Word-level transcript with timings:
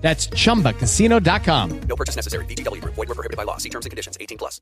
That's 0.00 0.28
chumbacasino.com. 0.30 1.80
No 1.88 1.96
purchase 1.96 2.16
necessary. 2.16 2.44
VGW 2.46 2.80
Group. 2.80 2.94
Void 2.96 3.08
were 3.08 3.14
prohibited 3.14 3.36
by 3.36 3.44
law. 3.44 3.58
See 3.58 3.70
terms 3.70 3.86
and 3.86 3.90
conditions. 3.90 4.18
18 4.18 4.36
plus. 4.38 4.60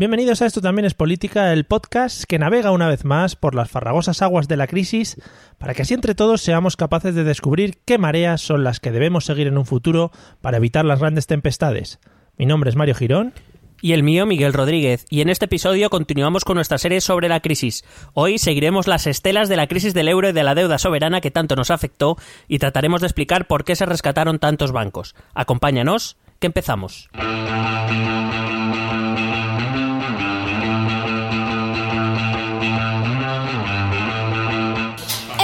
Bienvenidos 0.00 0.40
a 0.40 0.46
Esto 0.46 0.62
también 0.62 0.86
es 0.86 0.94
política, 0.94 1.52
el 1.52 1.66
podcast 1.66 2.24
que 2.24 2.38
navega 2.38 2.70
una 2.70 2.88
vez 2.88 3.04
más 3.04 3.36
por 3.36 3.54
las 3.54 3.70
farragosas 3.70 4.22
aguas 4.22 4.48
de 4.48 4.56
la 4.56 4.66
crisis 4.66 5.20
para 5.58 5.74
que 5.74 5.82
así 5.82 5.92
entre 5.92 6.14
todos 6.14 6.40
seamos 6.40 6.78
capaces 6.78 7.14
de 7.14 7.22
descubrir 7.22 7.82
qué 7.84 7.98
mareas 7.98 8.40
son 8.40 8.64
las 8.64 8.80
que 8.80 8.92
debemos 8.92 9.26
seguir 9.26 9.46
en 9.46 9.58
un 9.58 9.66
futuro 9.66 10.10
para 10.40 10.56
evitar 10.56 10.86
las 10.86 11.00
grandes 11.00 11.26
tempestades. 11.26 11.98
Mi 12.38 12.46
nombre 12.46 12.70
es 12.70 12.76
Mario 12.76 12.94
Girón. 12.94 13.34
Y 13.82 13.92
el 13.92 14.02
mío, 14.02 14.26
Miguel 14.26 14.52
Rodríguez. 14.52 15.06
Y 15.08 15.20
en 15.20 15.28
este 15.28 15.46
episodio 15.46 15.90
continuamos 15.90 16.44
con 16.44 16.56
nuestra 16.56 16.78
serie 16.78 17.00
sobre 17.00 17.28
la 17.28 17.40
crisis. 17.40 17.84
Hoy 18.12 18.38
seguiremos 18.38 18.86
las 18.86 19.06
estelas 19.06 19.48
de 19.48 19.56
la 19.56 19.66
crisis 19.66 19.94
del 19.94 20.08
euro 20.08 20.28
y 20.28 20.32
de 20.32 20.42
la 20.42 20.54
deuda 20.54 20.78
soberana 20.78 21.20
que 21.20 21.30
tanto 21.30 21.56
nos 21.56 21.70
afectó 21.70 22.16
y 22.48 22.58
trataremos 22.58 23.00
de 23.00 23.06
explicar 23.06 23.46
por 23.46 23.64
qué 23.64 23.76
se 23.76 23.86
rescataron 23.86 24.38
tantos 24.38 24.72
bancos. 24.72 25.14
Acompáñanos, 25.34 26.16
que 26.38 26.46
empezamos. 26.46 27.08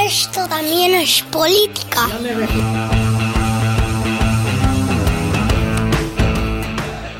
Esto 0.06 0.46
también 0.48 0.94
es 0.94 1.22
política. 1.24 2.06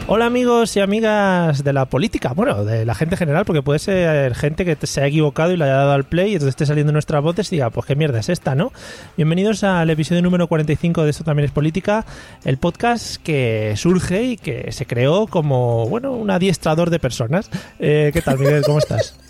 Hola 0.09 0.27
amigos 0.27 0.77
y 0.77 0.81
amigas 0.81 1.65
de 1.65 1.73
la 1.73 1.87
política, 1.87 2.33
bueno, 2.33 2.65
de 2.65 2.85
la 2.87 2.95
gente 2.95 3.17
general, 3.17 3.45
porque 3.45 3.63
puede 3.63 3.81
ser 3.81 4.37
gente 4.37 4.65
que 4.65 4.87
se 4.87 5.01
ha 5.03 5.07
equivocado 5.09 5.51
y 5.53 5.57
le 5.57 5.65
haya 5.65 5.75
dado 5.75 5.93
al 5.93 6.05
play 6.05 6.29
y 6.31 6.33
entonces 6.35 6.51
esté 6.51 6.65
saliendo 6.65 6.93
nuestras 6.93 7.21
voces 7.25 7.53
y 7.53 7.57
diga, 7.57 7.71
pues 7.71 7.87
qué 7.87 7.97
mierda 7.97 8.21
es 8.21 8.29
esta, 8.29 8.55
¿no? 8.55 8.73
Bienvenidos 9.17 9.65
al 9.65 9.91
episodio 9.91 10.23
número 10.23 10.47
45 10.47 11.03
de 11.03 11.11
Esto 11.11 11.25
también 11.25 11.47
es 11.47 11.51
política, 11.51 12.07
el 12.45 12.57
podcast 12.57 13.17
que 13.17 13.75
surge 13.77 14.23
y 14.23 14.37
que 14.37 14.71
se 14.71 14.87
creó 14.87 15.27
como, 15.27 15.89
bueno, 15.89 16.13
un 16.13 16.31
adiestrador 16.31 16.91
de 16.91 17.01
personas. 17.01 17.51
Eh, 17.81 18.11
¿Qué 18.13 18.23
tal, 18.23 18.39
Miguel? 18.39 18.63
¿Cómo 18.65 18.79
estás? 18.79 19.19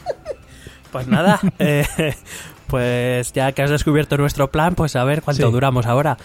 Pues 0.92 1.08
nada, 1.08 1.38
eh, 1.58 1.84
pues 2.68 3.32
ya 3.34 3.52
que 3.52 3.60
has 3.60 3.68
descubierto 3.70 4.16
nuestro 4.16 4.50
plan, 4.50 4.74
pues 4.74 4.96
a 4.96 5.04
ver 5.04 5.20
cuánto 5.20 5.44
Sí. 5.46 5.52
duramos 5.52 5.84
ahora. 5.84 6.16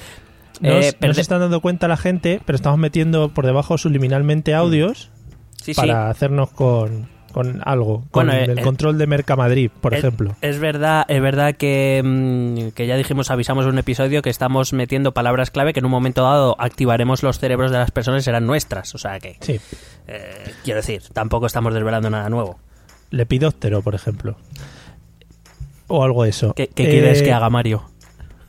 No, 0.62 0.70
Eh, 0.70 0.84
se- 0.84 0.92
no 0.94 1.00
perde- 1.00 1.14
se 1.16 1.22
están 1.22 1.40
dando 1.42 1.60
cuenta 1.60 1.88
la 1.88 1.98
gente, 1.98 2.40
pero 2.46 2.56
estamos 2.56 2.80
metiendo 2.80 3.30
por 3.30 3.46
debajo 3.46 3.78
subliminalmente 3.78 4.54
audios 4.54 5.10
Sí, 5.58 5.74
sí. 5.74 5.80
para 5.82 6.10
hacernos 6.10 6.52
con, 6.52 7.10
con 7.32 7.62
algo, 7.66 8.00
con 8.12 8.28
Bueno, 8.28 8.34
eh, 8.34 8.44
el 8.46 8.60
eh, 8.60 8.62
control 8.62 8.98
de 8.98 9.08
Mercamadrid, 9.08 9.72
por 9.72 9.94
ejemplo. 9.94 10.36
Es 10.42 10.60
verdad, 10.60 11.06
es 11.08 11.22
verdad 11.22 11.56
que, 11.56 12.02
mm, 12.04 12.72
que 12.76 12.86
ya 12.88 12.96
dijimos, 12.98 13.32
avisamos 13.32 13.66
en 13.66 13.72
un 13.72 13.78
episodio 13.80 14.22
que 14.22 14.30
estamos 14.30 14.72
metiendo 14.74 15.14
palabras 15.14 15.50
clave 15.50 15.74
que 15.74 15.80
en 15.80 15.86
un 15.86 15.92
momento 15.92 16.24
dado 16.24 16.56
activaremos 16.60 17.24
los 17.24 17.40
cerebros 17.40 17.72
de 17.72 17.78
las 17.78 17.90
personas 17.92 18.22
y 18.22 18.26
serán 18.26 18.46
nuestras. 18.46 18.94
O 18.94 18.98
sea 18.98 19.20
que, 19.20 19.38
Sí, 19.40 19.60
eh, 20.08 20.54
quiero 20.64 20.80
decir, 20.82 21.02
tampoco 21.14 21.46
estamos 21.48 21.74
desvelando 21.74 22.10
nada 22.10 22.30
nuevo. 22.30 22.60
lepidóptero, 23.12 23.82
por 23.82 23.94
ejemplo. 23.96 24.38
O 25.88 26.04
algo 26.04 26.24
de 26.24 26.30
eso. 26.30 26.54
¿Qué, 26.54 26.68
qué 26.68 26.84
Eh, 26.84 26.90
quieres 26.92 27.22
que 27.24 27.34
haga 27.34 27.50
Mario? 27.50 27.84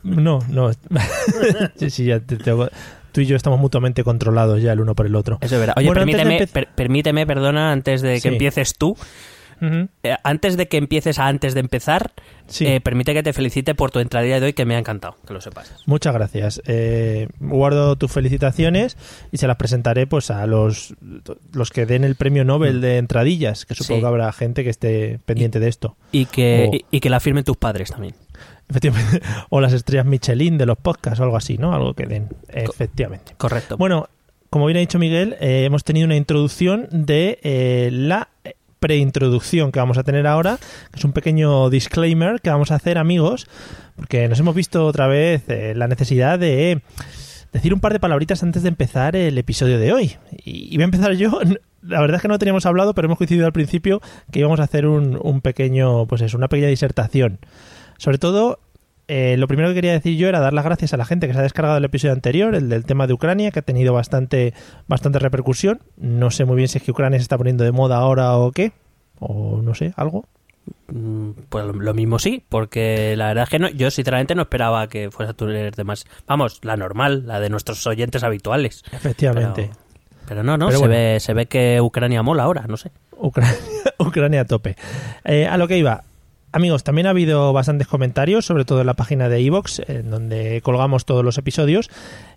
No, 0.03 0.39
no. 0.49 0.71
sí, 1.75 1.89
sí, 1.89 2.05
ya 2.05 2.19
te 2.19 2.37
tengo- 2.37 2.69
Tú 3.11 3.21
y 3.21 3.25
yo 3.27 3.35
estamos 3.35 3.59
mutuamente 3.59 4.03
controlados 4.03 4.61
ya 4.61 4.73
el 4.73 4.79
uno 4.79 4.95
por 4.95 5.05
el 5.05 5.15
otro. 5.15 5.37
Eso 5.41 5.53
es 5.55 5.59
verdad. 5.61 5.75
Oye, 5.77 5.85
Bueno, 5.85 5.99
permíteme, 6.01 6.39
empe- 6.39 6.47
per- 6.51 6.67
permíteme, 6.75 7.27
perdona, 7.27 7.71
antes 7.71 8.01
de 8.01 8.13
que 8.15 8.21
Sí. 8.21 8.27
empieces 8.29 8.75
tú. 8.75 8.97
Eh, 9.61 10.15
antes 10.25 10.57
de 10.57 10.67
que 10.67 10.75
empieces 10.75 11.19
a 11.19 11.27
antes 11.27 11.53
de 11.53 11.61
empezar, 11.61 12.11
Sí. 12.47 12.65
eh, 12.67 12.81
permite 12.81 13.13
que 13.13 13.23
te 13.23 13.31
felicite 13.31 13.75
por 13.75 13.91
tu 13.91 13.99
entrada 13.99 14.25
de 14.25 14.41
hoy, 14.47 14.51
que 14.51 14.65
me 14.65 14.75
ha 14.75 14.79
encantado, 14.79 15.15
que 15.25 15.33
lo 15.33 15.39
sepas. 15.39 15.73
Muchas 15.85 16.13
gracias. 16.13 16.61
Eh, 16.65 17.29
guardo 17.39 17.95
tus 17.95 18.11
felicitaciones 18.11 18.97
y 19.31 19.37
se 19.37 19.47
las 19.47 19.55
presentaré 19.55 20.05
pues 20.05 20.31
a 20.31 20.45
los, 20.47 20.95
los 21.53 21.69
que 21.69 21.85
den 21.85 22.03
el 22.03 22.15
premio 22.15 22.43
Nobel 22.43 22.81
de 22.81 22.97
entradillas, 22.97 23.65
que 23.65 23.73
supongo 23.75 23.99
Sí. 23.99 24.01
que 24.01 24.07
habrá 24.07 24.33
gente 24.33 24.65
que 24.65 24.69
esté 24.69 25.19
pendiente 25.25 25.61
de 25.61 25.69
esto. 25.69 25.95
Y 26.11 26.25
que, 26.25 26.67
Oh. 26.69 26.75
y, 26.75 26.85
y 26.97 26.99
que 26.99 27.09
la 27.09 27.21
firmen 27.21 27.45
tus 27.45 27.55
padres 27.55 27.89
también. 27.89 28.15
Efectivamente. 28.73 29.21
O 29.49 29.61
las 29.61 29.73
estrellas 29.73 30.05
Michelin 30.05 30.57
de 30.57 30.65
los 30.65 30.77
podcasts 30.77 31.19
o 31.19 31.23
algo 31.23 31.37
así, 31.37 31.57
¿no? 31.57 31.73
Algo 31.73 31.93
que 31.93 32.05
den. 32.05 32.29
Efectivamente. 32.49 33.33
Correcto. 33.37 33.77
Bueno, 33.77 34.09
como 34.49 34.65
bien 34.65 34.77
ha 34.77 34.79
dicho 34.79 34.99
Miguel, 34.99 35.35
eh, 35.39 35.65
hemos 35.65 35.83
tenido 35.83 36.05
una 36.05 36.15
introducción 36.15 36.87
de 36.91 37.39
eh, 37.43 37.89
la 37.91 38.29
preintroducción 38.79 39.71
que 39.71 39.79
vamos 39.79 39.97
a 39.97 40.03
tener 40.03 40.27
ahora, 40.27 40.57
que 40.91 40.99
es 40.99 41.05
un 41.05 41.13
pequeño 41.13 41.69
disclaimer 41.69 42.41
que 42.41 42.49
vamos 42.49 42.71
a 42.71 42.75
hacer, 42.75 42.97
amigos, 42.97 43.47
porque 43.95 44.27
nos 44.27 44.39
hemos 44.39 44.55
visto 44.55 44.85
otra 44.85 45.07
vez 45.07 45.43
eh, 45.47 45.73
la 45.75 45.87
necesidad 45.87 46.37
de 46.37 46.81
decir 47.53 47.73
un 47.73 47.79
par 47.79 47.93
de 47.93 47.99
palabritas 47.99 48.43
antes 48.43 48.63
de 48.63 48.69
empezar 48.69 49.15
el 49.15 49.37
episodio 49.37 49.79
de 49.79 49.93
hoy. 49.93 50.15
Y, 50.43 50.73
y 50.73 50.77
voy 50.77 50.81
a 50.81 50.85
empezar 50.85 51.13
yo. 51.13 51.39
La 51.81 51.99
verdad 51.99 52.15
es 52.15 52.21
que 52.21 52.29
no 52.29 52.39
teníamos 52.39 52.65
hablado, 52.65 52.93
pero 52.93 53.07
hemos 53.07 53.17
coincidido 53.17 53.45
al 53.45 53.51
principio 53.51 54.01
que 54.31 54.39
íbamos 54.39 54.61
a 54.61 54.63
hacer 54.63 54.85
un, 54.87 55.19
un 55.21 55.41
pequeño, 55.41 56.05
pues 56.07 56.21
eso, 56.21 56.37
una 56.37 56.47
pequeña 56.47 56.69
disertación. 56.69 57.39
Sobre 57.97 58.17
todo, 58.17 58.59
eh, 59.07 59.35
lo 59.37 59.47
primero 59.47 59.69
que 59.69 59.75
quería 59.75 59.91
decir 59.93 60.17
yo 60.17 60.27
era 60.29 60.39
dar 60.39 60.53
las 60.53 60.63
gracias 60.65 60.93
a 60.93 60.97
la 60.97 61.05
gente 61.05 61.27
que 61.27 61.33
se 61.33 61.39
ha 61.39 61.43
descargado 61.43 61.77
el 61.77 61.85
episodio 61.85 62.13
anterior, 62.13 62.55
el 62.55 62.69
del 62.69 62.85
tema 62.85 63.07
de 63.07 63.13
Ucrania, 63.13 63.51
que 63.51 63.59
ha 63.59 63.63
tenido 63.63 63.93
bastante, 63.93 64.53
bastante 64.87 65.19
repercusión. 65.19 65.79
No 65.97 66.31
sé 66.31 66.45
muy 66.45 66.55
bien 66.55 66.67
si 66.67 66.77
es 66.77 66.83
que 66.83 66.91
Ucrania 66.91 67.19
se 67.19 67.23
está 67.23 67.37
poniendo 67.37 67.63
de 67.63 67.71
moda 67.71 67.97
ahora 67.97 68.35
o 68.37 68.51
qué, 68.51 68.71
o 69.19 69.61
no 69.61 69.75
sé, 69.75 69.93
algo. 69.97 70.25
Mm, 70.87 71.31
Pues 71.49 71.65
lo- 71.65 71.93
mismo 71.93 72.19
sí, 72.19 72.43
porque 72.47 73.15
la 73.17 73.27
verdad 73.27 73.43
es 73.43 73.49
que 73.49 73.59
no, 73.59 73.69
yo 73.69 73.91
sinceramente 73.91 74.33
no 74.35 74.43
esperaba 74.43 74.87
que 74.87 75.11
fuese 75.11 75.31
a 75.31 75.33
tener 75.33 75.75
de 75.75 75.83
más. 75.83 76.05
Vamos, 76.27 76.59
la 76.63 76.77
normal, 76.77 77.27
la 77.27 77.39
de 77.41 77.49
nuestros 77.49 77.85
oyentes 77.87 78.23
habituales. 78.23 78.83
Efectivamente. 78.93 79.69
Pero, 79.73 79.83
pero 80.27 80.43
no, 80.43 80.57
no, 80.57 80.67
Pero 80.67 80.79
se, 80.79 80.87
bueno. 80.87 80.93
ve, 80.95 81.19
se 81.19 81.33
ve 81.33 81.45
que 81.47 81.81
Ucrania 81.81 82.23
mola 82.23 82.43
ahora, 82.43 82.65
no 82.67 82.77
sé. 82.77 82.91
Ucrania, 83.17 83.53
Ucrania 83.99 84.41
a 84.41 84.45
tope. 84.45 84.77
Eh, 85.25 85.45
a 85.45 85.57
lo 85.57 85.67
que 85.67 85.77
iba. 85.77 86.03
Amigos, 86.55 86.83
también 86.83 87.07
ha 87.07 87.09
habido 87.09 87.51
bastantes 87.51 87.87
comentarios, 87.87 88.45
sobre 88.45 88.63
todo 88.63 88.81
en 88.81 88.85
la 88.85 88.93
página 88.93 89.27
de 89.27 89.39
Evox, 89.39 89.81
en 89.87 90.11
donde 90.11 90.61
colgamos 90.61 91.03
todos 91.03 91.25
los 91.25 91.39
episodios. 91.39 91.89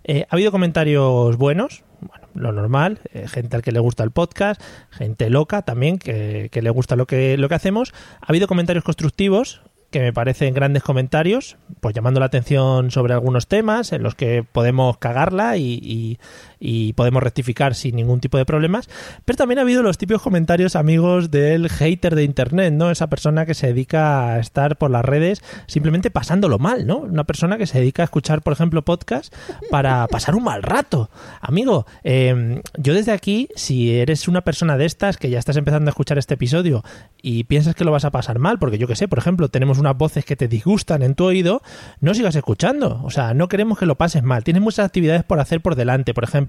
Eh, 0.03 0.25
ha 0.27 0.35
habido 0.35 0.51
comentarios 0.51 1.37
buenos, 1.37 1.83
bueno, 2.01 2.27
lo 2.33 2.51
normal, 2.51 2.99
eh, 3.13 3.27
gente 3.27 3.55
al 3.55 3.61
que 3.61 3.71
le 3.71 3.79
gusta 3.79 4.03
el 4.03 4.09
podcast, 4.09 4.59
gente 4.89 5.29
loca 5.29 5.61
también, 5.61 5.99
que, 5.99 6.49
le 6.51 6.69
gusta 6.71 6.95
lo 6.95 7.05
que, 7.05 7.37
lo 7.37 7.47
que 7.47 7.53
hacemos. 7.53 7.93
Ha 8.19 8.25
habido 8.29 8.47
comentarios 8.47 8.83
constructivos, 8.83 9.61
que 9.91 9.99
me 9.99 10.13
parecen 10.13 10.55
grandes 10.55 10.81
comentarios, 10.81 11.57
pues 11.79 11.93
llamando 11.93 12.19
la 12.19 12.25
atención 12.25 12.89
sobre 12.89 13.13
algunos 13.13 13.47
temas 13.47 13.93
en 13.93 14.01
los 14.01 14.15
que 14.15 14.43
podemos 14.43 14.97
cagarla 14.97 15.57
y- 15.57 16.17
y 16.59 16.93
podemos 16.93 17.23
rectificar 17.23 17.75
sin 17.75 17.95
ningún 17.95 18.19
tipo 18.19 18.37
de 18.37 18.45
problemas. 18.45 18.89
Pero 19.25 19.37
también 19.37 19.59
ha 19.59 19.61
habido 19.63 19.83
los 19.83 19.97
típicos 19.97 20.21
comentarios 20.21 20.75
amigos 20.75 21.31
del 21.31 21.69
hater 21.69 22.15
de 22.15 22.23
internet, 22.23 22.73
¿no? 22.73 22.91
Esa 22.91 23.07
persona 23.07 23.45
que 23.45 23.53
se 23.53 23.67
dedica 23.67 24.33
a 24.33 24.39
estar 24.39 24.77
por 24.77 24.91
las 24.91 25.05
redes 25.05 25.41
simplemente 25.67 26.11
pasándolo 26.11 26.59
mal, 26.59 26.87
¿no? 26.87 26.97
Una 26.97 27.23
persona 27.23 27.57
que 27.57 27.67
se 27.67 27.79
dedica 27.79 28.03
a 28.03 28.05
escuchar, 28.05 28.41
por 28.41 28.53
ejemplo, 28.53 28.83
podcast 28.83 29.33
para 29.69 30.07
pasar 30.11 30.35
un 30.35 30.43
mal 30.43 30.63
rato. 30.63 31.09
Amigo, 31.41 31.85
eh, 32.03 32.61
yo 32.77 32.93
desde 32.93 33.11
aquí, 33.11 33.49
si 33.55 33.95
eres 33.95 34.27
una 34.27 34.41
persona 34.41 34.77
de 34.77 34.85
estas 34.85 35.17
que 35.17 35.29
ya 35.29 35.39
estás 35.39 35.57
empezando 35.57 35.89
a 35.89 35.91
escuchar 35.91 36.17
este 36.17 36.35
episodio 36.35 36.83
y 37.21 37.43
piensas 37.43 37.75
que 37.75 37.83
lo 37.83 37.91
vas 37.91 38.05
a 38.05 38.11
pasar 38.11 38.39
mal, 38.39 38.59
porque 38.59 38.77
yo 38.77 38.87
que 38.87 38.95
sé, 38.95 39.07
por 39.07 39.19
ejemplo, 39.19 39.49
tenemos 39.49 39.79
unas 39.79 39.97
voces 39.97 40.25
que 40.25 40.35
te 40.35 40.47
disgustan 40.47 41.03
en 41.03 41.15
tu 41.15 41.25
oído, 41.25 41.61
no 41.99 42.13
sigas 42.13 42.35
escuchando. 42.35 43.01
O 43.03 43.09
sea, 43.09 43.33
no 43.33 43.47
queremos 43.47 43.77
que 43.77 43.85
lo 43.85 43.95
pases 43.95 44.23
mal. 44.23 44.43
Tienes 44.43 44.63
muchas 44.63 44.85
actividades 44.85 45.23
por 45.23 45.39
hacer 45.39 45.61
por 45.61 45.75
delante. 45.75 46.13
Por 46.13 46.23
ejemplo, 46.23 46.46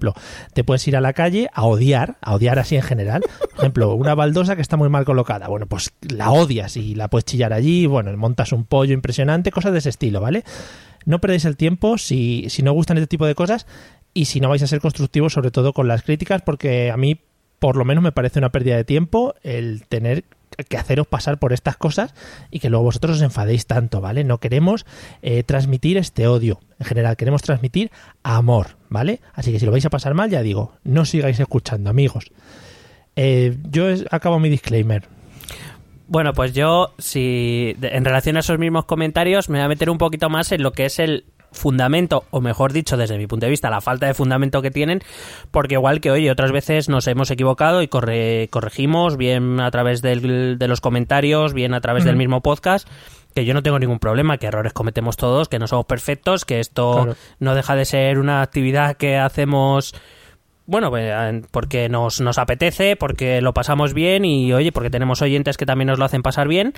te 0.53 0.63
puedes 0.63 0.87
ir 0.87 0.97
a 0.97 1.01
la 1.01 1.13
calle 1.13 1.49
a 1.53 1.65
odiar, 1.65 2.17
a 2.21 2.35
odiar 2.35 2.59
así 2.59 2.75
en 2.75 2.81
general. 2.81 3.21
Por 3.39 3.59
ejemplo, 3.59 3.93
una 3.93 4.15
baldosa 4.15 4.55
que 4.55 4.61
está 4.61 4.77
muy 4.77 4.89
mal 4.89 5.05
colocada. 5.05 5.47
Bueno, 5.47 5.65
pues 5.65 5.91
la 6.01 6.31
odias 6.31 6.77
y 6.77 6.95
la 6.95 7.07
puedes 7.09 7.25
chillar 7.25 7.53
allí. 7.53 7.85
Bueno, 7.85 8.15
montas 8.17 8.51
un 8.51 8.65
pollo 8.65 8.93
impresionante, 8.93 9.51
cosas 9.51 9.73
de 9.73 9.79
ese 9.79 9.89
estilo, 9.89 10.21
¿vale? 10.21 10.43
No 11.05 11.19
perdéis 11.19 11.45
el 11.45 11.57
tiempo 11.57 11.97
si, 11.97 12.45
si 12.49 12.63
no 12.63 12.73
gustan 12.73 12.97
este 12.97 13.07
tipo 13.07 13.25
de 13.25 13.35
cosas 13.35 13.65
y 14.13 14.25
si 14.25 14.39
no 14.39 14.49
vais 14.49 14.63
a 14.63 14.67
ser 14.67 14.81
constructivos, 14.81 15.33
sobre 15.33 15.51
todo 15.51 15.73
con 15.73 15.87
las 15.87 16.03
críticas, 16.03 16.41
porque 16.41 16.91
a 16.91 16.97
mí, 16.97 17.19
por 17.59 17.75
lo 17.75 17.85
menos, 17.85 18.03
me 18.03 18.11
parece 18.11 18.39
una 18.39 18.51
pérdida 18.51 18.75
de 18.75 18.83
tiempo 18.83 19.35
el 19.43 19.85
tener 19.87 20.23
que 20.67 20.77
haceros 20.77 21.07
pasar 21.07 21.37
por 21.37 21.53
estas 21.53 21.77
cosas 21.77 22.13
y 22.51 22.59
que 22.59 22.69
luego 22.69 22.85
vosotros 22.85 23.17
os 23.17 23.21
enfadéis 23.21 23.65
tanto, 23.65 24.01
¿vale? 24.01 24.23
No 24.23 24.39
queremos 24.39 24.85
eh, 25.21 25.43
transmitir 25.43 25.97
este 25.97 26.27
odio. 26.27 26.59
En 26.79 26.85
general, 26.85 27.17
queremos 27.17 27.41
transmitir 27.41 27.91
amor, 28.23 28.77
¿vale? 28.89 29.21
Así 29.33 29.51
que 29.51 29.59
si 29.59 29.65
lo 29.65 29.71
vais 29.71 29.85
a 29.85 29.89
pasar 29.89 30.13
mal, 30.13 30.29
ya 30.29 30.41
digo, 30.41 30.73
no 30.83 31.05
sigáis 31.05 31.39
escuchando, 31.39 31.89
amigos. 31.89 32.31
Eh, 33.15 33.57
yo 33.69 33.85
acabo 34.11 34.39
mi 34.39 34.49
disclaimer. 34.49 35.07
Bueno, 36.07 36.33
pues 36.33 36.53
yo, 36.53 36.95
si 36.97 37.75
en 37.81 38.03
relación 38.03 38.35
a 38.37 38.39
esos 38.39 38.57
mismos 38.57 38.85
comentarios, 38.85 39.47
me 39.47 39.59
voy 39.59 39.65
a 39.65 39.67
meter 39.67 39.91
un 39.91 39.99
poquito 39.99 40.29
más 40.29 40.51
en 40.51 40.63
lo 40.63 40.71
que 40.71 40.85
es 40.85 40.97
el 40.97 41.25
fundamento, 41.51 42.23
o 42.31 42.41
mejor 42.41 42.73
dicho, 42.73 42.97
desde 42.97 43.17
mi 43.17 43.27
punto 43.27 43.45
de 43.45 43.49
vista, 43.49 43.69
la 43.69 43.81
falta 43.81 44.05
de 44.07 44.13
fundamento 44.13 44.61
que 44.61 44.71
tienen, 44.71 45.01
porque 45.51 45.75
igual 45.75 45.99
que 46.01 46.11
hoy 46.11 46.29
otras 46.29 46.51
veces 46.51 46.89
nos 46.89 47.07
hemos 47.07 47.31
equivocado 47.31 47.81
y 47.81 47.87
corre- 47.87 48.47
corregimos, 48.51 49.17
bien 49.17 49.59
a 49.59 49.71
través 49.71 50.01
del- 50.01 50.57
de 50.59 50.67
los 50.67 50.81
comentarios, 50.81 51.53
bien 51.53 51.73
a 51.73 51.81
través 51.81 52.03
del 52.03 52.15
mismo 52.15 52.41
podcast, 52.41 52.87
que 53.35 53.45
yo 53.45 53.53
no 53.53 53.61
tengo 53.63 53.79
ningún 53.79 53.99
problema, 53.99 54.37
que 54.37 54.47
errores 54.47 54.73
cometemos 54.73 55.17
todos, 55.17 55.49
que 55.49 55.59
no 55.59 55.67
somos 55.67 55.85
perfectos, 55.85 56.45
que 56.45 56.59
esto 56.59 56.93
Claro. 56.93 57.15
no 57.39 57.55
deja 57.55 57.75
de 57.75 57.85
ser 57.85 58.19
una 58.19 58.41
actividad 58.41 58.97
que 58.97 59.17
hacemos 59.17 59.93
bueno, 60.65 60.91
pues, 60.91 61.11
porque 61.49 61.89
nos, 61.89 62.21
nos 62.21 62.37
apetece, 62.37 62.95
porque 62.95 63.41
lo 63.41 63.55
pasamos 63.55 63.95
bien 63.95 64.23
y, 64.23 64.53
oye, 64.53 64.71
porque 64.71 64.91
tenemos 64.91 65.19
oyentes 65.23 65.57
que 65.57 65.65
también 65.65 65.87
nos 65.87 65.97
lo 65.97 66.05
hacen 66.05 66.21
pasar 66.21 66.47
bien. 66.47 66.73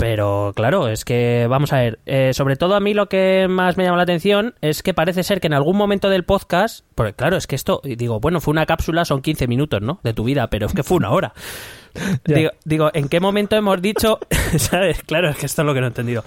Pero 0.00 0.54
claro, 0.56 0.88
es 0.88 1.04
que, 1.04 1.46
vamos 1.46 1.74
a 1.74 1.80
ver, 1.80 1.98
eh, 2.06 2.32
sobre 2.32 2.56
todo 2.56 2.74
a 2.74 2.80
mí 2.80 2.94
lo 2.94 3.10
que 3.10 3.48
más 3.50 3.76
me 3.76 3.84
llama 3.84 3.98
la 3.98 4.04
atención 4.04 4.54
es 4.62 4.82
que 4.82 4.94
parece 4.94 5.22
ser 5.22 5.42
que 5.42 5.46
en 5.46 5.52
algún 5.52 5.76
momento 5.76 6.08
del 6.08 6.24
podcast, 6.24 6.86
porque 6.94 7.12
claro, 7.12 7.36
es 7.36 7.46
que 7.46 7.54
esto, 7.54 7.82
digo, 7.84 8.18
bueno, 8.18 8.40
fue 8.40 8.52
una 8.52 8.64
cápsula, 8.64 9.04
son 9.04 9.20
15 9.20 9.46
minutos, 9.46 9.82
¿no? 9.82 10.00
De 10.02 10.14
tu 10.14 10.24
vida, 10.24 10.48
pero 10.48 10.68
es 10.68 10.72
que 10.72 10.82
fue 10.82 10.96
una 10.96 11.10
hora. 11.10 11.34
Digo, 12.24 12.50
digo, 12.64 12.90
¿en 12.94 13.08
qué 13.08 13.20
momento 13.20 13.56
hemos 13.56 13.82
dicho, 13.82 14.20
¿sabes? 14.56 15.02
Claro, 15.02 15.28
es 15.28 15.36
que 15.36 15.46
esto 15.46 15.62
es 15.62 15.66
lo 15.66 15.74
que 15.74 15.80
no 15.80 15.86
he 15.86 15.88
entendido. 15.88 16.24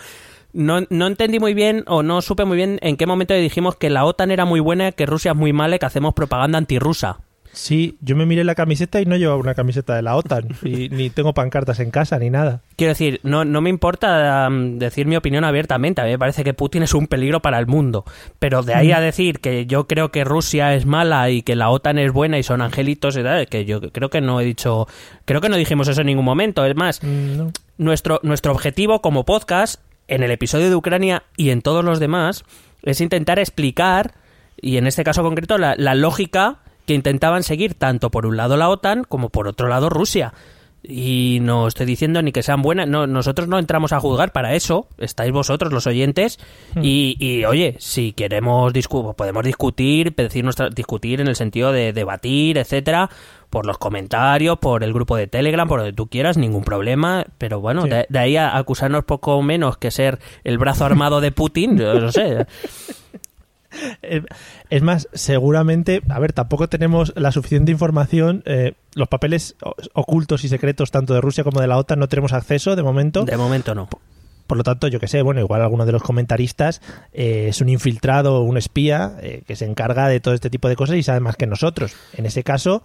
No, 0.52 0.82
no 0.92 1.08
entendí 1.08 1.40
muy 1.40 1.56
bien 1.56 1.84
o 1.88 2.04
no 2.04 2.22
supe 2.22 2.46
muy 2.46 2.58
bien 2.58 2.78
en 2.84 2.96
qué 2.96 3.08
momento 3.08 3.34
dijimos 3.34 3.76
que 3.78 3.90
la 3.90 4.06
OTAN 4.06 4.30
era 4.30 4.46
muy 4.46 4.60
buena, 4.60 4.92
que 4.92 5.08
Rusia 5.08 5.32
es 5.32 5.38
muy 5.38 5.52
mala 5.52 5.78
y 5.78 5.80
que 5.80 5.86
hacemos 5.88 6.14
propaganda 6.14 6.60
antirrusa. 6.60 7.22
Sí, 7.54 7.98
yo 8.02 8.16
me 8.16 8.26
miré 8.26 8.44
la 8.44 8.56
camiseta 8.56 9.00
y 9.00 9.06
no 9.06 9.16
llevaba 9.16 9.40
una 9.40 9.54
camiseta 9.54 9.96
de 9.96 10.02
la 10.02 10.16
OTAN. 10.16 10.48
y 10.64 10.90
ni 10.92 11.10
tengo 11.12 11.34
pancartas 11.34 11.80
en 11.80 11.92
casa 11.92 12.18
ni 12.18 12.30
nada. 12.32 12.62
Quiero 12.76 12.90
decir, 12.92 13.20
no, 13.24 13.46
no 13.46 13.62
me 13.62 13.70
importa 13.70 14.48
um, 14.50 14.80
decir 14.80 15.06
mi 15.06 15.16
opinión 15.16 15.44
abiertamente. 15.44 16.02
A 16.02 16.06
mí 16.06 16.10
me 16.12 16.18
parece 16.20 16.44
que 16.44 16.56
Putin 16.56 16.82
es 16.84 16.94
un 16.96 17.06
peligro 17.08 17.42
para 17.42 17.60
el 17.60 17.68
mundo. 17.68 18.06
Pero 18.40 18.64
de 18.64 18.74
ahí 18.74 18.92
a 18.92 19.00
decir 19.00 19.40
que 19.40 19.68
yo 19.68 19.86
creo 19.86 20.10
que 20.10 20.24
Rusia 20.24 20.74
es 20.74 20.86
mala 20.88 21.30
y 21.30 21.44
que 21.44 21.56
la 21.56 21.70
OTAN 21.70 22.00
es 22.00 22.12
buena 22.12 22.40
y 22.40 22.44
son 22.44 22.62
angelitos, 22.62 23.16
y 23.18 23.24
tal, 23.24 23.48
que 23.48 23.66
yo 23.66 23.80
creo 23.92 24.10
que 24.10 24.20
no 24.22 24.42
he 24.42 24.46
dicho. 24.46 24.88
Creo 25.26 25.40
que 25.40 25.50
no 25.50 25.56
dijimos 25.56 25.88
eso 25.88 26.02
en 26.02 26.08
ningún 26.08 26.26
momento. 26.26 26.66
Es 26.66 26.76
más, 26.76 27.02
Mm, 27.04 27.38
no. 27.38 27.52
nuestro, 27.78 28.20
nuestro 28.24 28.52
objetivo 28.52 29.02
como 29.02 29.26
podcast, 29.26 29.80
en 30.08 30.24
el 30.24 30.32
episodio 30.32 30.70
de 30.70 30.76
Ucrania 30.76 31.24
y 31.38 31.52
en 31.52 31.62
todos 31.62 31.86
los 31.86 32.00
demás, 32.00 32.44
es 32.82 33.00
intentar 33.00 33.38
explicar, 33.40 34.16
y 34.60 34.78
en 34.78 34.88
este 34.88 35.04
caso 35.04 35.22
concreto, 35.22 35.58
la, 35.60 35.76
la 35.78 35.94
lógica 35.96 36.58
que 36.86 36.94
intentaban 36.94 37.44
seguir 37.44 37.74
tanto 37.76 38.10
por 38.12 38.26
un 38.26 38.38
lado 38.38 38.58
la 38.58 38.70
OTAN 38.70 39.04
como 39.04 39.30
por 39.30 39.48
otro 39.48 39.68
lado 39.68 39.90
Rusia. 39.90 40.34
Y 40.86 41.40
no 41.42 41.66
estoy 41.70 41.86
diciendo 41.86 42.22
ni 42.22 42.34
que 42.34 42.44
sean 42.44 42.62
buenas, 42.62 42.90
no, 42.90 43.08
nosotros 43.08 43.48
no 43.48 43.58
entramos 43.58 43.94
a 43.94 44.02
juzgar 44.02 44.34
para 44.34 44.54
eso, 44.54 44.88
estáis 44.98 45.32
vosotros 45.32 45.72
los 45.72 45.88
oyentes 45.88 46.40
y, 46.82 47.16
y, 47.22 47.46
oye, 47.46 47.78
si 47.80 48.12
queremos 48.12 48.74
discu- 48.74 49.16
podemos 49.16 49.46
discutir, 49.46 50.14
decir 50.14 50.44
nuestra, 50.44 50.68
discutir 50.70 51.22
en 51.22 51.30
el 51.30 51.38
sentido 51.38 51.72
de 51.72 51.94
debatir, 51.94 52.58
etcétera, 52.58 53.10
por 53.50 53.66
los 53.66 53.78
comentarios, 53.78 54.58
por 54.60 54.84
el 54.84 54.92
grupo 54.92 55.16
de 55.16 55.28
Telegram, 55.28 55.70
por 55.70 55.80
donde 55.80 55.94
tú 55.94 56.08
quieras, 56.08 56.36
ningún 56.36 56.66
problema, 56.66 57.24
pero 57.38 57.62
bueno, 57.62 57.84
Sí. 57.84 57.90
de, 57.90 58.06
de 58.10 58.20
ahí 58.20 58.36
a 58.36 58.58
acusarnos 58.58 59.06
poco 59.06 59.42
menos 59.42 59.78
que 59.78 59.90
ser 59.90 60.20
el 60.44 60.58
brazo 60.58 60.84
armado 60.84 61.22
de 61.22 61.32
Putin, 61.32 61.78
yo 61.78 61.94
no 61.94 62.12
sé. 62.12 62.46
Es 64.70 64.82
más, 64.82 65.08
seguramente, 65.14 66.02
a 66.10 66.20
ver, 66.20 66.34
tampoco 66.34 66.70
tenemos 66.70 67.14
la 67.16 67.32
suficiente 67.32 67.72
información. 67.72 68.44
eh, 68.46 68.74
los 68.96 69.08
papeles 69.08 69.56
ocultos 69.94 70.44
y 70.44 70.50
secretos, 70.50 70.92
tanto 70.92 71.14
de 71.14 71.22
Rusia 71.22 71.44
como 71.44 71.62
de 71.62 71.68
la 71.68 71.78
OTAN, 71.78 72.00
no 72.00 72.08
tenemos 72.08 72.34
acceso 72.34 72.76
de 72.76 72.84
momento. 72.84 73.26
De 73.26 73.38
momento 73.38 73.74
no. 73.74 73.90
Por 74.48 74.58
lo 74.58 74.64
tanto, 74.64 74.88
yo 74.88 75.00
que 75.00 75.08
sé, 75.08 75.22
bueno, 75.22 75.40
igual 75.42 75.62
alguno 75.62 75.86
de 75.86 75.92
los 75.92 76.04
comentaristas 76.04 76.82
eh, 77.14 77.48
es 77.50 77.62
un 77.62 77.70
infiltrado 77.70 78.36
o 78.36 78.42
un 78.42 78.58
espía 78.58 79.16
eh, 79.22 79.42
que 79.48 79.56
se 79.56 79.66
encarga 79.66 80.08
de 80.08 80.20
todo 80.20 80.34
este 80.34 80.50
tipo 80.50 80.70
de 80.70 80.76
cosas 80.76 80.98
y 80.98 81.04
sabe 81.04 81.22
más 81.22 81.38
que 81.38 81.48
nosotros. 81.48 81.96
En 82.14 82.26
ese 82.26 82.44
caso, 82.44 82.84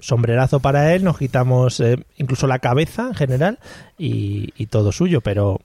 sombrerazo 0.00 0.60
para 0.60 0.94
él, 0.94 1.04
nos 1.04 1.18
quitamos 1.18 1.78
eh, 1.80 1.98
incluso 2.16 2.46
la 2.46 2.58
cabeza 2.58 3.08
en 3.08 3.14
general 3.14 3.58
y, 3.98 4.52
y 4.56 4.66
todo 4.66 4.92
suyo. 4.92 5.20
Pero, 5.20 5.60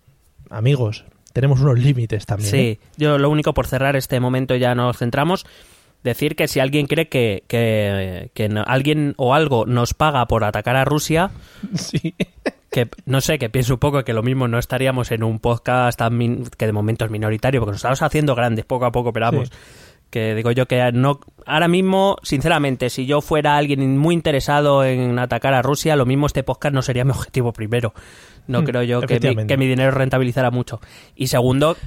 amigos, 0.49 1.05
tenemos 1.33 1.59
unos 1.61 1.79
límites 1.79 2.25
también. 2.25 2.55
¿eh? 2.55 2.79
Sí, 2.81 2.87
yo 2.97 3.17
lo 3.17 3.29
único 3.29 3.53
por 3.53 3.67
cerrar 3.67 3.95
este 3.95 4.19
momento 4.19 4.55
ya 4.55 4.75
nos 4.75 4.97
centramos. 4.97 5.45
Decir 6.03 6.37
que 6.37 6.47
si 6.47 6.61
alguien 6.61 6.87
cree 6.87 7.09
que, 7.09 7.43
que, 7.47 8.31
que 8.33 8.47
no- 8.47 8.63
alguien 8.65 9.15
o 9.17 9.33
algo 9.33 9.65
nos 9.65 9.93
paga 9.93 10.25
por 10.27 10.43
atacar 10.45 10.75
a 10.77 10.85
Rusia, 10.85 11.31
Sí. 11.75 12.15
que 12.71 12.87
no 13.05 13.19
sé, 13.19 13.37
que 13.37 13.49
pienso 13.49 13.73
un 13.73 13.79
poco 13.79 14.03
que 14.05 14.13
lo 14.13 14.23
mismo 14.23 14.47
no 14.47 14.59
estaríamos 14.59 15.11
en 15.11 15.23
un 15.23 15.39
podcast 15.39 15.99
tan 15.99 16.17
min- 16.17 16.45
que 16.57 16.67
de 16.67 16.71
momento 16.71 17.03
es 17.03 17.11
minoritario, 17.11 17.59
porque 17.59 17.71
nos 17.71 17.79
estamos 17.79 18.01
haciendo 18.01 18.33
grandes 18.33 18.63
poco 18.63 18.85
a 18.85 18.91
poco, 18.93 19.11
pero 19.11 19.25
vamos, 19.25 19.49
Sí. 19.49 19.55
Que 20.09 20.35
digo 20.35 20.51
yo 20.51 20.67
que 20.67 20.91
no 20.91 21.19
ahora 21.45 21.67
mismo, 21.67 22.17
sinceramente, 22.23 22.89
si 22.89 23.05
yo 23.05 23.21
fuera 23.21 23.57
alguien 23.57 23.97
muy 23.97 24.13
interesado 24.13 24.83
en 24.83 25.17
atacar 25.19 25.53
a 25.53 25.61
Rusia, 25.61 25.95
lo 25.95 26.05
mismo 26.05 26.27
este 26.27 26.43
podcast 26.43 26.73
no 26.73 26.81
sería 26.81 27.03
mi 27.03 27.11
objetivo 27.11 27.53
primero. 27.53 27.93
No 28.47 28.61
Mm, 28.61 28.65
creo 28.65 28.83
yo 28.83 29.01
que 29.01 29.19
mi, 29.19 29.47
que 29.47 29.57
mi 29.57 29.67
dinero 29.67 29.91
rentabilizara 29.91 30.49
mucho. 30.49 30.81
Y 31.15 31.27
segundo, 31.27 31.77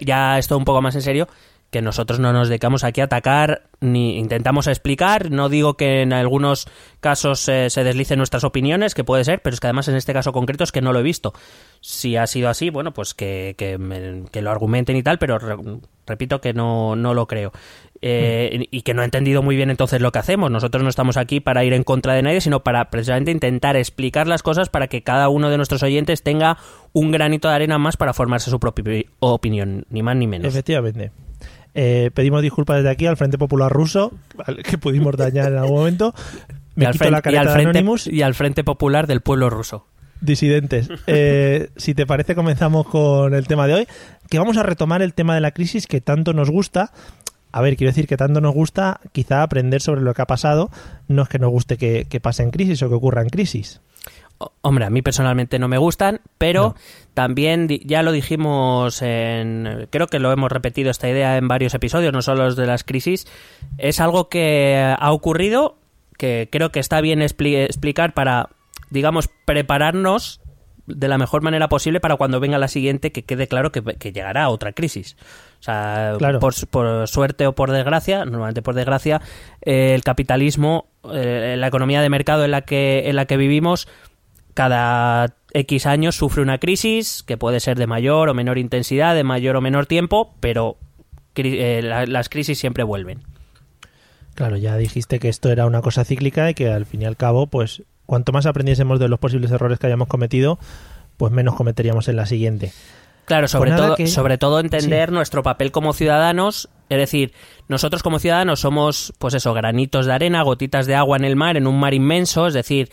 ya 0.00 0.38
esto 0.38 0.58
un 0.58 0.64
poco 0.64 0.82
más 0.82 0.94
en 0.94 1.02
serio, 1.02 1.28
que 1.70 1.82
nosotros 1.82 2.20
no 2.20 2.32
nos 2.32 2.48
dedicamos 2.48 2.84
aquí 2.84 3.00
a 3.00 3.04
atacar 3.04 3.64
ni 3.80 4.16
intentamos 4.18 4.68
explicar. 4.68 5.30
No 5.32 5.48
digo 5.48 5.74
que 5.74 6.02
en 6.02 6.12
algunos 6.12 6.68
casos 7.00 7.48
eh, 7.48 7.68
se 7.68 7.82
deslicen 7.82 8.18
nuestras 8.18 8.44
opiniones, 8.44 8.94
que 8.94 9.02
puede 9.02 9.24
ser, 9.24 9.42
pero 9.42 9.54
es 9.54 9.60
que 9.60 9.66
además 9.66 9.88
en 9.88 9.96
este 9.96 10.12
caso 10.12 10.32
concreto 10.32 10.62
es 10.62 10.70
que 10.72 10.80
no 10.80 10.92
lo 10.92 11.00
he 11.00 11.02
visto. 11.02 11.32
Si 11.80 12.16
ha 12.16 12.26
sido 12.28 12.48
así, 12.48 12.70
bueno, 12.70 12.94
pues 12.94 13.12
que, 13.14 13.54
que, 13.58 13.76
me- 13.78 14.22
lo 14.40 14.50
argumenten 14.50 14.96
y 14.96 15.02
tal, 15.02 15.18
pero 15.18 15.38
re- 15.38 15.56
repito 16.06 16.40
que 16.40 16.52
no, 16.54 16.94
no 16.96 17.12
lo 17.12 17.26
creo. 17.26 17.50
Eh, 18.06 18.66
Y 18.70 18.82
que 18.82 18.92
no 18.94 19.02
he 19.02 19.06
entendido 19.06 19.42
muy 19.42 19.56
bien 19.56 19.70
entonces 19.70 20.00
lo 20.00 20.12
que 20.12 20.18
hacemos. 20.20 20.50
Nosotros 20.50 20.82
no 20.82 20.88
estamos 20.90 21.16
aquí 21.16 21.40
para 21.40 21.64
ir 21.64 21.72
en 21.72 21.82
contra 21.82 22.12
de 22.14 22.22
nadie, 22.22 22.40
sino 22.40 22.62
para 22.62 22.90
precisamente 22.90 23.30
intentar 23.32 23.76
explicar 23.76 24.28
las 24.28 24.42
cosas 24.42 24.68
para 24.68 24.86
que 24.88 25.02
cada 25.02 25.28
uno 25.28 25.50
de 25.50 25.56
nuestros 25.56 25.82
oyentes 25.82 26.22
tenga 26.22 26.58
un 26.92 27.10
granito 27.10 27.48
de 27.48 27.54
arena 27.54 27.78
más 27.78 27.96
para 27.96 28.12
formarse 28.14 28.50
su 28.50 28.60
propia 28.60 28.84
opi- 28.84 29.06
opinión, 29.20 29.86
ni 29.90 30.02
más 30.02 30.16
ni 30.16 30.26
menos. 30.26 30.46
Efectivamente. 30.48 31.10
Eh, 31.74 32.10
pedimos 32.14 32.40
disculpas 32.42 32.76
desde 32.78 32.90
aquí 32.90 33.06
al 33.06 33.16
Frente 33.16 33.36
Popular 33.38 33.70
Ruso, 33.72 34.12
al 34.44 34.62
que 34.62 34.78
pudimos 34.78 35.16
dañar 35.16 35.52
en 35.52 35.58
algún 35.58 35.78
momento. 35.78 36.14
Me 36.76 36.84
y, 36.84 36.86
al 36.86 36.92
quito 36.92 37.04
frente, 37.04 37.12
la 37.12 37.18
y 37.18 37.22
careta 37.22 37.40
al 37.40 37.46
de 37.48 37.52
frente- 37.52 37.78
Anonymous. 37.78 38.06
y 38.06 38.22
al 38.22 38.34
Frente 38.34 38.64
Popular 38.64 39.06
del 39.06 39.20
pueblo 39.20 39.50
ruso. 39.50 39.86
Disidentes. 40.20 40.88
Eh, 41.06 41.70
si 41.76 41.94
te 41.94 42.06
parece, 42.06 42.34
comenzamos 42.34 42.86
con 42.86 43.34
el 43.34 43.46
tema 43.46 43.66
de 43.66 43.74
hoy, 43.74 43.88
que 44.30 44.38
vamos 44.38 44.56
a 44.56 44.62
retomar 44.62 45.02
el 45.02 45.14
tema 45.14 45.34
de 45.34 45.40
la 45.40 45.50
crisis 45.50 45.86
que 45.86 46.00
tanto 46.00 46.32
nos 46.32 46.50
gusta. 46.50 46.92
A 47.52 47.60
ver, 47.60 47.76
quiero 47.76 47.90
decir 47.90 48.08
que 48.08 48.16
tanto 48.16 48.40
nos 48.40 48.52
gusta 48.54 49.00
quizá 49.12 49.42
aprender 49.42 49.80
sobre 49.80 50.00
lo 50.00 50.12
que 50.14 50.22
ha 50.22 50.26
pasado, 50.26 50.70
no 51.08 51.22
es 51.22 51.28
que 51.28 51.38
nos 51.38 51.50
guste 51.50 51.76
que, 51.76 52.06
que 52.08 52.18
pase 52.20 52.42
en 52.42 52.50
crisis 52.50 52.82
o 52.82 52.88
que 52.88 52.94
ocurra 52.96 53.22
en 53.22 53.28
crisis. 53.28 53.80
Hombre, 54.62 54.84
a 54.84 54.90
mí 54.90 55.02
personalmente 55.02 55.58
no 55.58 55.68
me 55.68 55.78
gustan, 55.78 56.20
pero 56.38 56.62
No. 56.62 56.74
también 57.14 57.68
ya 57.84 58.02
lo 58.02 58.12
dijimos 58.12 59.02
en. 59.02 59.88
Creo 59.90 60.06
que 60.08 60.18
lo 60.18 60.32
hemos 60.32 60.50
repetido 60.52 60.90
esta 60.90 61.08
idea 61.08 61.36
en 61.36 61.48
varios 61.48 61.74
episodios, 61.74 62.12
no 62.12 62.22
solo 62.22 62.44
los 62.44 62.56
de 62.56 62.66
las 62.66 62.84
crisis. 62.84 63.26
Es 63.78 64.00
algo 64.00 64.28
que 64.28 64.94
ha 64.98 65.12
ocurrido, 65.12 65.76
que 66.18 66.48
creo 66.50 66.70
que 66.70 66.80
está 66.80 67.00
bien 67.00 67.20
expli- 67.20 67.64
explicar 67.64 68.14
para, 68.14 68.48
digamos, 68.90 69.28
prepararnos 69.46 70.40
de 70.86 71.08
la 71.08 71.16
mejor 71.16 71.40
manera 71.40 71.70
posible 71.70 71.98
para 71.98 72.16
cuando 72.16 72.40
venga 72.40 72.58
la 72.58 72.68
siguiente 72.68 73.10
que 73.10 73.22
quede 73.22 73.48
claro 73.48 73.72
que, 73.72 73.82
que 73.82 74.12
llegará 74.12 74.50
otra 74.50 74.72
crisis. 74.72 75.16
O 75.58 75.62
sea, 75.62 76.12
Claro. 76.18 76.40
por, 76.40 76.52
por 76.68 77.08
suerte 77.08 77.46
o 77.46 77.54
por 77.54 77.70
desgracia, 77.70 78.26
normalmente 78.26 78.60
por 78.60 78.74
desgracia, 78.74 79.22
eh, 79.62 79.94
el 79.94 80.02
capitalismo, 80.02 80.88
eh, 81.10 81.54
la 81.58 81.68
economía 81.68 82.02
de 82.02 82.10
mercado 82.10 82.44
en 82.44 82.50
la 82.50 82.60
que, 82.62 83.08
en 83.08 83.16
la 83.16 83.24
que 83.24 83.38
vivimos, 83.38 83.88
cada 84.54 85.34
X 85.52 85.86
años 85.86 86.16
sufre 86.16 86.42
una 86.42 86.58
crisis 86.58 87.22
que 87.22 87.36
puede 87.36 87.60
ser 87.60 87.76
de 87.78 87.86
mayor 87.86 88.28
o 88.28 88.34
menor 88.34 88.58
intensidad, 88.58 89.14
de 89.14 89.24
mayor 89.24 89.56
o 89.56 89.60
menor 89.60 89.86
tiempo, 89.86 90.34
pero 90.40 90.76
eh, 91.36 91.80
la- 91.82 92.06
las 92.06 92.28
crisis 92.28 92.58
siempre 92.58 92.84
vuelven. 92.84 93.22
Claro, 94.34 94.56
ya 94.56 94.76
dijiste 94.76 95.18
que 95.20 95.28
esto 95.28 95.50
era 95.50 95.66
una 95.66 95.80
cosa 95.80 96.04
cíclica 96.04 96.50
y 96.50 96.54
que 96.54 96.68
al 96.70 96.86
fin 96.86 97.02
y 97.02 97.04
al 97.04 97.16
cabo, 97.16 97.46
pues 97.46 97.82
cuanto 98.06 98.32
más 98.32 98.46
aprendiésemos 98.46 98.98
de 98.98 99.08
los 99.08 99.18
posibles 99.20 99.50
errores 99.50 99.78
que 99.78 99.86
hayamos 99.86 100.08
cometido, 100.08 100.58
pues 101.16 101.32
menos 101.32 101.54
cometeríamos 101.54 102.08
en 102.08 102.16
la 102.16 102.26
siguiente. 102.26 102.72
Claro, 103.26 103.48
sobre 103.48 103.70
Pues 103.70 103.76
nada 103.80 103.86
todo, 103.88 103.96
que- 103.96 104.06
sobre 104.08 104.36
todo 104.36 104.60
entender 104.60 105.08
Sí. 105.08 105.14
nuestro 105.14 105.42
papel 105.42 105.70
como 105.72 105.92
ciudadanos, 105.94 106.68
es 106.90 106.98
decir, 106.98 107.32
nosotros 107.68 108.02
como 108.02 108.18
ciudadanos 108.18 108.60
somos, 108.60 109.14
pues 109.18 109.34
eso, 109.34 109.54
granitos 109.54 110.04
de 110.06 110.12
arena, 110.12 110.42
gotitas 110.42 110.86
de 110.86 110.94
agua 110.96 111.16
en 111.16 111.24
el 111.24 111.36
mar, 111.36 111.56
en 111.56 111.66
un 111.66 111.78
mar 111.80 111.94
inmenso, 111.94 112.46
es 112.48 112.54
decir, 112.54 112.90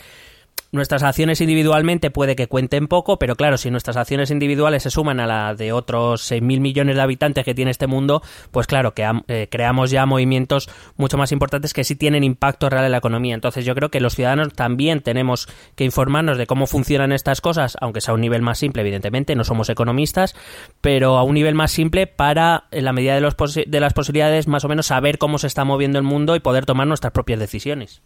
nuestras 0.71 1.03
acciones 1.03 1.41
individualmente 1.41 2.11
puede 2.11 2.35
que 2.35 2.47
cuenten 2.47 2.87
poco, 2.87 3.19
pero 3.19 3.35
claro, 3.35 3.57
si 3.57 3.69
nuestras 3.71 3.97
acciones 3.97 4.31
individuales 4.31 4.83
se 4.83 4.89
suman 4.89 5.19
a 5.19 5.27
la 5.27 5.53
de 5.53 5.73
otros 5.73 6.31
6.000 6.31 6.59
millones 6.59 6.95
de 6.95 7.01
habitantes 7.01 7.43
que 7.43 7.53
tiene 7.53 7.71
este 7.71 7.87
mundo, 7.87 8.21
pues 8.51 8.67
claro, 8.67 8.93
que 8.93 9.09
eh, 9.27 9.47
creamos 9.51 9.91
ya 9.91 10.05
movimientos 10.05 10.69
mucho 10.95 11.17
más 11.17 11.31
importantes 11.31 11.73
que 11.73 11.83
sí 11.83 11.95
tienen 11.95 12.23
impacto 12.23 12.69
real 12.69 12.85
en 12.85 12.91
la 12.91 12.97
economía. 12.97 13.35
Entonces 13.35 13.65
yo 13.65 13.75
creo 13.75 13.89
que 13.89 13.99
los 13.99 14.15
ciudadanos 14.15 14.53
también 14.53 15.01
tenemos 15.01 15.47
que 15.75 15.83
informarnos 15.83 16.37
de 16.37 16.47
cómo 16.47 16.67
funcionan 16.67 17.11
estas 17.11 17.41
cosas, 17.41 17.77
aunque 17.81 18.01
sea 18.01 18.13
a 18.13 18.15
un 18.15 18.21
nivel 18.21 18.41
más 18.41 18.57
simple, 18.57 18.81
evidentemente, 18.81 19.35
no 19.35 19.43
somos 19.43 19.69
economistas, 19.69 20.35
pero 20.79 21.17
a 21.17 21.23
un 21.23 21.33
nivel 21.33 21.55
más 21.55 21.71
simple 21.71 22.07
para, 22.07 22.65
en 22.71 22.85
la 22.85 22.93
medida 22.93 23.15
de, 23.15 23.21
los 23.21 23.35
de 23.35 23.79
las 23.79 23.93
posibilidades, 23.93 24.47
más 24.47 24.63
o 24.63 24.69
menos 24.69 24.87
saber 24.87 25.17
cómo 25.17 25.37
se 25.37 25.47
está 25.47 25.65
moviendo 25.65 25.99
el 25.99 26.03
mundo 26.03 26.35
y 26.35 26.39
poder 26.39 26.65
tomar 26.65 26.87
nuestras 26.87 27.11
propias 27.11 27.39
decisiones. 27.39 28.01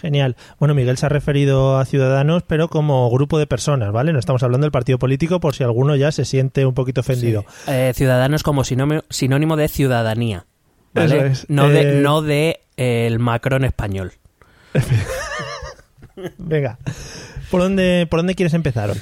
Genial. 0.00 0.36
Bueno, 0.58 0.74
Miguel 0.74 0.96
se 0.96 1.06
ha 1.06 1.08
referido 1.08 1.78
a 1.78 1.84
Ciudadanos, 1.84 2.42
pero 2.42 2.68
como 2.68 3.10
grupo 3.10 3.38
de 3.38 3.46
personas, 3.46 3.92
¿vale? 3.92 4.12
No 4.12 4.18
estamos 4.18 4.42
hablando 4.42 4.64
del 4.64 4.72
partido 4.72 4.98
político 4.98 5.40
por 5.40 5.54
si 5.54 5.62
alguno 5.62 5.94
ya 5.94 6.10
se 6.10 6.24
siente 6.24 6.64
un 6.64 6.74
poquito 6.74 7.02
ofendido. 7.02 7.44
Eh, 7.66 7.92
ciudadanos 7.94 8.42
como 8.42 8.64
sinónimo 8.64 9.56
de 9.56 9.68
ciudadanía, 9.68 10.46
¿vale? 10.94 11.32
No 11.48 11.68
de, 11.68 11.80
eh, 11.80 12.00
no 12.00 12.22
de 12.22 12.60
eh, 12.76 13.06
el 13.06 13.18
Macron 13.18 13.64
español. 13.64 14.12
Venga, 16.38 16.78
¿por 17.50 17.60
dónde, 17.60 18.06
¿por 18.08 18.20
dónde 18.20 18.34
quieres 18.34 18.54
empezar 18.54 18.90
hoy? 18.90 19.00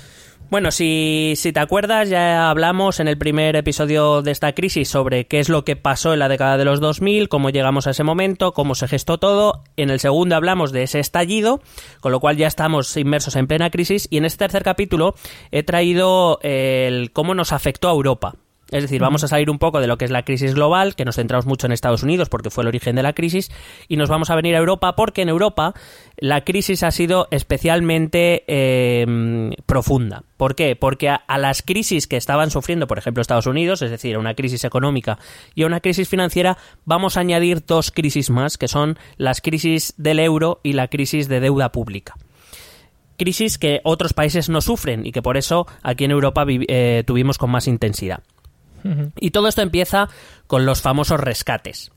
Bueno, 0.51 0.71
si, 0.71 1.35
si, 1.37 1.53
te 1.53 1.61
acuerdas, 1.61 2.09
ya 2.09 2.49
hablamos 2.49 3.01
en 3.01 3.09
el 3.09 3.19
primer 3.19 3.55
episodio 3.55 4.23
de 4.23 4.31
esta 4.31 4.55
crisis 4.55 4.89
sobre 4.89 5.27
qué 5.27 5.41
es 5.41 5.51
lo 5.51 5.63
que 5.63 5.77
pasó 5.77 6.15
en 6.15 6.21
la 6.21 6.29
década 6.29 6.57
de 6.57 6.65
los 6.65 6.81
2000, 6.81 7.29
cómo 7.29 7.51
llegamos 7.51 7.87
a 7.87 7.91
ese 7.91 8.03
momento, 8.03 8.53
cómo 8.53 8.75
se 8.75 8.89
gestó 8.89 9.19
todo. 9.19 9.63
En 9.77 9.91
el 9.91 10.01
segundo 10.01 10.37
hablamos 10.37 10.73
de 10.73 10.85
ese 10.85 11.01
estallido, 11.01 11.61
con 12.01 12.13
lo 12.13 12.21
cual 12.21 12.39
ya 12.39 12.47
estamos 12.47 12.97
inmersos 12.97 13.37
en 13.37 13.47
plena 13.47 13.69
crisis. 13.69 14.09
Y 14.11 14.17
en 14.17 14.25
este 14.25 14.39
tercer 14.39 14.63
capítulo 14.63 15.15
he 15.51 15.65
traído 15.65 16.39
el 16.43 17.13
cómo 17.13 17.35
nos 17.35 17.53
afectó 17.53 17.91
a 17.91 17.93
Europa. 17.93 18.37
Es 18.71 18.83
decir, 18.83 19.01
vamos 19.01 19.25
a 19.25 19.29
salir 19.29 19.49
un 19.49 19.59
poco 19.59 19.81
de 19.81 19.87
lo 19.87 19.97
que 19.97 20.05
es 20.05 20.11
la 20.11 20.25
crisis 20.25 20.55
global, 20.55 20.95
que 20.95 21.07
nos 21.07 21.17
centramos 21.17 21.47
mucho 21.47 21.67
en 21.67 21.73
Estados 21.73 22.03
Unidos 22.03 22.29
porque 22.29 22.51
fue 22.51 22.63
el 22.65 22.69
origen 22.69 22.97
de 22.97 23.03
la 23.03 23.15
crisis, 23.15 23.51
y 23.89 23.97
nos 23.97 24.11
vamos 24.11 24.29
a 24.29 24.37
venir 24.37 24.55
a 24.55 24.59
Europa 24.59 24.95
porque 24.95 25.23
en 25.23 25.31
Europa 25.31 25.73
la 26.19 26.45
crisis 26.45 26.83
ha 26.83 26.91
sido 26.91 27.29
especialmente 27.31 28.45
em, 28.47 29.53
profunda. 29.65 30.25
¿Por 30.37 30.55
qué? 30.55 30.77
Porque 30.77 31.09
a, 31.09 31.39
las 31.39 31.63
crisis 31.63 32.07
que 32.07 32.17
estaban 32.17 32.51
sufriendo, 32.51 32.87
por 32.87 32.99
ejemplo, 32.99 33.23
Estados 33.23 33.47
Unidos, 33.47 33.81
es 33.81 33.91
decir, 33.91 34.19
una 34.19 34.35
crisis 34.35 34.65
económica 34.65 35.19
y 35.55 35.65
una 35.65 35.81
crisis 35.81 36.09
financiera, 36.09 36.59
vamos 36.85 37.17
a 37.17 37.21
añadir 37.21 37.65
dos 37.65 37.91
crisis 37.91 38.29
más, 38.29 38.59
que 38.59 38.69
son 38.69 38.99
las 39.17 39.41
crisis 39.41 39.95
del 39.97 40.19
euro 40.19 40.61
y 40.63 40.75
la 40.75 40.89
crisis 40.89 41.29
de 41.29 41.41
deuda 41.41 41.73
pública 41.73 42.15
crisis 43.19 43.59
que 43.59 43.81
otros 43.83 44.13
países 44.13 44.49
no 44.49 44.61
sufren 44.61 45.05
y 45.05 45.11
que 45.11 45.23
por 45.23 45.37
eso 45.37 45.67
aquí 45.83 46.05
en 46.05 46.13
Europa 46.13 46.47
eh, 46.47 47.03
tuvimos 47.05 47.37
con 47.37 47.51
más 47.51 47.67
intensidad. 47.67 48.23
Y 49.21 49.31
todo 49.31 49.49
esto 49.49 49.63
empieza 49.63 50.09
con 50.47 50.67
los 50.67 50.81
famosos 50.81 51.21
rescates. 51.21 51.91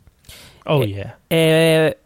Oh, 0.65 0.83
eh, 0.83 1.13
eh, 1.29 1.97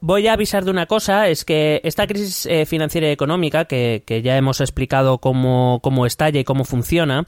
voy 0.00 0.28
a 0.28 0.34
avisar 0.34 0.64
de 0.64 0.70
una 0.70 0.86
cosa, 0.86 1.28
es 1.28 1.44
que 1.44 1.80
esta 1.84 2.06
crisis 2.06 2.46
eh, 2.46 2.66
financiera 2.66 3.08
y 3.08 3.10
económica, 3.10 3.64
que, 3.64 4.20
ya 4.22 4.36
hemos 4.36 4.60
explicado 4.60 5.18
cómo, 5.18 5.80
cómo, 5.82 6.06
estalla 6.06 6.40
y 6.40 6.44
cómo 6.44 6.64
funciona, 6.64 7.26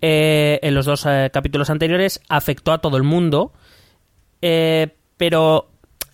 en 0.00 0.74
los 0.74 0.86
dos 0.86 1.06
capítulos 1.32 1.70
anteriores, 1.70 2.20
afectó 2.28 2.72
a 2.72 2.78
todo 2.78 2.96
el 2.96 3.02
mundo, 3.02 3.52
pero 4.40 5.68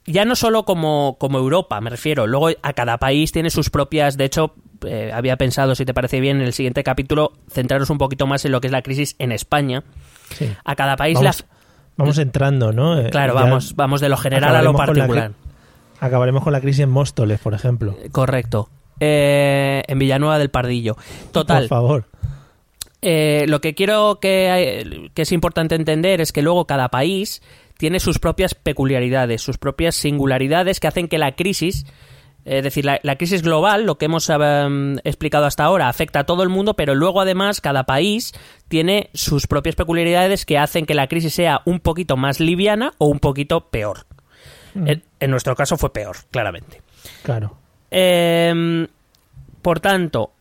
ya 0.07 0.25
no 0.25 0.37
solo 0.37 0.65
como, 0.65 1.17
como 1.19 1.39
Europa, 1.39 1.81
me 1.83 1.91
refiero, 1.91 2.27
luego 2.27 2.49
a 2.63 2.73
cada 2.73 2.99
país 2.99 3.33
tiene 3.33 3.51
sus 3.51 3.69
propias, 3.69 4.17
de 4.17 4.25
hecho, 4.25 4.55
eh, 4.87 5.13
había 5.13 5.37
pensado, 5.37 5.75
si 5.75 5.85
te 5.85 5.95
parece 5.95 6.21
bien, 6.21 6.39
en 6.39 6.43
el 6.43 6.53
siguiente 6.53 6.83
capítulo, 6.83 7.33
centrarnos 7.51 7.91
un 7.91 7.99
poquito 7.99 8.27
más 8.27 8.45
en 8.45 8.53
lo 8.53 8.61
que 8.61 8.69
es 8.69 8.73
la 8.73 8.83
crisis 8.83 9.17
en 9.19 9.33
España. 9.33 9.83
A 10.65 10.75
cada 10.75 10.97
país 10.97 11.19
vamos, 11.19 11.45
Vamos 11.97 12.19
entrando, 12.19 12.73
¿no? 12.73 13.01
Eh, 13.01 13.11
claro, 13.11 13.35
vamos, 13.35 13.75
vamos 13.77 14.01
de 14.01 14.09
lo 14.09 14.17
general 14.17 14.57
a 14.57 14.63
lo 14.63 14.75
particular. 14.75 15.33
acabaremos 16.01 16.43
con 16.43 16.53
la 16.53 16.61
crisis 16.61 16.81
en 16.81 16.91
Móstoles, 16.91 17.39
por 17.41 17.55
ejemplo. 17.55 17.97
Correcto. 18.11 18.69
Eh, 19.01 19.83
en 19.87 19.99
Villanueva 19.99 20.39
del 20.39 20.51
Pardillo. 20.51 20.97
Total. 21.33 21.63
Por 21.63 21.69
favor. 21.69 22.07
lo 23.03 23.61
que 23.61 23.75
quiero 23.75 24.19
que, 24.21 25.11
que 25.15 25.23
es 25.23 25.33
importante 25.33 25.75
entender 25.75 26.21
es 26.21 26.33
que 26.33 26.43
luego 26.43 26.67
cada 26.67 26.89
país 26.89 27.43
tiene 27.77 28.01
sus 28.01 28.19
propias 28.19 28.55
peculiaridades, 28.55 29.43
sus 29.43 29.59
propias 29.59 29.95
singularidades 29.95 30.81
que 30.81 30.87
hacen 30.87 31.09
que 31.09 31.19
la 31.19 31.33
crisis 31.33 31.87
es 32.45 32.63
decir, 32.63 32.85
la, 32.85 33.17
crisis 33.17 33.43
global, 33.43 33.87
lo 33.87 33.97
que 33.97 34.05
hemos 34.05 34.29
em, 34.29 34.99
explicado 35.05 35.47
hasta 35.47 35.65
ahora, 35.65 35.89
afecta 35.89 36.21
a 36.21 36.25
todo 36.25 36.43
el 36.43 36.51
mundo, 36.51 36.75
pero 36.75 36.95
luego 36.95 37.21
además 37.21 37.61
cada 37.61 37.85
país 37.85 38.33
tiene 38.69 39.11
sus 39.15 39.47
propias 39.47 39.77
peculiaridades 39.77 40.45
que 40.45 40.59
hacen 40.59 40.85
que 40.85 40.95
la 40.95 41.07
crisis 41.07 41.35
sea 41.35 41.63
un 41.65 41.81
poquito 41.81 42.17
más 42.17 42.41
liviana 42.41 42.93
o 42.99 43.07
un 43.07 43.19
poquito 43.19 43.71
peor. 43.71 44.07
Mm. 44.75 44.89
En, 45.21 45.31
nuestro 45.31 45.55
caso 45.57 45.77
fue 45.77 45.93
peor, 45.93 46.17
claramente. 46.31 46.83
Claro. 47.23 47.57
Em, 47.91 48.89
por 49.63 49.81
tanto, 49.81 50.33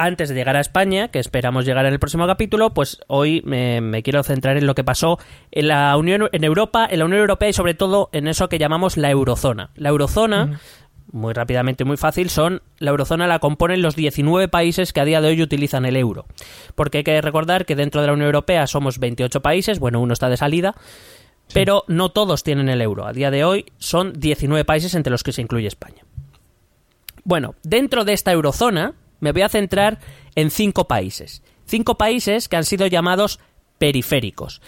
antes 0.00 0.28
de 0.28 0.34
llegar 0.34 0.56
a 0.56 0.60
España, 0.60 1.08
que 1.08 1.18
esperamos 1.18 1.64
llegar 1.64 1.86
en 1.86 1.92
el 1.92 1.98
próximo 1.98 2.26
capítulo, 2.26 2.70
pues 2.70 3.00
hoy 3.06 3.42
me, 3.44 4.02
quiero 4.02 4.22
centrar 4.22 4.56
en 4.56 4.66
lo 4.66 4.74
que 4.74 4.84
pasó 4.84 5.18
en 5.50 5.68
la 5.68 5.96
Unión, 5.96 6.28
en 6.32 6.44
Europa, 6.44 6.86
en 6.90 6.98
la 6.98 7.04
Unión 7.04 7.20
Europea 7.20 7.50
y 7.50 7.52
sobre 7.52 7.74
todo 7.74 8.08
en 8.12 8.26
eso 8.26 8.48
que 8.48 8.58
llamamos 8.58 8.96
la 8.96 9.10
eurozona. 9.10 9.70
La 9.76 9.90
eurozona 9.90 10.60
muy 11.12 11.32
rápidamente, 11.32 11.84
muy 11.84 11.96
fácil, 11.96 12.30
son 12.30 12.62
la 12.78 12.90
eurozona 12.90 13.26
la 13.26 13.38
componen 13.38 13.82
los 13.82 13.96
19 13.96 14.48
países 14.48 14.92
que 14.92 15.00
a 15.00 15.04
día 15.04 15.20
de 15.20 15.28
hoy 15.28 15.42
utilizan 15.42 15.84
el 15.84 15.96
euro. 15.96 16.26
Porque 16.74 16.98
hay 16.98 17.04
que 17.04 17.20
recordar 17.20 17.66
que 17.66 17.76
dentro 17.76 18.00
de 18.00 18.06
la 18.06 18.12
Unión 18.12 18.26
Europea 18.26 18.66
somos 18.66 18.98
28 18.98 19.40
países, 19.40 19.78
bueno, 19.78 20.00
uno 20.00 20.12
está 20.12 20.28
de 20.28 20.36
salida, 20.36 20.74
pero 21.52 21.84
no 21.88 22.10
todos 22.10 22.42
tienen 22.42 22.68
el 22.68 22.80
euro. 22.80 23.06
A 23.06 23.12
día 23.12 23.30
de 23.30 23.44
hoy 23.44 23.66
son 23.78 24.12
19 24.14 24.64
países 24.64 24.94
entre 24.94 25.10
los 25.10 25.22
que 25.22 25.32
se 25.32 25.42
incluye 25.42 25.66
España. 25.66 26.04
Bueno, 27.24 27.54
dentro 27.62 28.04
de 28.04 28.12
esta 28.12 28.32
eurozona 28.32 28.94
me 29.20 29.32
voy 29.32 29.42
a 29.42 29.48
centrar 29.48 29.98
en 30.34 30.50
cinco 30.50 30.88
países. 30.88 31.42
Cinco 31.66 31.96
países 31.96 32.48
que 32.48 32.56
han 32.56 32.64
sido 32.64 32.86
llamados 32.86 33.40
periféricos. 33.78 34.60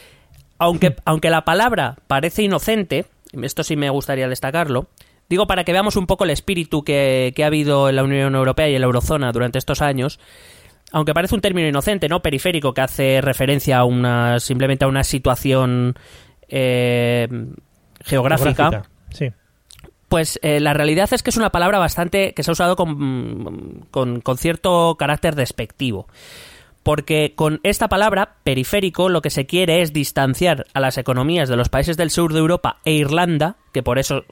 Aunque, 0.59 0.95
aunque 1.05 1.31
la 1.31 1.45
palabra 1.45 1.97
parece 2.07 2.43
inocente, 2.43 3.07
esto 3.43 3.65
sí 3.65 3.77
me 3.77 3.91
gustaría 3.91 4.29
destacarlo, 4.29 4.89
Digo, 5.33 5.47
para 5.47 5.65
que 5.65 5.73
veamos 5.73 5.97
un 5.97 6.07
poco 6.07 6.25
el 6.25 6.31
espíritu 6.31 6.85
que, 6.85 7.33
ha 7.43 7.47
habido 7.47 7.89
en 7.89 7.97
la 7.97 8.05
Unión 8.05 8.35
Europea 8.35 8.69
y 8.69 8.75
en 8.75 8.83
la 8.83 8.85
Eurozona 8.85 9.33
durante 9.33 9.57
estos 9.57 9.81
años, 9.81 10.21
aunque 10.91 11.15
parece 11.15 11.35
un 11.35 11.41
término 11.41 11.67
inocente, 11.67 12.07
¿no? 12.07 12.21
Periférico, 12.21 12.75
que 12.75 12.83
hace 12.83 13.23
referencia 13.23 13.79
a 13.79 13.85
una 13.85 14.41
simplemente 14.41 14.85
a 14.85 14.89
una 14.89 15.05
situación 15.05 15.95
eh, 16.51 17.27
geográfica. 18.05 18.83
Sí. 19.09 19.31
Pues 20.11 20.39
eh, 20.43 20.61
la 20.61 20.75
realidad 20.75 21.09
es 21.11 21.23
que 21.23 21.31
es 21.31 21.39
una 21.39 21.49
palabra 21.49 21.79
bastante 21.79 22.35
que 22.35 22.43
se 22.43 22.51
ha 22.51 22.53
usado 22.53 22.77
con, 22.77 23.87
con 23.91 24.37
cierto 24.37 24.97
carácter 24.99 25.35
despectivo. 25.35 26.09
Porque 26.83 27.33
con 27.35 27.61
esta 27.63 27.89
palabra, 27.89 28.35
periférico, 28.45 29.09
lo 29.09 29.23
que 29.23 29.31
se 29.31 29.47
quiere 29.47 29.81
es 29.81 29.95
distanciar 29.95 30.67
a 30.75 30.81
las 30.81 30.99
economías 30.99 31.49
de 31.49 31.57
los 31.57 31.71
países 31.71 31.97
del 31.97 32.11
sur 32.11 32.35
de 32.35 32.41
Europa 32.41 32.81
e 32.85 32.93
Irlanda, 32.93 33.57
que 33.73 33.83
por 33.83 33.99
eso 33.99 34.25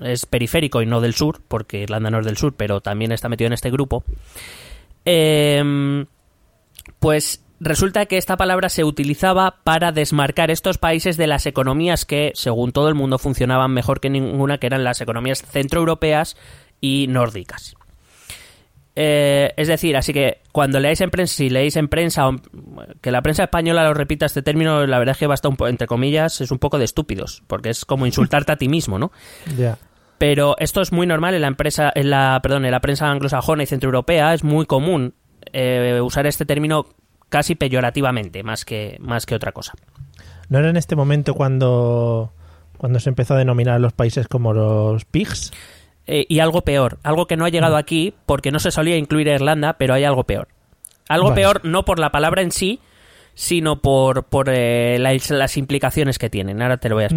es 0.00 0.26
periférico 0.26 0.82
y 0.82 0.86
no 0.86 1.00
del 1.00 1.14
sur, 1.14 1.40
porque 1.46 1.80
Irlanda 1.80 2.10
no 2.10 2.20
es 2.20 2.26
del 2.26 2.36
sur, 2.36 2.54
pero 2.56 2.80
también 2.80 3.12
está 3.12 3.28
metido 3.28 3.46
en 3.46 3.52
este 3.52 3.70
grupo, 3.70 4.04
em, 5.04 6.06
pues 6.98 7.42
resulta 7.60 8.06
que 8.06 8.18
esta 8.18 8.36
palabra 8.36 8.68
se 8.68 8.84
utilizaba 8.84 9.58
para 9.64 9.92
desmarcar 9.92 10.50
estos 10.50 10.78
países 10.78 11.16
de 11.16 11.26
las 11.26 11.46
economías 11.46 12.04
que, 12.04 12.32
según 12.34 12.72
todo 12.72 12.88
el 12.88 12.94
mundo, 12.94 13.18
funcionaban 13.18 13.72
mejor 13.72 14.00
que 14.00 14.10
ninguna, 14.10 14.58
que 14.58 14.66
eran 14.66 14.84
las 14.84 15.00
economías 15.00 15.42
centroeuropeas 15.42 16.36
y 16.80 17.06
nórdicas. 17.08 17.76
Eh, 18.98 19.52
es 19.58 19.68
decir, 19.68 19.94
así 19.94 20.14
que 20.14 20.38
cuando 20.52 20.80
leáis 20.80 21.02
en 21.02 21.10
prensa, 21.10 21.34
si 21.34 21.50
leéis 21.50 21.76
en 21.76 21.88
prensa, 21.88 22.30
que 23.02 23.10
la 23.10 23.20
prensa 23.20 23.42
española 23.44 23.84
lo 23.84 23.92
repita 23.92 24.24
este 24.24 24.40
término, 24.40 24.86
la 24.86 24.98
verdad 24.98 25.12
es 25.12 25.18
que 25.18 25.26
basta 25.26 25.50
un 25.50 25.56
entre 25.66 25.86
comillas, 25.86 26.40
es 26.40 26.50
un 26.50 26.58
poco 26.58 26.78
de 26.78 26.86
estúpidos, 26.86 27.42
porque 27.46 27.68
es 27.68 27.84
como 27.84 28.06
insultarte 28.06 28.52
a 28.52 28.56
ti 28.56 28.68
mismo, 28.68 28.98
¿no? 28.98 29.12
Ya. 29.58 29.76
Pero 30.18 30.56
esto 30.58 30.80
es 30.80 30.92
muy 30.92 31.06
normal 31.06 31.34
en 31.34 31.42
la 31.42 31.48
empresa, 31.48 31.92
en 31.94 32.10
la, 32.10 32.40
perdón, 32.42 32.64
en 32.64 32.70
la 32.70 32.80
prensa 32.80 33.10
anglosajona 33.10 33.62
y 33.62 33.66
centroeuropea, 33.66 34.32
es 34.34 34.44
muy 34.44 34.66
común 34.66 35.14
eh, 35.52 36.00
usar 36.02 36.26
este 36.26 36.46
término 36.46 36.86
casi 37.28 37.54
peyorativamente, 37.54 38.42
más 38.42 38.64
que, 38.64 38.96
más 39.00 39.26
que 39.26 39.34
otra 39.34 39.52
cosa. 39.52 39.74
¿No 40.48 40.58
era 40.58 40.70
en 40.70 40.76
este 40.76 40.96
momento 40.96 41.34
cuando, 41.34 42.32
cuando 42.78 43.00
se 43.00 43.10
empezó 43.10 43.34
a 43.34 43.38
denominar 43.38 43.74
a 43.74 43.78
los 43.78 43.92
países 43.92 44.28
como 44.28 44.52
los 44.52 45.04
pigs? 45.04 45.52
Eh, 46.06 46.24
y 46.28 46.38
algo 46.38 46.62
peor, 46.62 46.98
algo 47.02 47.26
que 47.26 47.36
no 47.36 47.44
ha 47.44 47.48
llegado 47.48 47.74
mm. 47.74 47.78
aquí 47.78 48.14
porque 48.26 48.52
no 48.52 48.60
se 48.60 48.70
solía 48.70 48.96
incluir 48.96 49.28
a 49.28 49.34
Irlanda, 49.34 49.74
pero 49.74 49.94
hay 49.94 50.04
algo 50.04 50.24
peor. 50.24 50.48
Algo 51.08 51.34
peor 51.34 51.60
no 51.64 51.84
por 51.84 52.00
la 52.00 52.10
palabra 52.10 52.42
en 52.42 52.50
sí, 52.50 52.80
sino 53.34 53.80
por, 53.80 54.24
por 54.24 54.48
eh, 54.48 54.98
las, 54.98 55.56
implicaciones 55.56 56.18
que 56.18 56.30
tienen. 56.30 56.62
Ahora 56.62 56.78
te 56.78 56.88
lo 56.88 56.96
voy 56.96 57.04
a 57.04 57.08
mm. 57.08 57.10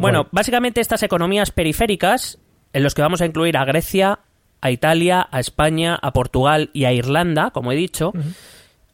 Bueno, 0.00 0.26
básicamente 0.32 0.80
estas 0.80 1.02
economías 1.02 1.50
periféricas, 1.50 2.38
en 2.72 2.82
los 2.82 2.94
que 2.94 3.02
vamos 3.02 3.20
a 3.20 3.26
incluir 3.26 3.56
a 3.56 3.64
Grecia, 3.64 4.18
a 4.60 4.70
Italia, 4.70 5.28
a 5.30 5.40
España, 5.40 5.98
a 6.00 6.12
Portugal 6.12 6.70
y 6.72 6.84
a 6.84 6.92
Irlanda, 6.92 7.50
como 7.50 7.72
he 7.72 7.76
dicho, 7.76 8.12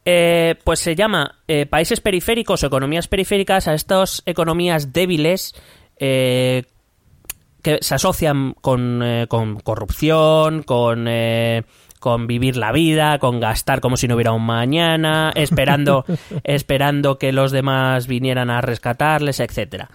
eh, 0.05 0.55
pues 0.63 0.79
se 0.79 0.95
llama 0.95 1.39
eh, 1.47 1.65
países 1.65 2.01
periféricos 2.01 2.63
o 2.63 2.67
economías 2.67 3.07
periféricas 3.07 3.67
a 3.67 3.73
estas 3.73 4.23
economías 4.25 4.93
débiles 4.93 5.53
eh, 5.97 6.63
que 7.61 7.79
se 7.81 7.95
asocian 7.95 8.53
con, 8.59 9.01
eh, 9.03 9.27
con 9.27 9.59
corrupción, 9.59 10.63
con, 10.63 11.05
eh, 11.07 11.63
con 11.99 12.27
vivir 12.27 12.57
la 12.57 12.71
vida, 12.71 13.19
con 13.19 13.39
gastar 13.39 13.81
como 13.81 13.97
si 13.97 14.07
no 14.07 14.15
hubiera 14.15 14.31
un 14.31 14.45
mañana, 14.45 15.31
esperando, 15.35 16.05
esperando 16.43 17.17
que 17.19 17.31
los 17.31 17.51
demás 17.51 18.07
vinieran 18.07 18.49
a 18.49 18.61
rescatarles, 18.61 19.39
etcétera. 19.39 19.89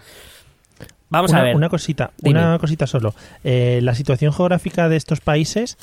Vamos 1.09 1.31
una, 1.31 1.41
a 1.41 1.45
ver. 1.45 1.57
Una 1.57 1.69
cosita, 1.69 2.11
Dime. 2.19 2.41
una 2.41 2.59
cosita 2.59 2.87
solo. 2.87 3.15
Eh, 3.45 3.81
la 3.83 3.95
situación 3.95 4.33
geográfica 4.33 4.89
de 4.89 4.97
estos 4.97 5.21
países, 5.21 5.79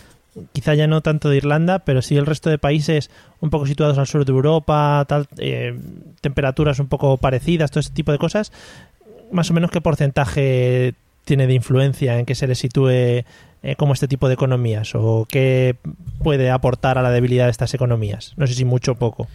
quizá 0.51 0.73
ya 0.73 0.87
no 0.87 1.01
tanto 1.01 1.29
de 1.29 1.37
Irlanda, 1.37 1.79
pero 1.79 2.01
sí 2.01 2.17
el 2.17 2.25
resto 2.25 2.49
de 2.49 2.57
países 2.57 3.09
un 3.39 3.49
poco 3.49 3.65
situados 3.65 3.97
al 3.97 4.07
sur 4.07 4.25
de 4.25 4.31
Europa, 4.31 5.05
tal, 5.07 5.27
eh, 5.37 5.77
temperaturas 6.21 6.79
un 6.79 6.87
poco 6.87 7.17
parecidas, 7.17 7.71
todo 7.71 7.79
ese 7.79 7.91
tipo 7.91 8.11
de 8.11 8.17
cosas, 8.17 8.51
más 9.31 9.49
o 9.49 9.53
menos 9.53 9.71
qué 9.71 9.81
porcentaje 9.81 10.95
tiene 11.25 11.47
de 11.47 11.53
influencia 11.53 12.19
en 12.19 12.25
que 12.25 12.35
se 12.35 12.47
les 12.47 12.59
sitúe 12.59 12.89
eh, 12.89 13.25
como 13.77 13.93
este 13.93 14.09
tipo 14.09 14.27
de 14.27 14.33
economías 14.33 14.93
o 14.93 15.25
qué 15.29 15.77
puede 16.21 16.51
aportar 16.51 16.97
a 16.97 17.01
la 17.01 17.11
debilidad 17.11 17.45
de 17.45 17.51
estas 17.51 17.73
economías. 17.73 18.33
No 18.35 18.45
sé 18.45 18.53
si 18.53 18.65
mucho 18.65 18.93
o 18.93 18.95
poco. 18.95 19.27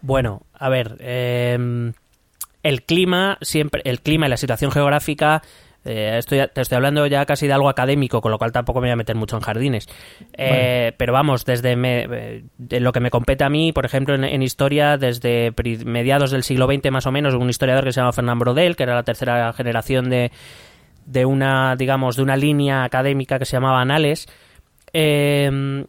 Bueno, 0.00 0.42
a 0.54 0.68
ver, 0.70 0.96
eh, 1.00 1.92
el 2.64 2.82
clima 2.82 3.38
siempre, 3.40 3.80
el 3.84 4.00
clima 4.00 4.26
y 4.26 4.30
la 4.30 4.36
situación 4.36 4.72
geográfica. 4.72 5.42
eh, 5.84 6.16
estoy, 6.18 6.40
te 6.52 6.62
estoy 6.62 6.76
hablando 6.76 7.06
ya 7.06 7.26
casi 7.26 7.46
de 7.46 7.52
algo 7.52 7.68
académico, 7.68 8.22
con 8.22 8.32
lo 8.32 8.38
cual 8.38 8.52
tampoco 8.52 8.80
me 8.80 8.86
voy 8.86 8.92
a 8.92 8.96
meter 8.96 9.14
mucho 9.16 9.36
en 9.36 9.42
jardines. 9.42 9.86
Eh, 10.32 10.92
Pero 10.96 11.12
vamos, 11.12 11.44
desde 11.44 11.76
me- 11.76 12.06
eh, 12.10 12.44
de 12.56 12.80
lo 12.80 12.90
que 12.90 13.00
me 13.00 13.10
compete 13.10 13.44
a 13.44 13.50
mí, 13.50 13.70
por 13.72 13.84
ejemplo, 13.84 14.14
en, 14.14 14.24
en 14.24 14.42
historia, 14.42 14.96
desde 14.96 15.52
mediados 15.84 16.30
del 16.30 16.42
siglo 16.42 16.66
XX 16.66 16.90
más 16.90 17.04
o 17.06 17.12
menos, 17.12 17.34
un 17.34 17.50
historiador 17.50 17.84
que 17.84 17.92
se 17.92 18.00
llama 18.00 18.12
Fernand 18.14 18.40
Brodel, 18.40 18.76
que 18.76 18.82
era 18.84 18.94
la 18.94 19.02
tercera 19.02 19.52
generación 19.52 20.08
de, 20.08 20.32
de 21.04 21.26
una, 21.26 21.76
digamos, 21.76 22.16
de 22.16 22.22
una 22.22 22.36
línea 22.38 22.82
académica 22.84 23.38
que 23.38 23.44
se 23.44 23.52
llamaba 23.58 23.82
Anales, 23.82 24.26
eh, 24.94 25.84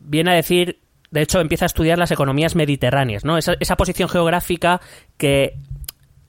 viene 0.00 0.30
a 0.32 0.34
decir, 0.34 0.80
de 1.10 1.22
hecho, 1.22 1.40
empieza 1.40 1.64
a 1.64 1.66
estudiar 1.66 1.98
las 1.98 2.10
economías 2.10 2.54
mediterráneas, 2.56 3.24
¿no? 3.24 3.38
Esa, 3.38 3.54
esa 3.60 3.76
posición 3.76 4.08
geográfica 4.08 4.80
que, 5.16 5.54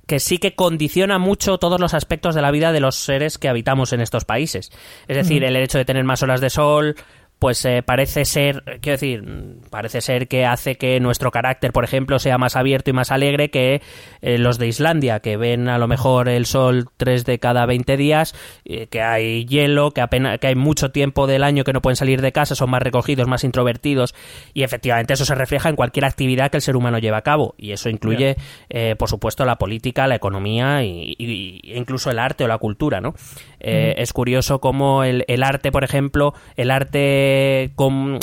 que 0.09 0.19
sí 0.19 0.39
que 0.39 0.55
condiciona 0.55 1.19
mucho 1.19 1.59
todos 1.59 1.79
los 1.79 1.93
aspectos 1.93 2.33
de 2.33 2.41
la 2.41 2.49
vida 2.49 2.71
de 2.71 2.79
los 2.79 2.95
seres 2.95 3.37
que 3.37 3.47
habitamos 3.47 3.93
en 3.93 4.01
estos 4.01 4.25
países. 4.25 4.71
Es 5.07 5.15
decir, 5.15 5.43
el 5.43 5.55
hecho 5.55 5.77
de 5.77 5.85
tener 5.85 6.03
más 6.03 6.23
horas 6.23 6.41
de 6.41 6.49
sol, 6.49 6.95
pues 7.39 7.63
eh, 7.63 7.81
parece 7.83 8.25
ser, 8.25 8.63
quiero 8.81 8.95
decir, 8.97 9.23
parece 9.69 10.01
ser 10.01 10.27
que 10.27 10.45
hace 10.45 10.75
que 10.75 10.99
nuestro 10.99 11.31
carácter, 11.31 11.71
por 11.71 11.85
ejemplo, 11.85 12.19
sea 12.19 12.37
más 12.37 12.57
abierto 12.57 12.89
y 12.89 12.93
más 12.93 13.11
alegre 13.11 13.49
que 13.49 13.81
eh, 14.21 14.37
los 14.37 14.57
de 14.59 14.67
Islandia, 14.67 15.21
que 15.21 15.37
ven 15.37 15.69
a 15.69 15.77
lo 15.77 15.87
mejor 15.87 16.27
el 16.27 16.45
sol 16.45 16.87
tres 16.97 17.23
de 17.23 17.39
cada 17.39 17.65
20 17.65 17.95
días, 17.95 18.35
eh, 18.65 18.87
que 18.87 19.01
hay 19.01 19.45
hielo, 19.45 19.91
que 19.91 20.01
apenas, 20.01 20.37
que 20.39 20.47
hay 20.47 20.55
mucho 20.55 20.91
tiempo 20.91 21.27
del 21.27 21.43
año 21.43 21.63
que 21.63 21.71
no 21.71 21.81
pueden 21.81 21.95
salir 21.95 22.21
de 22.21 22.33
casa, 22.33 22.55
son 22.55 22.69
más 22.71 22.81
recogidos, 22.83 23.25
más 23.27 23.45
introvertidos, 23.45 24.13
y 24.53 24.63
efectivamente 24.63 25.13
eso 25.13 25.23
se 25.23 25.33
refleja 25.35 25.69
en 25.69 25.77
cualquier 25.77 26.03
actividad 26.05 26.51
que 26.51 26.57
el 26.57 26.61
ser 26.61 26.75
humano 26.75 26.99
lleva 26.99 27.17
a 27.19 27.21
cabo, 27.21 27.55
y 27.57 27.71
eso 27.71 27.87
incluye, 27.89 28.35
eh, 28.69 28.95
por 28.99 29.07
supuesto, 29.09 29.45
la 29.45 29.55
política, 29.57 30.07
la 30.07 30.15
economía 30.15 30.83
y, 30.83 31.15
y- 31.17 31.61
incluso 31.73 32.11
el 32.11 32.19
arte 32.19 32.43
o 32.43 32.47
la 32.49 32.57
cultura, 32.57 32.99
¿no? 32.99 33.13
Eh, 33.61 33.95
Es 33.97 34.11
curioso 34.13 34.59
cómo 34.59 35.03
el, 35.05 35.23
el 35.29 35.41
arte, 35.43 35.71
por 35.71 35.85
ejemplo, 35.85 36.33
el 36.57 36.69
arte 36.71 37.28
con 37.75 38.19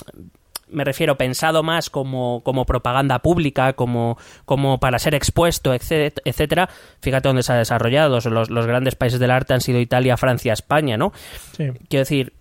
me 0.69 0.83
refiero 0.85 1.17
pensado 1.17 1.63
más 1.63 1.91
como, 1.91 2.41
como 2.43 2.65
propaganda 2.65 3.21
pública, 3.21 3.75
como, 3.75 4.19
como 4.45 4.79
para 4.81 4.99
ser 4.99 5.15
expuesto, 5.15 5.73
etc- 5.73 6.21
etcétera. 6.25 6.69
Fíjate 7.01 7.29
dónde 7.29 7.45
se 7.45 7.53
ha 7.53 7.57
desarrollado. 7.57 8.19
Los, 8.21 8.51
los 8.51 8.67
grandes 8.67 8.97
países 8.97 9.21
del 9.21 9.31
arte 9.31 9.55
han 9.55 9.61
sido 9.61 9.79
Italia, 9.79 10.17
Francia, 10.17 10.53
España, 10.53 10.97
¿no? 10.97 11.13
Sí. 11.57 11.69
Quiero 11.89 12.01
decir, 12.01 12.33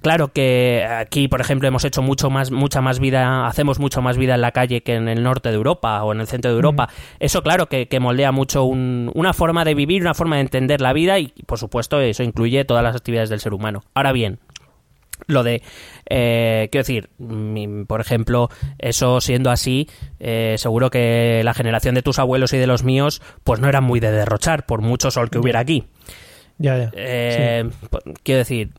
claro 0.00 0.28
que 0.28 0.86
aquí, 0.88 1.26
por 1.26 1.40
ejemplo, 1.40 1.66
hemos 1.66 1.84
hecho 1.84 2.02
mucho 2.02 2.30
más, 2.30 2.52
mucha 2.52 2.80
más 2.80 3.00
vida, 3.00 3.48
hacemos 3.48 3.80
mucho 3.80 4.00
más 4.00 4.16
vida 4.16 4.36
en 4.36 4.42
la 4.42 4.52
calle 4.52 4.82
que 4.84 4.94
en 4.94 5.08
el 5.08 5.24
norte 5.24 5.48
de 5.48 5.56
Europa 5.56 6.04
o 6.04 6.12
en 6.12 6.20
el 6.20 6.28
centro 6.28 6.52
de 6.52 6.54
Europa. 6.56 6.88
Eso, 7.18 7.42
claro, 7.42 7.66
que, 7.66 7.88
que 7.88 7.98
moldea 7.98 8.30
mucho 8.30 8.62
un- 8.62 9.10
una 9.14 9.32
forma 9.32 9.64
de 9.64 9.74
vivir, 9.74 10.02
una 10.02 10.14
forma 10.14 10.36
de 10.36 10.42
entender 10.42 10.80
la 10.80 10.92
vida 10.92 11.18
y, 11.18 11.32
por 11.46 11.58
supuesto, 11.58 12.00
eso 12.00 12.22
incluye 12.22 12.64
todas 12.64 12.84
las 12.84 12.94
actividades 12.94 13.28
del 13.28 13.40
ser 13.40 13.54
humano. 13.54 13.82
Ahora 13.92 14.12
bien, 14.12 14.38
lo 15.26 15.42
de, 15.42 15.62
eh, 16.08 16.68
quiero 16.70 16.82
decir, 16.82 17.10
mi- 17.18 17.84
por 17.84 18.00
ejemplo, 18.00 18.48
eso 18.78 19.20
siendo 19.20 19.50
así, 19.50 19.88
eh, 20.20 20.56
seguro 20.58 20.90
que 20.90 21.42
la 21.44 21.54
generación 21.54 21.94
de 21.94 22.02
tus 22.02 22.18
abuelos 22.18 22.52
y 22.52 22.58
de 22.58 22.66
los 22.66 22.84
míos, 22.84 23.22
pues 23.44 23.60
no 23.60 23.68
eran 23.68 23.84
muy 23.84 24.00
de 24.00 24.10
derrochar, 24.12 24.66
por 24.66 24.80
mucho 24.82 25.10
sol 25.10 25.30
que 25.30 25.38
hubiera 25.38 25.60
aquí. 25.60 25.84
Ya, 26.58 26.76
ya. 26.78 26.90
Eh, 26.94 27.70
po- 27.90 28.00
Quiero 28.22 28.38
decir, 28.38 28.70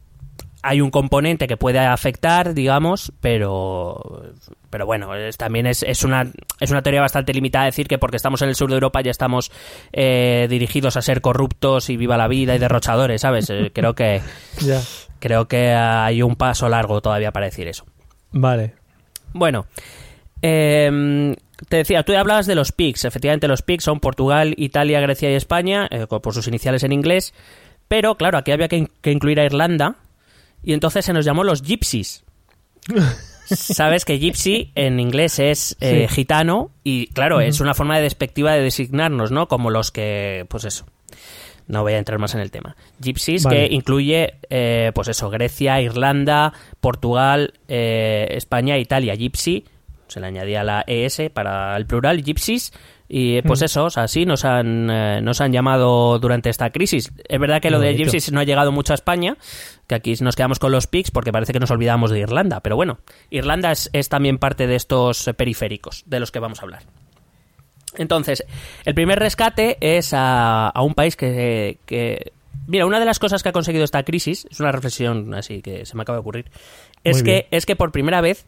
hay 0.64 0.82
un 0.82 0.90
componente 0.92 1.46
que 1.48 1.58
puede 1.58 1.80
afectar, 1.80 2.54
digamos, 2.54 3.12
pero 3.22 4.24
pero 4.70 4.86
bueno, 4.86 5.14
es- 5.16 5.38
también 5.38 5.68
es, 5.68 5.84
es 5.84 6.04
una 6.04 6.32
es 6.60 6.72
una 6.72 6.82
teoría 6.82 7.02
bastante 7.02 7.34
limitada 7.34 7.66
decir 7.66 7.88
que 7.88 7.98
porque 8.00 8.16
estamos 8.18 8.42
en 8.42 8.50
el 8.50 8.56
sur 8.56 8.70
de 8.70 8.76
Europa 8.76 9.02
ya 9.02 9.12
estamos 9.12 9.52
eh, 9.92 10.48
dirigidos 10.50 10.98
a 10.98 11.02
ser 11.02 11.22
corruptos 11.22 11.90
y 11.90 11.98
viva 11.98 12.18
la 12.18 12.28
vida 12.28 12.56
y 12.56 12.60
derrochadores, 12.60 13.22
¿sabes? 13.22 13.50
Eh, 13.50 13.72
creo 13.74 13.94
que 13.94 14.22
creo 15.20 15.48
que 15.48 15.74
hay 15.74 16.22
un 16.24 16.36
paso 16.36 16.68
largo 16.70 17.02
todavía 17.02 17.32
para 17.32 17.46
decir 17.46 17.68
eso. 17.68 17.86
Vale. 18.32 18.74
Bueno, 19.34 19.66
em, 20.42 21.36
te 21.70 21.78
decía, 21.78 22.04
tú 22.04 22.16
hablabas 22.16 22.46
de 22.48 22.56
los 22.56 22.72
PICs. 22.72 23.06
Efectivamente, 23.06 23.48
los 23.48 23.62
PICs 23.62 23.84
son 23.86 24.00
Portugal, 24.00 24.54
Italia, 24.58 25.00
Grecia 25.02 25.30
y 25.32 25.36
España, 25.36 25.88
eh, 25.92 26.08
por 26.08 26.34
sus 26.34 26.48
iniciales 26.48 26.84
en 26.84 26.92
inglés. 26.92 27.34
Pero, 27.88 28.16
claro, 28.16 28.38
aquí 28.38 28.52
había 28.52 28.68
que, 28.68 28.78
in- 28.78 28.90
que 29.02 29.12
incluir 29.12 29.40
a 29.40 29.46
Irlanda. 29.46 29.96
Y 30.64 30.74
entonces 30.74 31.06
se 31.06 31.14
nos 31.14 31.26
llamó 31.26 31.44
los 31.44 31.62
Gypsies. 31.62 32.24
Sabes 33.46 34.06
que 34.06 34.18
gypsy 34.20 34.72
en 34.76 35.00
inglés 35.00 35.38
es 35.40 35.76
eh, 35.82 36.08
Sí. 36.10 36.16
gitano 36.16 36.72
y 36.84 37.08
claro, 37.08 37.42
es 37.42 37.60
una 37.60 37.74
forma 37.74 37.98
de 37.98 38.04
despectiva 38.04 38.54
de 38.54 38.62
designarnos, 38.62 39.32
¿no? 39.32 39.48
Como 39.48 39.70
los 39.70 39.92
que, 39.92 40.46
pues 40.50 40.64
eso. 40.64 40.86
No 41.68 41.82
voy 41.82 41.94
a 41.94 41.98
entrar 41.98 42.20
más 42.20 42.34
en 42.36 42.42
el 42.42 42.52
tema. 42.52 42.76
Gypsies 43.02 43.44
Vale. 43.44 43.68
que 43.70 43.74
incluye, 43.76 44.36
eh, 44.50 44.92
pues 44.96 45.08
eso, 45.10 45.30
Grecia, 45.30 45.82
Irlanda, 45.82 46.54
Portugal, 46.80 47.54
eh, 47.68 48.28
España, 48.32 48.78
Italia. 48.78 49.16
Gypsy, 49.16 49.66
se 50.08 50.20
le 50.20 50.28
añadía 50.28 50.64
la 50.64 50.84
ES 50.88 51.30
para 51.34 51.76
el 51.78 51.86
plural, 51.86 52.24
gypsies. 52.24 52.74
Y 53.16 53.44
pues 53.44 53.62
eso, 53.62 53.84
o 53.86 53.90
sea, 53.92 54.08
sí, 54.08 54.26
nos 54.26 54.44
han, 54.44 54.90
eh, 54.90 55.22
nos 55.22 55.40
han 55.40 55.52
llamado 55.52 56.18
durante 56.18 56.50
esta 56.50 56.72
crisis. 56.72 57.12
Es 57.30 57.40
verdad 57.40 57.62
que 57.62 57.70
lo 57.70 57.78
de 57.80 57.94
gypsies 57.96 58.32
no 58.32 58.40
ha 58.40 58.44
llegado 58.44 58.72
mucho 58.72 58.92
a 58.92 58.96
España, 58.96 59.38
que 59.86 59.94
aquí 59.94 60.16
nos 60.22 60.36
quedamos 60.36 60.58
con 60.58 60.72
los 60.72 60.88
PICs 60.88 61.12
porque 61.12 61.32
parece 61.32 61.54
que 61.54 61.60
nos 61.60 61.70
olvidamos 61.70 62.10
de 62.10 62.18
Irlanda. 62.18 62.62
Pero 62.62 62.76
bueno, 62.76 62.98
Irlanda 63.30 63.72
es, 63.72 63.92
es 63.94 64.10
también 64.10 64.40
parte 64.40 64.66
de 64.66 64.76
estos 64.76 65.28
eh, 65.28 65.36
periféricos 65.36 66.02
de 66.08 66.20
los 66.20 66.32
que 66.32 66.40
vamos 66.40 66.58
a 66.60 66.64
hablar. 66.64 66.82
Entonces, 67.98 68.44
el 68.84 68.96
primer 68.96 69.20
rescate 69.20 69.78
es 69.80 70.14
a, 70.16 70.70
a 70.70 70.82
un 70.82 70.96
país 70.96 71.16
que, 71.16 71.78
que- 71.86 72.32
Mira, 72.66 72.86
una 72.88 73.00
de 73.00 73.06
las 73.06 73.20
cosas 73.20 73.44
que 73.44 73.50
ha 73.50 73.52
conseguido 73.52 73.84
esta 73.84 74.02
crisis, 74.04 74.48
es 74.50 74.60
una 74.60 74.72
reflexión 74.72 75.34
así 75.36 75.62
que 75.62 75.86
se 75.86 75.96
me 75.96 76.02
acaba 76.02 76.16
de 76.18 76.22
ocurrir, 76.22 76.46
es 77.04 77.18
Muy 77.18 77.24
que, 77.26 77.32
bien. 77.32 77.46
es 77.52 77.66
que 77.68 77.76
por 77.76 77.92
primera 77.92 78.22
vez 78.22 78.46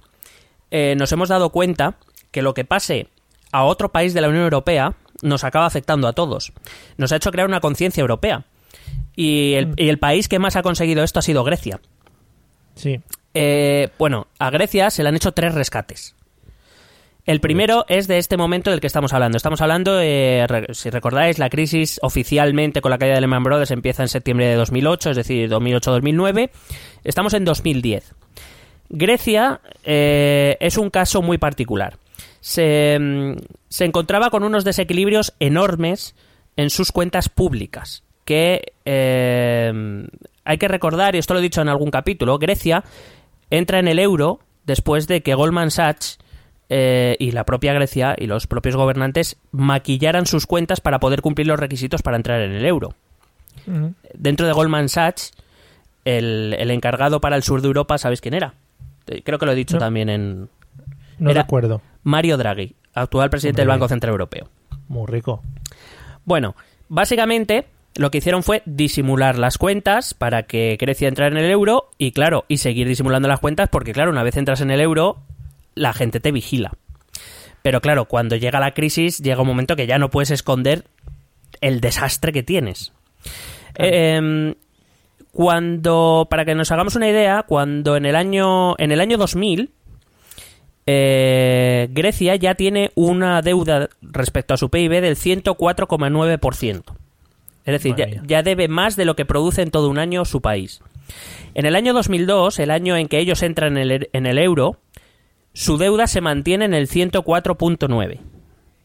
eh, 0.71 0.95
nos 0.97 1.12
hemos 1.12 1.30
dado 1.30 1.49
cuenta 1.51 1.97
que 2.32 2.41
lo 2.41 2.54
que 2.54 2.63
pase 2.65 3.10
a 3.56 3.63
otro 3.63 3.89
país 3.89 4.13
de 4.13 4.20
la 4.20 4.28
Unión 4.28 4.44
Europea 4.44 4.96
nos 5.22 5.46
acaba 5.46 5.65
afectando 5.65 6.10
a 6.10 6.13
todos. 6.13 6.52
Nos 6.98 7.13
ha 7.13 7.15
hecho 7.15 7.32
crear 7.32 7.48
una 7.48 7.62
conciencia 7.62 8.02
europea. 8.02 8.44
Y 9.15 9.54
el, 9.54 9.74
y 9.78 9.88
el 9.88 9.98
país 9.98 10.28
que 10.28 10.39
más 10.39 10.58
ha 10.58 10.62
conseguido 10.62 11.04
esto 11.04 11.20
ha 11.20 11.22
sido 11.22 11.46
Grecia. 11.46 11.80
Sí. 12.76 13.00
Eh, 13.34 13.89
bueno, 13.98 14.28
a 14.39 14.50
Grecia 14.50 14.89
se 14.89 15.04
le 15.04 15.10
han 15.10 15.15
hecho 15.15 15.32
tres 15.32 15.54
rescates. 15.54 16.15
El 17.26 17.39
primero 17.39 17.86
es 17.88 18.08
de 18.08 18.18
este 18.18 18.36
momento 18.36 18.72
del 18.72 18.82
que 18.82 18.88
estamos 18.88 19.13
hablando. 19.13 19.38
Estamos 19.38 19.62
hablando, 19.62 20.00
eh, 20.02 20.46
si 20.74 20.89
recordáis, 20.89 21.39
la 21.39 21.50
crisis 21.50 21.98
oficialmente 22.04 22.82
con 22.82 22.91
la 22.91 22.98
caída 22.98 23.15
de 23.15 23.22
Lehman 23.22 23.44
Brothers 23.44 23.72
empieza 23.72 24.04
en 24.04 24.10
septiembre 24.10 24.48
de 24.48 24.56
2008, 24.56 25.12
es 25.12 25.15
decir, 25.15 25.50
2008-2009. 25.50 26.52
Estamos 27.06 27.34
en 27.34 27.46
2010. 27.46 28.13
Grecia 28.89 29.62
eh, 29.86 30.58
es 30.60 30.78
un 30.78 30.89
caso 30.89 31.22
muy 31.22 31.38
particular. 31.38 31.98
Se, 32.48 33.00
mm, 33.00 33.38
se 33.70 33.86
encontraba 33.86 34.30
con 34.30 34.44
unos 34.44 34.64
desequilibrios 34.64 35.34
enormes 35.40 36.14
en 36.58 36.70
sus 36.70 36.92
cuentas 36.92 37.28
públicas. 37.28 38.04
Que 38.24 38.74
eh, 38.86 39.74
hay 40.44 40.58
que 40.60 40.68
recordar, 40.68 41.16
y 41.16 41.18
esto 41.18 41.34
lo 41.34 41.40
he 41.40 41.44
dicho 41.44 41.62
en 41.64 41.70
algún 41.70 41.90
capítulo, 41.90 42.38
Grecia 42.38 42.84
entra 43.50 43.80
en 43.80 43.88
el 43.88 43.98
euro 43.98 44.42
después 44.66 45.08
de 45.08 45.22
que 45.22 45.34
Goldman 45.34 45.72
Sachs 45.72 46.20
eh, 46.70 47.16
y 47.20 47.32
la 47.32 47.46
propia 47.46 47.74
Grecia 47.74 48.16
y 48.16 48.28
los 48.28 48.46
propios 48.46 48.76
gobernantes 48.76 49.38
maquillaran 49.52 50.28
sus 50.28 50.46
cuentas 50.46 50.82
para 50.82 51.00
poder 51.00 51.22
cumplir 51.24 51.48
los 51.48 51.60
requisitos 51.60 52.04
para 52.04 52.18
entrar 52.18 52.42
en 52.42 52.52
el 52.52 52.66
euro. 52.68 52.94
Dentro 54.14 54.46
de 54.46 54.54
Goldman 54.54 54.90
Sachs, 54.90 55.32
el, 56.04 56.56
el 56.60 56.70
encargado 56.70 57.20
para 57.22 57.36
el 57.38 57.42
sur 57.42 57.62
de 57.62 57.68
Europa, 57.68 57.98
¿sabéis 57.98 58.22
quién 58.22 58.36
era? 58.36 58.54
Eh, 59.08 59.24
Creo 59.24 59.40
que 59.40 59.48
lo 59.48 59.52
he 59.54 59.56
dicho 59.56 59.78
No. 59.78 59.80
también 59.80 60.10
en 60.10 60.50
No 61.18 61.32
Era- 61.32 61.42
recuerdo. 61.42 61.82
Mario 62.06 62.38
Draghi, 62.38 62.76
actual 62.94 63.32
presidente 63.32 63.62
del. 63.62 63.68
Banco 63.68 63.88
Central 63.88 64.12
Europeo. 64.12 64.48
Muy 64.88 65.08
rico. 65.08 65.41
Bueno, 66.24 66.56
básicamente 66.88 67.65
lo 67.96 68.12
que 68.12 68.20
hicieron 68.20 68.44
fue 68.44 68.62
disimular 68.65 69.39
las 69.39 69.58
cuentas 69.58 70.13
para 70.13 70.44
que 70.44 70.78
Grecia 70.80 71.08
entrara 71.08 71.36
en 71.36 71.44
el 71.44 71.50
euro 71.50 71.89
y 71.98 72.12
claro, 72.12 72.46
y 72.48 72.58
seguir 72.58 72.88
disimulando 72.88 73.28
las 73.28 73.39
cuentas 73.39 73.70
porque 73.70 73.91
claro, 73.91 74.12
una 74.12 74.22
vez 74.22 74.38
entras 74.38 74.62
en 74.62 74.70
el 74.70 74.82
euro, 74.82 75.18
la 75.74 75.94
gente 75.94 76.20
te 76.20 76.32
vigila. 76.32 76.74
Pero 77.63 77.82
claro, 77.82 78.06
cuando 78.06 78.36
llega 78.36 78.60
la 78.60 78.76
crisis, 78.76 79.18
llega 79.18 79.41
un 79.41 79.48
momento 79.48 79.76
que 79.76 79.88
ya 79.88 79.98
no 79.98 80.12
puedes 80.12 80.30
esconder 80.30 80.84
el 81.60 81.82
desastre 81.82 82.32
que 82.32 82.44
tienes. 82.44 82.94
Em, 83.74 84.54
cuando, 85.32 86.28
para 86.30 86.46
que 86.46 86.54
nos 86.54 86.72
hagamos 86.72 86.96
una 86.96 87.10
idea, 87.10 87.44
cuando 87.48 87.98
en 87.98 88.06
el 88.06 88.15
año, 88.15 88.76
en 88.78 88.91
el 88.91 89.02
año 89.02 89.18
2000, 89.18 89.72
eh, 90.86 91.88
Grecia 91.91 92.36
ya 92.36 92.56
tiene 92.56 92.91
una 92.95 93.41
deuda 93.41 93.89
respecto 94.02 94.54
a 94.54 94.58
su 94.58 94.69
PIB 94.69 95.02
del 95.02 95.15
104,9%. 95.15 96.84
Es 97.65 97.71
decir, 97.71 97.95
ya 98.28 98.43
debe 98.43 98.67
más 98.67 98.95
de 98.95 99.06
lo 99.06 99.15
que 99.15 99.26
produce 99.26 99.63
en 99.63 99.71
todo 99.71 99.89
un 99.89 99.98
año 99.98 100.24
su 100.26 100.41
país. 100.41 100.82
En 101.56 101.65
el 101.65 101.76
año 101.76 101.93
2002, 101.93 102.60
el 102.60 102.69
año 102.69 102.95
en 102.95 103.08
que 103.08 103.17
ellos 103.17 103.41
entran 103.41 103.78
en 103.78 103.91
el, 103.91 104.10
en 104.13 104.26
el 104.28 104.38
euro, 104.38 104.78
su 105.54 105.78
deuda 105.78 106.06
se 106.06 106.21
mantiene 106.21 106.65
en 106.65 106.76
el 106.76 106.88
104.9. 106.88 108.19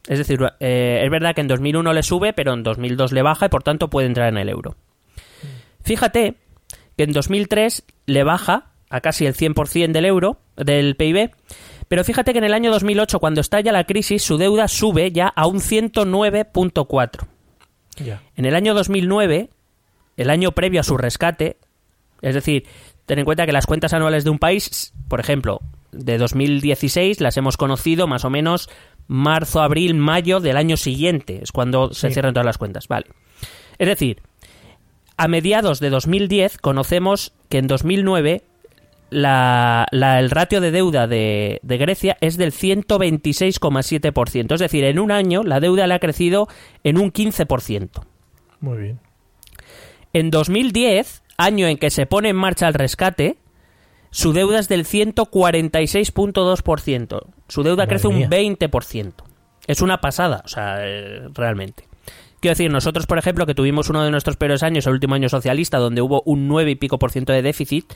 Es 0.08 0.18
decir, 0.18 0.40
eh, 0.60 1.02
es 1.04 1.10
verdad 1.10 1.34
que 1.34 1.42
en 1.42 1.48
2001 1.48 1.92
le 1.92 2.02
sube, 2.02 2.32
pero 2.32 2.54
en 2.54 2.62
2002 2.62 3.12
le 3.12 3.22
baja 3.22 3.46
y 3.46 3.48
por 3.50 3.62
tanto 3.62 3.90
puede 3.90 4.06
entrar 4.06 4.28
en 4.28 4.38
el 4.38 4.48
euro. 4.48 4.76
Fíjate 5.82 6.36
que 6.96 7.04
en 7.04 7.12
2003 7.12 7.84
le 8.06 8.24
baja 8.24 8.70
a 8.88 9.00
casi 9.00 9.26
el 9.26 9.34
100% 9.34 9.92
del 9.92 10.04
euro, 10.04 10.38
del 10.56 10.96
PIB, 10.96 11.30
pero 11.90 12.04
fíjate 12.04 12.30
que 12.30 12.38
en 12.38 12.44
el 12.44 12.54
año 12.54 12.70
2008, 12.70 13.18
cuando 13.18 13.40
estalla 13.40 13.72
la 13.72 13.82
crisis, 13.82 14.22
su 14.22 14.38
deuda 14.38 14.68
sube 14.68 15.10
ya 15.10 15.26
a 15.26 15.48
un 15.48 15.58
109.4. 15.58 17.26
Ya. 17.96 18.22
En 18.36 18.44
el 18.44 18.54
año 18.54 18.74
2009, 18.74 19.50
el 20.16 20.30
año 20.30 20.52
previo 20.52 20.82
a 20.82 20.84
su 20.84 20.96
rescate, 20.96 21.56
es 22.22 22.34
decir, 22.36 22.64
ten 23.06 23.18
en 23.18 23.24
cuenta 23.24 23.44
que 23.44 23.50
las 23.50 23.66
cuentas 23.66 23.92
anuales 23.92 24.22
de 24.22 24.30
un 24.30 24.38
país, 24.38 24.92
por 25.08 25.18
ejemplo, 25.18 25.62
de 25.90 26.16
2016 26.16 27.20
las 27.20 27.36
hemos 27.36 27.56
conocido 27.56 28.06
más 28.06 28.24
o 28.24 28.30
menos 28.30 28.70
marzo, 29.08 29.60
abril, 29.60 29.96
mayo 29.96 30.38
del 30.38 30.58
año 30.58 30.76
siguiente, 30.76 31.40
es 31.42 31.50
cuando 31.50 31.92
se 31.92 32.10
cierran 32.12 32.34
todas 32.34 32.46
las 32.46 32.58
cuentas, 32.58 32.86
vale. 32.86 33.06
Es 33.78 33.88
decir, 33.88 34.22
a 35.16 35.26
mediados 35.26 35.80
de 35.80 35.90
2010 35.90 36.58
conocemos 36.58 37.32
que 37.48 37.58
en 37.58 37.66
2009 37.66 38.44
la, 39.10 39.86
la- 39.90 40.20
el 40.20 40.30
ratio 40.30 40.60
de 40.60 40.70
deuda 40.70 41.06
de, 41.06 41.58
de 41.62 41.78
Grecia 41.78 42.16
es 42.20 42.36
del 42.36 42.52
126,7%. 42.52 44.54
Es 44.54 44.60
decir, 44.60 44.84
en 44.84 44.98
un 44.98 45.10
año 45.10 45.42
la 45.42 45.60
deuda 45.60 45.86
le 45.86 45.94
ha 45.94 45.98
crecido 45.98 46.48
en 46.84 46.98
un 46.98 47.12
15%. 47.12 47.88
Muy 48.60 48.78
bien. 48.78 49.00
En 50.12 50.30
2010, 50.30 51.22
año 51.36 51.66
en 51.68 51.78
que 51.78 51.90
se 51.90 52.06
pone 52.06 52.28
en 52.30 52.36
marcha 52.36 52.66
el 52.68 52.74
rescate, 52.74 53.36
su 54.10 54.32
deuda 54.32 54.58
es 54.58 54.68
del 54.68 54.84
146.2%. 54.84 57.20
Su 57.48 57.62
deuda 57.62 57.76
Madre 57.84 57.88
crece 57.88 58.08
un 58.08 58.16
mía. 58.16 58.28
20%. 58.28 59.12
Es 59.66 59.80
una 59.82 60.00
pasada, 60.00 60.42
o 60.44 60.48
sea, 60.48 60.78
eh, 60.80 61.28
realmente. 61.34 61.84
Quiero 62.40 62.52
decir, 62.52 62.70
nosotros, 62.72 63.06
por 63.06 63.18
ejemplo, 63.18 63.44
que 63.44 63.54
tuvimos 63.54 63.90
uno 63.90 64.02
de 64.02 64.10
nuestros 64.10 64.36
peores 64.38 64.62
años, 64.62 64.86
el 64.86 64.94
último 64.94 65.14
año 65.14 65.28
socialista, 65.28 65.76
donde 65.78 66.00
hubo 66.00 66.22
un 66.24 66.48
9 66.48 66.70
y 66.70 66.74
pico 66.74 66.98
por 66.98 67.10
ciento 67.10 67.34
de 67.34 67.42
déficit, 67.42 67.92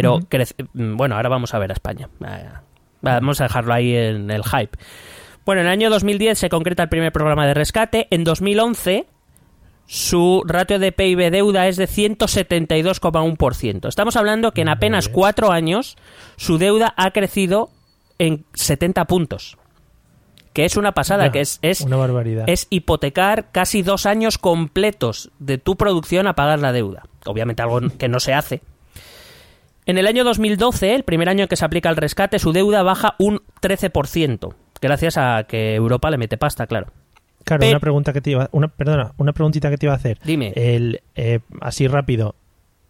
pero 0.00 0.20
crece- 0.28 0.54
mm, 0.74 0.96
bueno, 0.96 1.16
ahora 1.16 1.28
vamos 1.28 1.54
a 1.54 1.58
ver 1.58 1.70
a 1.70 1.74
España. 1.74 2.08
Ah, 2.24 2.62
Vamos 3.02 3.40
a 3.40 3.44
dejarlo 3.44 3.72
ahí 3.74 3.94
en 3.94 4.30
el 4.30 4.42
hype. 4.44 4.76
Bueno, 5.44 5.60
en 5.60 5.66
el 5.68 5.72
año 5.72 5.90
2010 5.90 6.38
se 6.38 6.48
concreta 6.48 6.82
el 6.82 6.88
primer 6.88 7.12
programa 7.12 7.46
de 7.46 7.54
rescate. 7.54 8.08
En 8.10 8.24
2011 8.24 9.06
su 9.88 10.42
ratio 10.44 10.80
de 10.80 10.90
PIB 10.90 11.30
deuda 11.30 11.68
es 11.68 11.76
de 11.76 11.86
172,1%. 11.86 13.88
Estamos 13.88 14.16
hablando 14.16 14.52
que 14.52 14.62
en 14.62 14.68
apenas 14.68 15.08
cuatro 15.08 15.52
años 15.52 15.96
su 16.36 16.58
deuda 16.58 16.92
ha 16.96 17.10
crecido 17.12 17.70
en 18.18 18.44
70 18.54 19.04
puntos. 19.06 19.56
Que 20.52 20.64
es 20.64 20.76
una 20.76 20.92
pasada, 20.92 21.26
Ya, 21.26 21.32
que 21.32 21.40
es, 21.42 21.58
es, 21.62 21.82
una 21.82 21.96
barbaridad. 21.96 22.44
es 22.48 22.66
hipotecar 22.70 23.50
casi 23.52 23.82
dos 23.82 24.06
años 24.06 24.38
completos 24.38 25.30
de 25.38 25.58
tu 25.58 25.76
producción 25.76 26.26
a 26.26 26.34
pagar 26.34 26.58
la 26.60 26.72
deuda. 26.72 27.02
Obviamente 27.26 27.62
algo 27.62 27.80
que 27.98 28.08
no 28.08 28.20
se 28.20 28.32
hace. 28.32 28.62
En 29.86 29.98
el 29.98 30.06
año 30.06 30.24
2012, 30.24 30.94
el 30.94 31.04
primer 31.04 31.28
año 31.28 31.42
en 31.44 31.48
que 31.48 31.56
se 31.56 31.64
aplica 31.64 31.88
el 31.88 31.96
rescate, 31.96 32.38
su 32.38 32.52
deuda 32.52 32.82
baja 32.82 33.14
un 33.18 33.40
13%. 33.62 34.52
Gracias 34.82 35.16
a 35.16 35.44
que 35.48 35.74
Europa 35.74 36.10
le 36.10 36.18
mete 36.18 36.36
pasta, 36.36 36.66
claro. 36.66 36.88
Claro, 37.44 37.60
Pe- 37.60 37.70
una 37.70 37.80
pregunta 37.80 38.12
que 38.12 38.20
te 38.20 38.30
iba, 38.32 38.48
una, 38.52 38.68
perdona, 38.68 39.12
una 39.16 39.32
preguntita 39.32 39.70
que 39.70 39.78
te 39.78 39.86
iba 39.86 39.92
a 39.92 39.96
hacer. 39.96 40.18
Dime. 40.24 40.52
El, 40.56 41.00
eh, 41.14 41.38
así 41.60 41.86
rápido, 41.86 42.34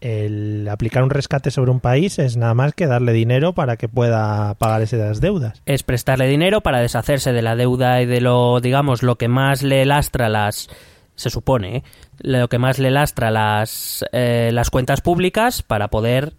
el 0.00 0.66
aplicar 0.70 1.02
un 1.02 1.10
rescate 1.10 1.50
sobre 1.50 1.70
un 1.70 1.80
país 1.80 2.18
es 2.18 2.36
nada 2.38 2.54
más 2.54 2.72
que 2.74 2.86
darle 2.86 3.12
dinero 3.12 3.52
para 3.52 3.76
que 3.76 3.88
pueda 3.88 4.54
pagar 4.54 4.80
esas 4.82 5.20
deudas. 5.20 5.62
es 5.66 5.82
prestarle 5.82 6.26
dinero 6.28 6.62
para 6.62 6.80
deshacerse 6.80 7.32
de 7.32 7.42
la 7.42 7.56
deuda 7.56 8.00
y 8.02 8.06
de 8.06 8.20
lo, 8.22 8.60
digamos, 8.60 9.02
lo 9.02 9.16
que 9.16 9.28
más 9.28 9.62
le 9.62 9.84
lastra 9.84 10.28
las, 10.30 10.68
se 11.14 11.28
supone, 11.30 11.76
¿eh? 11.76 11.82
lo 12.20 12.48
que 12.48 12.58
más 12.58 12.78
le 12.78 12.90
lastra 12.90 13.30
las, 13.30 14.04
eh, 14.12 14.50
las 14.52 14.70
cuentas 14.70 15.00
públicas 15.02 15.62
para 15.62 15.88
poder, 15.88 16.32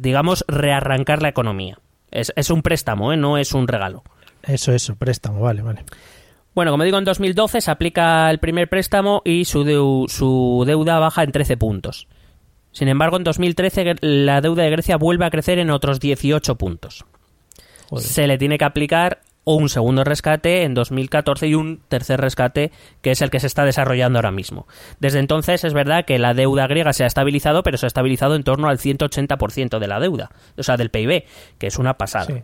digamos, 0.00 0.44
rearrancar 0.48 1.22
la 1.22 1.28
economía. 1.28 1.78
Es, 2.10 2.32
es 2.36 2.50
un 2.50 2.62
préstamo, 2.62 3.12
¿eh? 3.12 3.16
no 3.16 3.38
es 3.38 3.52
un 3.52 3.68
regalo. 3.68 4.02
Eso, 4.42 4.72
eso, 4.72 4.96
préstamo, 4.96 5.40
vale, 5.40 5.62
vale. 5.62 5.84
Bueno, 6.54 6.70
como 6.70 6.84
digo, 6.84 6.98
en 6.98 7.04
2012 7.04 7.60
se 7.60 7.70
aplica 7.70 8.30
el 8.30 8.38
primer 8.38 8.68
préstamo 8.68 9.22
y 9.24 9.44
su, 9.44 9.64
deu- 9.64 10.08
su 10.08 10.64
deuda 10.66 10.98
baja 10.98 11.22
en 11.22 11.30
13 11.32 11.56
puntos. 11.56 12.08
Sin 12.72 12.88
embargo, 12.88 13.16
en 13.16 13.24
2013 13.24 13.96
la 14.00 14.40
deuda 14.40 14.62
de 14.64 14.70
Grecia 14.70 14.96
vuelve 14.96 15.24
a 15.24 15.30
crecer 15.30 15.58
en 15.58 15.70
otros 15.70 16.00
18 16.00 16.56
puntos. 16.56 17.04
Joder. 17.90 18.04
se 18.04 18.26
le 18.26 18.36
tiene 18.38 18.58
que 18.58 18.64
aplicar 18.64 19.20
un 19.44 19.68
segundo 19.68 20.04
rescate 20.04 20.64
en 20.64 20.74
2014 20.74 21.48
y 21.48 21.54
un 21.54 21.80
tercer 21.88 22.20
rescate 22.20 22.70
que 23.00 23.12
es 23.12 23.22
el 23.22 23.30
que 23.30 23.40
se 23.40 23.46
está 23.46 23.64
desarrollando 23.64 24.18
ahora 24.18 24.30
mismo. 24.30 24.66
Desde 25.00 25.20
entonces 25.20 25.64
es 25.64 25.72
verdad 25.72 26.04
que 26.04 26.18
la 26.18 26.34
deuda 26.34 26.66
griega 26.66 26.92
se 26.92 27.04
ha 27.04 27.06
estabilizado, 27.06 27.62
pero 27.62 27.78
se 27.78 27.86
ha 27.86 27.88
estabilizado 27.88 28.34
en 28.34 28.44
torno 28.44 28.68
al 28.68 28.78
180% 28.78 29.78
de 29.78 29.86
la 29.86 30.00
deuda, 30.00 30.30
o 30.56 30.62
sea, 30.62 30.76
del 30.76 30.90
PIB, 30.90 31.24
que 31.58 31.66
es 31.66 31.78
una 31.78 31.94
pasada. 31.94 32.26
Sí. 32.26 32.42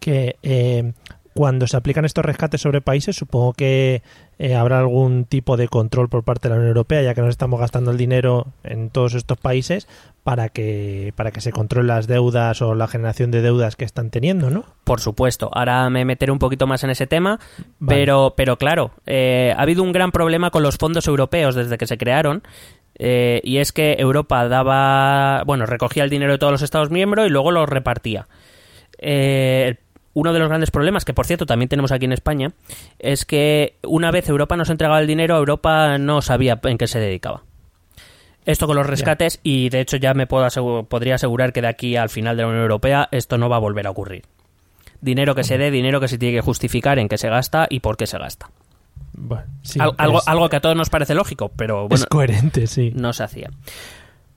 Que 0.00 0.36
eh, 0.42 0.92
cuando 1.36 1.66
se 1.66 1.76
aplican 1.76 2.04
estos 2.04 2.24
rescates 2.24 2.62
sobre 2.62 2.80
países, 2.80 3.14
supongo 3.14 3.52
que 3.52 4.02
eh, 4.38 4.54
habrá 4.54 4.78
algún 4.80 5.26
tipo 5.26 5.56
de 5.56 5.68
control 5.68 6.08
por 6.08 6.24
parte 6.24 6.48
de 6.48 6.54
la 6.54 6.56
Unión 6.56 6.68
Europea, 6.68 7.02
ya 7.02 7.14
que 7.14 7.20
nos 7.20 7.30
estamos 7.30 7.60
gastando 7.60 7.90
el 7.90 7.98
dinero 7.98 8.46
en 8.64 8.90
todos 8.90 9.14
estos 9.14 9.36
países 9.38 9.86
para 10.24 10.48
que 10.48 11.12
para 11.14 11.30
que 11.30 11.40
se 11.40 11.52
controlen 11.52 11.88
las 11.88 12.06
deudas 12.06 12.60
o 12.62 12.74
la 12.74 12.88
generación 12.88 13.30
de 13.30 13.42
deudas 13.42 13.76
que 13.76 13.84
están 13.84 14.10
teniendo, 14.10 14.50
¿no? 14.50 14.64
Por 14.84 15.00
supuesto. 15.00 15.50
Ahora 15.52 15.88
me 15.90 16.04
meteré 16.04 16.32
un 16.32 16.38
poquito 16.38 16.66
más 16.66 16.82
en 16.84 16.90
ese 16.90 17.06
tema, 17.06 17.38
Vale. 17.78 18.00
pero, 18.00 18.34
pero 18.36 18.56
claro, 18.56 18.92
eh, 19.06 19.52
ha 19.56 19.62
habido 19.62 19.82
un 19.82 19.92
gran 19.92 20.10
problema 20.12 20.50
con 20.50 20.62
los 20.62 20.78
fondos 20.78 21.06
europeos 21.06 21.54
desde 21.54 21.76
que 21.78 21.86
se 21.86 21.98
crearon. 21.98 22.42
eh, 22.98 23.42
y 23.44 23.58
es 23.58 23.72
que 23.72 23.96
Europa 23.98 24.48
daba, 24.48 25.42
bueno, 25.44 25.66
recogía 25.66 26.02
el 26.02 26.08
dinero 26.10 26.32
de 26.32 26.38
todos 26.38 26.52
los 26.52 26.62
Estados 26.62 26.90
miembros 26.90 27.26
y 27.26 27.30
luego 27.30 27.50
lo 27.50 27.66
repartía. 27.66 28.26
Eh, 28.98 29.76
uno 30.16 30.32
de 30.32 30.38
los 30.38 30.48
grandes 30.48 30.70
problemas, 30.70 31.04
que 31.04 31.12
por 31.12 31.26
cierto 31.26 31.44
también 31.44 31.68
tenemos 31.68 31.92
aquí 31.92 32.06
en 32.06 32.12
España, 32.12 32.52
es 32.98 33.26
que 33.26 33.76
una 33.82 34.10
vez 34.10 34.26
Europa 34.30 34.56
nos 34.56 34.70
entregaba 34.70 34.98
el 34.98 35.06
dinero, 35.06 35.36
Europa 35.36 35.98
no 35.98 36.22
sabía 36.22 36.58
en 36.64 36.78
qué 36.78 36.86
se 36.86 36.98
dedicaba. 36.98 37.42
Esto 38.46 38.66
con 38.66 38.76
los 38.76 38.86
rescates, 38.86 39.40
y 39.42 39.68
de 39.68 39.80
hecho 39.80 39.98
ya 39.98 40.14
me 40.14 40.26
puedo 40.26 40.84
podría 40.84 41.16
asegurar 41.16 41.52
que 41.52 41.60
de 41.60 41.68
aquí 41.68 41.96
al 41.96 42.08
final 42.08 42.34
de 42.34 42.44
la 42.44 42.48
Unión 42.48 42.62
Europea 42.62 43.08
esto 43.12 43.36
no 43.36 43.50
va 43.50 43.56
a 43.56 43.58
volver 43.58 43.86
a 43.86 43.90
ocurrir. 43.90 44.22
Dinero 45.02 45.34
que 45.34 45.44
se 45.44 45.58
dé, 45.58 45.70
dinero 45.70 46.00
que 46.00 46.08
se 46.08 46.16
tiene 46.16 46.36
que 46.36 46.40
justificar 46.40 46.98
en 46.98 47.08
qué 47.10 47.18
se 47.18 47.28
gasta 47.28 47.66
y 47.68 47.80
por 47.80 47.98
qué 47.98 48.06
se 48.06 48.16
gasta. 48.16 48.48
Bueno, 49.12 49.44
sí, 49.62 49.78
Al- 49.80 49.92
algo, 49.98 50.18
es, 50.20 50.28
algo 50.28 50.48
que 50.48 50.56
a 50.56 50.60
todos 50.60 50.76
nos 50.76 50.88
parece 50.88 51.14
lógico, 51.14 51.50
pero 51.54 51.88
bueno, 51.88 51.96
es 51.96 52.06
coherente, 52.06 52.66
sí. 52.66 52.90
no 52.94 53.12
se 53.12 53.22
hacía. 53.22 53.50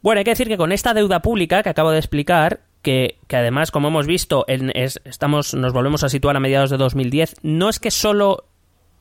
Bueno, 0.01 0.19
hay 0.19 0.25
que 0.25 0.31
decir 0.31 0.49
que 0.49 0.57
con 0.57 0.73
esta 0.73 0.93
deuda 0.93 1.21
pública 1.21 1.63
que 1.63 1.69
acabo 1.69 1.91
de 1.91 1.99
explicar, 1.99 2.59
que, 2.81 3.17
que 3.27 3.35
además, 3.35 3.71
como 3.71 3.87
hemos 3.89 4.07
visto, 4.07 4.45
en- 4.47 4.71
es- 4.75 5.01
estamos, 5.05 5.53
nos 5.53 5.73
volvemos 5.73 6.03
a 6.03 6.09
situar 6.09 6.35
a 6.35 6.39
mediados 6.39 6.69
de 6.69 6.77
2010, 6.77 7.35
no 7.43 7.69
es 7.69 7.79
que 7.79 7.91
solo 7.91 8.45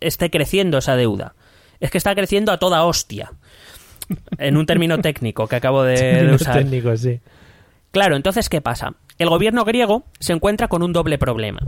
esté 0.00 0.30
creciendo 0.30 0.78
esa 0.78 0.96
deuda, 0.96 1.34
es 1.80 1.90
que 1.90 1.98
está 1.98 2.14
creciendo 2.14 2.52
a 2.52 2.58
toda 2.58 2.84
hostia. 2.84 3.32
En 4.38 4.56
un 4.56 4.66
término 4.66 4.98
técnico 5.02 5.46
que 5.46 5.56
acabo 5.56 5.82
de, 5.82 6.24
de 6.24 6.34
usar. 6.34 6.58
técnicos, 6.58 7.00
sí. 7.00 7.20
Claro, 7.90 8.16
entonces, 8.16 8.48
¿qué 8.48 8.60
pasa? 8.60 8.94
El 9.18 9.30
gobierno 9.30 9.64
griego 9.64 10.04
se 10.20 10.32
encuentra 10.32 10.68
con 10.68 10.82
un 10.82 10.92
doble 10.92 11.18
problema. 11.18 11.60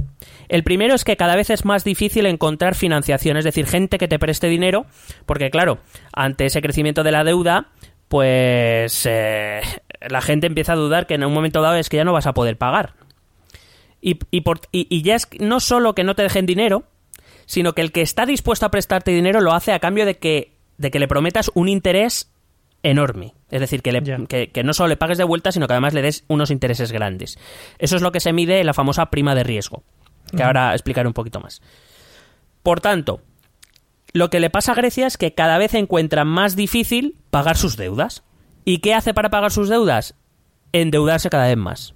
El 0.48 0.62
primero 0.62 0.94
es 0.94 1.02
que 1.02 1.16
cada 1.16 1.34
vez 1.34 1.50
es 1.50 1.64
más 1.64 1.82
difícil 1.82 2.26
encontrar 2.26 2.74
financiación, 2.74 3.36
es 3.36 3.44
decir, 3.44 3.66
gente 3.66 3.98
que 3.98 4.06
te 4.06 4.18
preste 4.18 4.46
dinero, 4.48 4.86
porque 5.26 5.50
claro, 5.50 5.78
ante 6.12 6.46
ese 6.46 6.60
crecimiento 6.62 7.02
de 7.02 7.10
la 7.12 7.24
deuda, 7.24 7.68
pues 8.10 9.06
eh, 9.08 9.60
la 10.08 10.20
gente 10.20 10.48
empieza 10.48 10.72
a 10.72 10.76
dudar 10.76 11.06
que 11.06 11.14
en 11.14 11.22
un 11.24 11.32
momento 11.32 11.62
dado 11.62 11.76
es 11.76 11.88
que 11.88 11.96
ya 11.96 12.04
no 12.04 12.12
vas 12.12 12.26
a 12.26 12.34
poder 12.34 12.58
pagar. 12.58 12.94
Y, 14.00 14.18
y, 14.32 14.40
por- 14.40 14.62
y- 14.72 14.88
y 14.90 15.02
ya 15.02 15.14
es 15.14 15.28
no 15.38 15.60
solo 15.60 15.94
que 15.94 16.02
no 16.02 16.16
te 16.16 16.24
dejen 16.24 16.44
dinero, 16.44 16.82
sino 17.46 17.72
que 17.72 17.82
el 17.82 17.92
que 17.92 18.02
está 18.02 18.26
dispuesto 18.26 18.66
a 18.66 18.70
prestarte 18.72 19.12
dinero 19.12 19.40
lo 19.40 19.52
hace 19.52 19.72
a 19.72 19.78
cambio 19.78 20.06
de 20.06 20.18
que, 20.18 20.56
de 20.76 20.90
que 20.90 20.98
le 20.98 21.06
prometas 21.06 21.52
un 21.54 21.68
interés 21.68 22.32
enorme. 22.82 23.34
Es 23.48 23.60
decir, 23.60 23.80
que, 23.80 23.92
le- 23.92 24.02
que 24.26 24.62
no 24.64 24.72
solo 24.74 24.88
le 24.88 24.96
pagues 24.96 25.16
de 25.18 25.22
vuelta, 25.24 25.52
sino 25.52 25.68
que 25.68 25.74
además 25.74 25.94
le 25.94 26.02
des 26.02 26.24
unos 26.26 26.50
intereses 26.50 26.90
grandes. 26.90 27.38
Eso 27.78 27.94
es 27.94 28.02
lo 28.02 28.10
que 28.10 28.18
se 28.18 28.32
mide 28.32 28.58
en 28.58 28.66
la 28.66 28.74
famosa 28.74 29.06
prima 29.06 29.36
de 29.36 29.44
riesgo, 29.44 29.84
que 30.36 30.42
ahora 30.42 30.72
explicaré 30.72 31.06
un 31.06 31.14
poquito 31.14 31.38
más. 31.38 31.62
Por 32.64 32.80
tanto, 32.80 33.20
lo 34.12 34.30
que 34.30 34.40
le 34.40 34.50
pasa 34.50 34.72
a 34.72 34.74
Grecia 34.74 35.06
es 35.06 35.16
que 35.16 35.34
cada 35.34 35.58
vez 35.58 35.74
encuentra 35.74 36.24
más 36.24 36.56
difícil 36.56 37.16
pagar 37.30 37.56
sus 37.56 37.76
deudas. 37.76 38.22
¿Y 38.64 38.78
qué 38.78 38.94
hace 38.94 39.14
para 39.14 39.30
pagar 39.30 39.52
sus 39.52 39.68
deudas? 39.68 40.14
Endeudarse 40.72 41.30
cada 41.30 41.46
vez 41.48 41.56
más. 41.56 41.94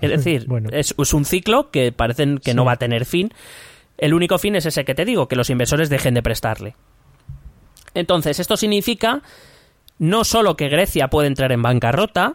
Es 0.00 0.10
decir, 0.10 0.46
Bueno. 0.46 0.68
es, 0.72 0.94
es 0.98 1.14
un 1.14 1.24
ciclo 1.24 1.70
que 1.70 1.92
parecen 1.92 2.38
que 2.38 2.54
no 2.54 2.64
va 2.64 2.72
a 2.72 2.76
tener 2.76 3.04
fin. 3.04 3.32
El 3.98 4.14
único 4.14 4.38
fin 4.38 4.56
es 4.56 4.66
ese 4.66 4.84
que 4.84 4.94
te 4.94 5.04
digo, 5.04 5.28
que 5.28 5.36
los 5.36 5.48
inversores 5.50 5.88
dejen 5.88 6.14
de 6.14 6.22
prestarle. 6.22 6.74
Entonces, 7.94 8.40
esto 8.40 8.56
significa 8.56 9.22
no 9.98 10.24
solo 10.24 10.56
que 10.56 10.68
Grecia 10.68 11.08
puede 11.08 11.28
entrar 11.28 11.52
en 11.52 11.62
bancarrota, 11.62 12.34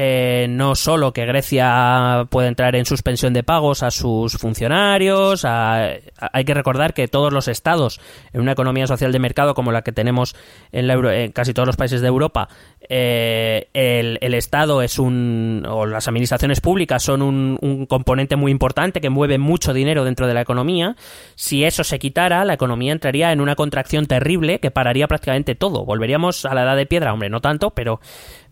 eh, 0.00 0.46
no 0.48 0.76
solo 0.76 1.12
que 1.12 1.26
Grecia 1.26 2.28
puede 2.30 2.46
entrar 2.46 2.76
en 2.76 2.86
suspensión 2.86 3.32
de 3.32 3.42
pagos 3.42 3.82
a 3.82 3.90
sus 3.90 4.38
funcionarios, 4.38 5.44
hay 5.44 6.44
que 6.44 6.54
recordar 6.54 6.94
que 6.94 7.08
todos 7.08 7.32
los 7.32 7.48
estados 7.48 8.00
en 8.32 8.40
una 8.40 8.52
economía 8.52 8.86
social 8.86 9.10
de 9.10 9.18
mercado 9.18 9.54
como 9.54 9.72
la 9.72 9.82
que 9.82 9.90
tenemos 9.90 10.36
en, 10.70 10.86
la 10.86 10.94
Euro- 10.94 11.10
en 11.10 11.32
casi 11.32 11.52
todos 11.52 11.66
los 11.66 11.76
países 11.76 12.00
de 12.00 12.06
Europa, 12.06 12.48
eh, 12.88 13.66
el, 13.74 14.18
el 14.20 14.34
Estado 14.34 14.82
es 14.82 15.00
un, 15.00 15.66
o 15.68 15.84
las 15.84 16.06
administraciones 16.06 16.60
públicas 16.60 17.02
son 17.02 17.20
un, 17.20 17.58
un 17.60 17.86
componente 17.86 18.36
muy 18.36 18.52
importante 18.52 19.00
que 19.00 19.10
mueve 19.10 19.38
mucho 19.38 19.72
dinero 19.72 20.04
dentro 20.04 20.28
de 20.28 20.34
la 20.34 20.42
economía. 20.42 20.94
Si 21.34 21.64
eso 21.64 21.82
se 21.82 21.98
quitara, 21.98 22.44
la 22.44 22.54
economía 22.54 22.92
entraría 22.92 23.32
en 23.32 23.40
una 23.40 23.56
contracción 23.56 24.06
terrible 24.06 24.60
que 24.60 24.70
pararía 24.70 25.08
prácticamente 25.08 25.56
todo. 25.56 25.84
Volveríamos 25.84 26.44
a 26.44 26.54
la 26.54 26.62
edad 26.62 26.76
de 26.76 26.86
piedra, 26.86 27.12
hombre, 27.12 27.30
no 27.30 27.40
tanto, 27.40 27.70
pero, 27.70 28.00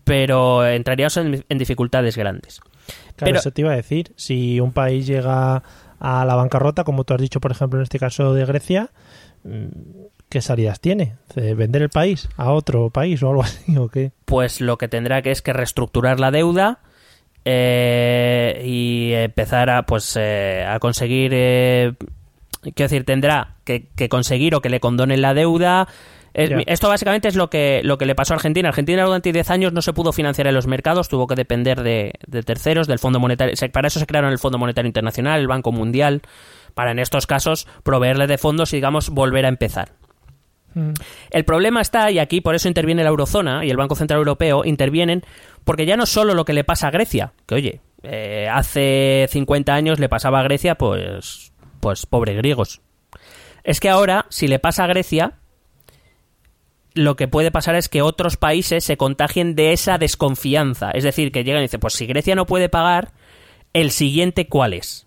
pero 0.07 0.65
entraríamos 0.65 1.17
en, 1.17 1.45
en 1.47 1.57
dificultades 1.57 2.17
grandes. 2.17 2.59
Claro, 2.59 3.31
Pero- 3.31 3.39
eso 3.39 3.51
te 3.51 3.61
iba 3.61 3.71
a 3.73 3.75
decir. 3.75 4.13
Si 4.15 4.59
un 4.59 4.71
país 4.71 5.05
llega 5.05 5.61
a 5.99 6.25
la 6.25 6.35
bancarrota, 6.35 6.83
como 6.83 7.03
tú 7.03 7.13
has 7.13 7.21
dicho, 7.21 7.39
por 7.41 7.51
ejemplo, 7.51 7.79
en 7.79 7.83
este 7.83 7.99
caso 7.99 8.33
de 8.33 8.45
Grecia, 8.45 8.91
mm, 9.43 9.65
¿qué 10.29 10.41
salidas 10.41 10.79
tiene? 10.79 11.15
¿De 11.35 11.53
¿Vender 11.53 11.81
el 11.81 11.89
país 11.89 12.29
a 12.37 12.51
otro 12.51 12.89
país 12.89 13.21
o 13.23 13.29
algo 13.29 13.43
así? 13.43 13.77
¿O 13.77 13.89
qué? 13.89 14.11
pues 14.25 14.61
lo 14.61 14.77
que 14.77 14.87
tendrá 14.87 15.21
que 15.21 15.31
es 15.31 15.41
que 15.41 15.53
reestructurar 15.53 16.19
la 16.19 16.31
deuda 16.31 16.79
eh, 17.45 18.61
y 18.65 19.13
empezar 19.13 19.69
a 19.69 19.83
pues 19.85 20.15
eh, 20.19 20.65
a 20.67 20.79
conseguir 20.79 21.31
eh, 21.33 21.93
quiero 22.61 22.89
decir 22.89 23.05
tendrá 23.05 23.55
que, 23.63 23.87
que 23.95 24.09
conseguir 24.09 24.53
o 24.55 24.61
que 24.61 24.69
le 24.69 24.79
condonen 24.81 25.21
la 25.21 25.33
deuda 25.33 25.87
Esto 26.37 26.87
básicamente 26.87 27.27
es 27.27 27.35
lo 27.35 27.49
que, 27.49 27.81
lo 27.83 27.97
que 27.97 28.05
le 28.05 28.13
pasó 28.13 28.33
a 28.33 28.35
Argentina. 28.35 28.69
Argentina 28.69 29.03
durante 29.03 29.31
10 29.31 29.49
años 29.49 29.73
no 29.73 29.81
se 29.81 29.91
pudo 29.93 30.13
financiar 30.13 30.45
en 30.47 30.53
los 30.53 30.67
mercados, 30.67 31.09
tuvo 31.09 31.25
que 31.25 31.35
depender 31.35 31.81
de, 31.81 32.13
de 32.27 32.43
terceros, 32.43 32.87
del 32.87 32.99
Fondo 32.99 33.19
Monetario. 33.19 33.55
Para 33.71 33.87
eso 33.87 33.99
se 33.99 34.05
crearon 34.05 34.31
el 34.31 34.37
Fondo 34.37 34.59
Monetario 34.59 34.87
Internacional, 34.87 35.39
el 35.39 35.47
Banco 35.47 35.71
Mundial, 35.71 36.21
para 36.75 36.91
en 36.91 36.99
estos 36.99 37.25
casos 37.25 37.67
proveerle 37.83 38.27
de 38.27 38.37
fondos 38.37 38.71
y, 38.73 38.77
digamos, 38.77 39.09
volver 39.09 39.45
a 39.45 39.49
empezar. 39.49 39.93
Mm, 40.75 40.93
El 41.31 41.43
problema 41.43 41.81
está, 41.81 42.11
y 42.11 42.19
aquí 42.19 42.39
por 42.39 42.53
eso 42.53 42.67
interviene 42.67 43.03
la 43.03 43.09
Eurozona 43.09 43.65
y 43.65 43.71
el 43.71 43.77
Banco 43.77 43.95
Central 43.95 44.19
Europeo, 44.19 44.63
intervienen 44.63 45.23
porque 45.63 45.87
ya 45.87 45.97
no 45.97 46.05
solo 46.05 46.35
lo 46.35 46.45
que 46.45 46.53
le 46.53 46.63
pasa 46.63 46.87
a 46.87 46.91
Grecia, 46.91 47.33
que 47.47 47.55
oye, 47.55 47.81
eh, 48.03 48.47
hace 48.51 49.27
50 49.31 49.73
años 49.73 49.99
le 49.99 50.07
pasaba 50.07 50.39
a 50.39 50.43
Grecia, 50.43 50.75
pues, 50.75 51.51
pues 51.79 52.05
pobre 52.05 52.35
griegos. 52.35 52.81
Es 53.63 53.79
que 53.79 53.89
ahora, 53.89 54.27
si 54.29 54.47
le 54.47 54.59
pasa 54.59 54.83
a 54.83 54.87
Grecia, 54.87 55.33
lo 56.97 57.15
que 57.15 57.27
puede 57.27 57.51
pasar 57.51 57.75
es 57.75 57.87
que 57.89 58.01
otros 58.01 58.35
países 58.37 58.83
se 58.83 58.97
contagien 58.97 59.55
de 59.55 59.71
esa 59.71 59.97
desconfianza. 59.97 60.91
Es 60.91 61.03
decir, 61.03 61.31
que 61.31 61.43
llegan 61.43 61.61
y 61.61 61.65
dicen, 61.65 61.79
pues 61.79 61.93
si 61.93 62.05
Grecia 62.05 62.35
no 62.35 62.45
puede 62.45 62.67
pagar, 62.69 63.11
¿el 63.73 63.91
siguiente 63.91 64.47
cuál 64.47 64.73
es? 64.73 65.05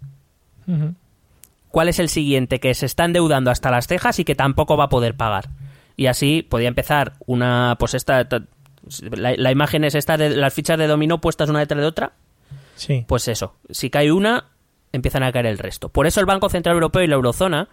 ¿Cuál 1.68 1.88
es 1.88 1.98
el 1.98 2.09
siguiente 2.09 2.59
que 2.61 2.74
se 2.74 2.87
está 2.87 3.05
endeudando 3.05 3.50
hasta 3.50 3.70
las 3.70 3.87
cejas 3.87 4.18
y 4.18 4.24
que 4.24 4.35
tampoco 4.35 4.76
va 4.76 4.85
a 4.85 4.88
poder 4.88 5.14
pagar? 5.16 5.50
Y 5.96 6.07
así 6.07 6.42
podía 6.42 6.68
empezar 6.68 7.14
una, 7.26 7.76
pues 7.79 7.94
esta, 7.94 8.29
ta- 8.29 8.42
la, 9.12 9.35
la 9.37 9.50
imagen 9.53 9.85
es 9.85 9.94
esta 9.94 10.16
de 10.16 10.31
las 10.31 10.55
fichas 10.55 10.79
de 10.79 10.87
dominó 10.87 11.20
puestas 11.20 11.48
una 11.50 11.59
detrás 11.61 11.81
de 11.81 11.87
otra, 11.87 12.12
Sí. 12.76 13.05
pues 13.07 13.29
eso, 13.29 13.55
si 13.68 13.90
cae 13.90 14.11
una, 14.11 14.46
empiezan 14.92 15.22
a 15.22 15.31
caer 15.33 15.46
el 15.46 15.59
resto. 15.59 15.90
Por 15.90 16.07
eso 16.07 16.18
el 16.20 16.26
Banco 16.26 16.48
Central 16.48 16.74
Europeo 16.74 17.03
y 17.03 17.07
la 17.07 17.14
Eurozona, 17.16 17.68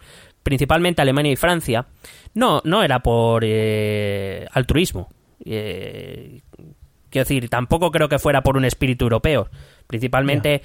principalmente 0.47 1.01
Alemania 1.01 1.33
y 1.33 1.35
Francia, 1.35 1.87
no, 2.33 2.61
no 2.63 2.81
era 2.81 2.99
por 2.99 3.43
eh, 3.45 4.47
altruismo. 4.53 5.09
Eh, 5.43 6.39
quiero 7.09 7.25
decir, 7.25 7.49
tampoco 7.49 7.91
creo 7.91 8.07
que 8.07 8.17
fuera 8.17 8.43
por 8.43 8.55
un 8.55 8.63
espíritu 8.63 9.03
europeo. 9.03 9.49
Principalmente 9.87 10.61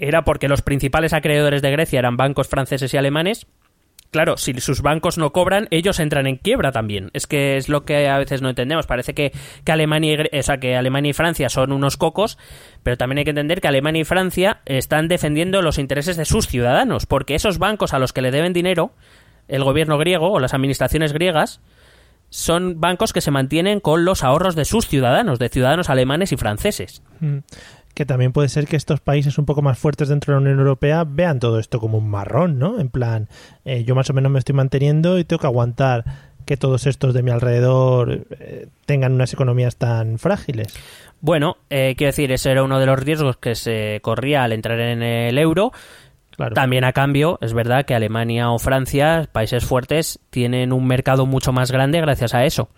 era 0.00 0.24
porque 0.24 0.48
los 0.48 0.60
principales 0.60 1.12
acreedores 1.12 1.62
de 1.62 1.70
Grecia 1.70 2.00
eran 2.00 2.16
bancos 2.16 2.48
franceses 2.48 2.92
y 2.94 2.96
alemanes. 2.96 3.46
Claro, 4.16 4.38
si 4.38 4.54
sus 4.60 4.80
bancos 4.80 5.18
no 5.18 5.30
cobran, 5.30 5.68
ellos 5.70 6.00
entran 6.00 6.26
en 6.26 6.36
quiebra 6.36 6.72
también. 6.72 7.10
Es 7.12 7.26
que 7.26 7.58
es 7.58 7.68
lo 7.68 7.84
que 7.84 8.08
a 8.08 8.16
veces 8.16 8.40
no 8.40 8.48
entendemos. 8.48 8.86
Parece 8.86 9.12
que, 9.12 9.30
que 9.62 9.72
Alemania, 9.72 10.26
y, 10.32 10.38
o 10.38 10.42
sea, 10.42 10.56
que 10.56 10.74
Alemania 10.74 11.10
y 11.10 11.12
Francia 11.12 11.50
son 11.50 11.70
unos 11.70 11.98
cocos, 11.98 12.38
pero 12.82 12.96
también 12.96 13.18
hay 13.18 13.24
que 13.24 13.32
entender 13.32 13.60
que 13.60 13.68
Alemania 13.68 14.00
y 14.00 14.04
Francia 14.04 14.62
están 14.64 15.08
defendiendo 15.08 15.60
los 15.60 15.78
intereses 15.78 16.16
de 16.16 16.24
sus 16.24 16.46
ciudadanos, 16.46 17.04
porque 17.04 17.34
esos 17.34 17.58
bancos 17.58 17.92
a 17.92 17.98
los 17.98 18.14
que 18.14 18.22
le 18.22 18.30
deben 18.30 18.54
dinero, 18.54 18.92
el 19.48 19.62
gobierno 19.64 19.98
griego 19.98 20.32
o 20.32 20.40
las 20.40 20.54
administraciones 20.54 21.12
griegas, 21.12 21.60
son 22.30 22.80
bancos 22.80 23.12
que 23.12 23.20
se 23.20 23.30
mantienen 23.30 23.80
con 23.80 24.06
los 24.06 24.24
ahorros 24.24 24.56
de 24.56 24.64
sus 24.64 24.88
ciudadanos, 24.88 25.38
de 25.38 25.50
ciudadanos 25.50 25.90
alemanes 25.90 26.32
y 26.32 26.38
franceses. 26.38 27.02
Que 27.96 28.04
también 28.04 28.32
puede 28.32 28.50
ser 28.50 28.66
que 28.66 28.76
estos 28.76 29.00
países 29.00 29.38
un 29.38 29.46
poco 29.46 29.62
más 29.62 29.78
fuertes 29.78 30.10
dentro 30.10 30.34
de 30.34 30.36
la 30.36 30.42
Unión 30.42 30.58
Europea 30.58 31.04
vean 31.08 31.40
todo 31.40 31.58
esto 31.58 31.80
como 31.80 31.96
un 31.96 32.10
marrón, 32.10 32.58
¿no? 32.58 32.78
En 32.78 32.90
plan, 32.90 33.26
eh, 33.64 33.84
yo 33.84 33.94
más 33.94 34.10
o 34.10 34.12
menos 34.12 34.30
me 34.30 34.38
estoy 34.38 34.54
manteniendo 34.54 35.18
y 35.18 35.24
tengo 35.24 35.40
que 35.40 35.46
aguantar 35.46 36.04
que 36.44 36.58
todos 36.58 36.86
estos 36.86 37.14
de 37.14 37.22
mi 37.22 37.30
alrededor 37.30 38.26
eh, 38.38 38.68
tengan 38.84 39.14
unas 39.14 39.32
economías 39.32 39.76
tan 39.76 40.18
frágiles. 40.18 40.78
Bueno, 41.22 41.56
eh, 41.70 41.94
quiero 41.96 42.10
decir, 42.10 42.30
ese 42.32 42.50
era 42.50 42.64
uno 42.64 42.78
de 42.78 42.84
los 42.84 42.98
riesgos 42.98 43.38
que 43.38 43.54
se 43.54 44.00
corría 44.02 44.44
al 44.44 44.52
entrar 44.52 44.78
en 44.78 45.02
el 45.02 45.38
euro. 45.38 45.72
Claro. 46.32 46.54
También 46.54 46.84
a 46.84 46.92
cambio, 46.92 47.38
es 47.40 47.54
verdad 47.54 47.86
que 47.86 47.94
Alemania 47.94 48.50
o 48.50 48.58
Francia, 48.58 49.26
países 49.32 49.64
fuertes, 49.64 50.18
tienen 50.28 50.74
un 50.74 50.86
mercado 50.86 51.24
mucho 51.24 51.50
más 51.50 51.72
grande 51.72 51.98
gracias 52.02 52.34
a 52.34 52.44
eso. 52.44 52.68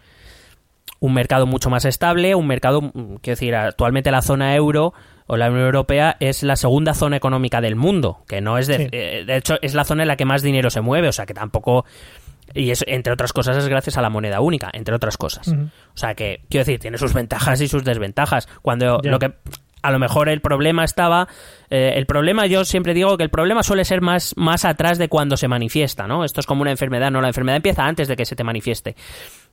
Un 1.00 1.14
mercado 1.14 1.46
mucho 1.46 1.70
más 1.70 1.84
estable, 1.84 2.34
un 2.34 2.46
mercado, 2.46 2.80
mm, 2.82 2.90
quiero 3.20 3.36
decir, 3.36 3.54
actualmente 3.54 4.10
la 4.10 4.22
zona 4.22 4.54
euro 4.56 4.94
o 5.26 5.36
la 5.36 5.48
Unión 5.50 5.66
Europea 5.66 6.16
es 6.20 6.42
la 6.42 6.56
segunda 6.56 6.94
zona 6.94 7.16
económica 7.16 7.60
del 7.60 7.76
mundo, 7.76 8.24
que 8.26 8.40
no 8.40 8.58
es 8.58 8.66
de, 8.66 8.78
Sí. 8.78 8.88
eh, 8.92 9.24
de 9.26 9.36
hecho 9.36 9.56
es 9.62 9.74
la 9.74 9.84
zona 9.84 10.02
en 10.02 10.08
la 10.08 10.16
que 10.16 10.24
más 10.24 10.42
dinero 10.42 10.70
se 10.70 10.80
mueve, 10.80 11.08
o 11.08 11.12
sea 11.12 11.26
que 11.26 11.34
tampoco 11.34 11.84
y 12.54 12.70
es 12.70 12.82
entre 12.88 13.12
otras 13.12 13.34
cosas 13.34 13.58
es 13.58 13.68
gracias 13.68 13.98
a 13.98 14.02
la 14.02 14.08
moneda 14.08 14.40
única, 14.40 14.70
entre 14.72 14.94
otras 14.94 15.18
cosas. 15.18 15.48
O 15.48 15.96
sea 15.98 16.14
que 16.14 16.40
quiero 16.48 16.64
decir, 16.64 16.80
tiene 16.80 16.96
sus 16.96 17.12
ventajas 17.12 17.60
y 17.60 17.68
sus 17.68 17.84
desventajas. 17.84 18.48
Cuando 18.62 19.00
lo 19.04 19.18
que 19.18 19.34
a 19.82 19.90
lo 19.90 19.98
mejor 19.98 20.28
el 20.28 20.40
problema 20.40 20.84
estaba 20.84 21.28
eh, 21.70 21.92
el 21.96 22.06
problema 22.06 22.46
yo 22.46 22.64
siempre 22.64 22.94
digo 22.94 23.16
que 23.16 23.24
el 23.24 23.30
problema 23.30 23.62
suele 23.62 23.84
ser 23.84 24.00
más 24.00 24.34
más 24.36 24.64
atrás 24.64 24.98
de 24.98 25.08
cuando 25.08 25.36
se 25.36 25.48
manifiesta 25.48 26.06
no 26.06 26.24
esto 26.24 26.40
es 26.40 26.46
como 26.46 26.62
una 26.62 26.70
enfermedad 26.70 27.10
no 27.10 27.20
la 27.20 27.28
enfermedad 27.28 27.56
empieza 27.56 27.84
antes 27.84 28.08
de 28.08 28.16
que 28.16 28.24
se 28.24 28.36
te 28.36 28.44
manifieste. 28.44 28.96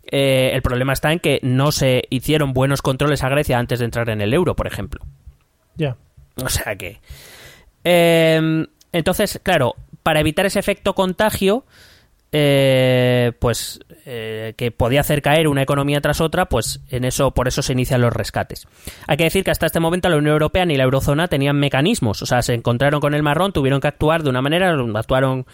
Eh, 0.07 0.51
el 0.53 0.61
problema 0.61 0.93
está 0.93 1.11
en 1.11 1.19
que 1.19 1.39
no 1.41 1.71
se 1.71 2.03
hicieron 2.11 2.53
buenos 2.53 2.83
controles 2.83 3.23
a 3.23 3.29
Grecia 3.29 3.57
antes 3.57 3.79
de 3.79 3.85
entrar 3.85 4.09
en 4.09 4.21
el 4.21 4.33
euro 4.33 4.55
por 4.55 4.67
ejemplo. 4.67 5.01
Ya. 5.75 5.97
o 6.43 6.49
sea 6.49 6.75
que 6.75 6.99
eh, 7.83 8.65
entonces 8.91 9.39
claro 9.43 9.75
para 10.03 10.19
evitar 10.19 10.45
ese 10.45 10.59
efecto 10.59 10.93
contagio 10.93 11.65
eh, 12.31 13.31
pues 13.39 13.79
eh, 14.05 14.53
que 14.57 14.71
podía 14.71 15.01
hacer 15.01 15.21
caer 15.21 15.47
una 15.47 15.61
economía 15.61 16.01
tras 16.01 16.21
otra, 16.21 16.47
pues 16.47 16.81
en 16.89 17.05
eso, 17.05 17.31
por 17.31 17.47
eso 17.47 17.61
se 17.61 17.73
inician 17.73 18.01
los 18.01 18.13
rescates. 18.13 18.67
Hay 19.07 19.17
que 19.17 19.23
decir 19.23 19.43
que 19.43 19.51
hasta 19.51 19.67
este 19.67 19.79
momento 19.79 20.09
la 20.09 20.17
Unión 20.17 20.33
Europea 20.33 20.65
ni 20.65 20.75
la 20.75 20.83
Eurozona 20.83 21.27
tenían 21.27 21.57
mecanismos, 21.57 22.21
o 22.21 22.25
sea, 22.25 22.41
se 22.41 22.53
encontraron 22.53 22.99
con 22.99 23.13
el 23.13 23.23
marrón, 23.23 23.53
tuvieron 23.53 23.79
que 23.79 23.87
actuar 23.87 24.23
de 24.23 24.29
una 24.29 24.41
manera, 24.41 24.75
actuaron 24.95 25.45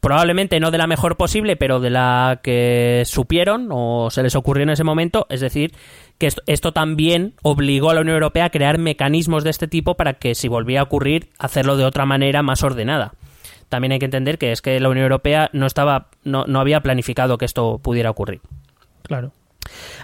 probablemente 0.00 0.60
no 0.60 0.70
de 0.70 0.78
la 0.78 0.86
mejor 0.86 1.16
posible, 1.16 1.56
pero 1.56 1.80
de 1.80 1.90
la 1.90 2.40
que 2.42 3.02
supieron 3.06 3.68
o 3.70 4.10
se 4.10 4.22
les 4.22 4.34
ocurrió 4.34 4.62
en 4.62 4.70
ese 4.70 4.84
momento, 4.84 5.26
es 5.30 5.40
decir, 5.40 5.72
que 6.18 6.26
esto, 6.26 6.42
esto 6.46 6.72
también 6.72 7.34
obligó 7.42 7.90
a 7.90 7.94
la 7.94 8.00
Unión 8.00 8.14
Europea 8.14 8.46
a 8.46 8.50
crear 8.50 8.78
mecanismos 8.78 9.44
de 9.44 9.50
este 9.50 9.68
tipo 9.68 9.96
para 9.96 10.14
que 10.14 10.34
si 10.34 10.48
volvía 10.48 10.80
a 10.80 10.84
ocurrir, 10.84 11.28
hacerlo 11.38 11.76
de 11.76 11.84
otra 11.84 12.06
manera 12.06 12.42
más 12.42 12.62
ordenada 12.62 13.14
también 13.70 13.92
hay 13.92 13.98
que 13.98 14.04
entender 14.04 14.36
que 14.36 14.52
es 14.52 14.60
que 14.60 14.78
la 14.80 14.90
Unión 14.90 15.04
Europea 15.04 15.48
no 15.54 15.64
estaba 15.64 16.08
no, 16.24 16.44
no 16.46 16.60
había 16.60 16.82
planificado 16.82 17.38
que 17.38 17.46
esto 17.46 17.78
pudiera 17.78 18.10
ocurrir. 18.10 18.42
Claro. 19.02 19.32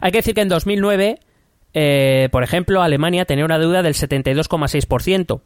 Hay 0.00 0.12
que 0.12 0.18
decir 0.18 0.34
que 0.34 0.40
en 0.40 0.48
2009, 0.48 1.18
eh, 1.74 2.28
por 2.32 2.42
ejemplo, 2.42 2.82
Alemania 2.82 3.24
tenía 3.26 3.44
una 3.44 3.58
deuda 3.58 3.82
del 3.82 3.94
72,6%. 3.94 5.40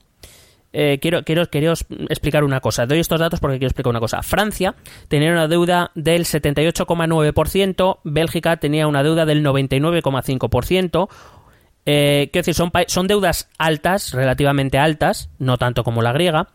eh, 0.72 0.98
quiero, 1.00 1.24
quiero, 1.24 1.46
quiero 1.46 1.72
explicar 2.08 2.44
una 2.44 2.60
cosa. 2.60 2.86
Doy 2.86 3.00
estos 3.00 3.18
datos 3.18 3.40
porque 3.40 3.58
quiero 3.58 3.68
explicar 3.68 3.90
una 3.90 4.00
cosa. 4.00 4.22
Francia 4.22 4.74
tenía 5.08 5.32
una 5.32 5.48
deuda 5.48 5.90
del 5.96 6.24
78,9%, 6.26 7.98
Bélgica 8.04 8.56
tenía 8.58 8.86
una 8.86 9.02
deuda 9.02 9.26
del 9.26 9.44
99,5%. 9.44 11.08
Eh, 11.86 12.28
quiero 12.32 12.44
decir, 12.44 12.54
son, 12.54 12.70
son 12.86 13.06
deudas 13.08 13.48
altas, 13.58 14.12
relativamente 14.12 14.78
altas, 14.78 15.30
no 15.38 15.56
tanto 15.58 15.82
como 15.82 16.02
la 16.02 16.12
griega. 16.12 16.48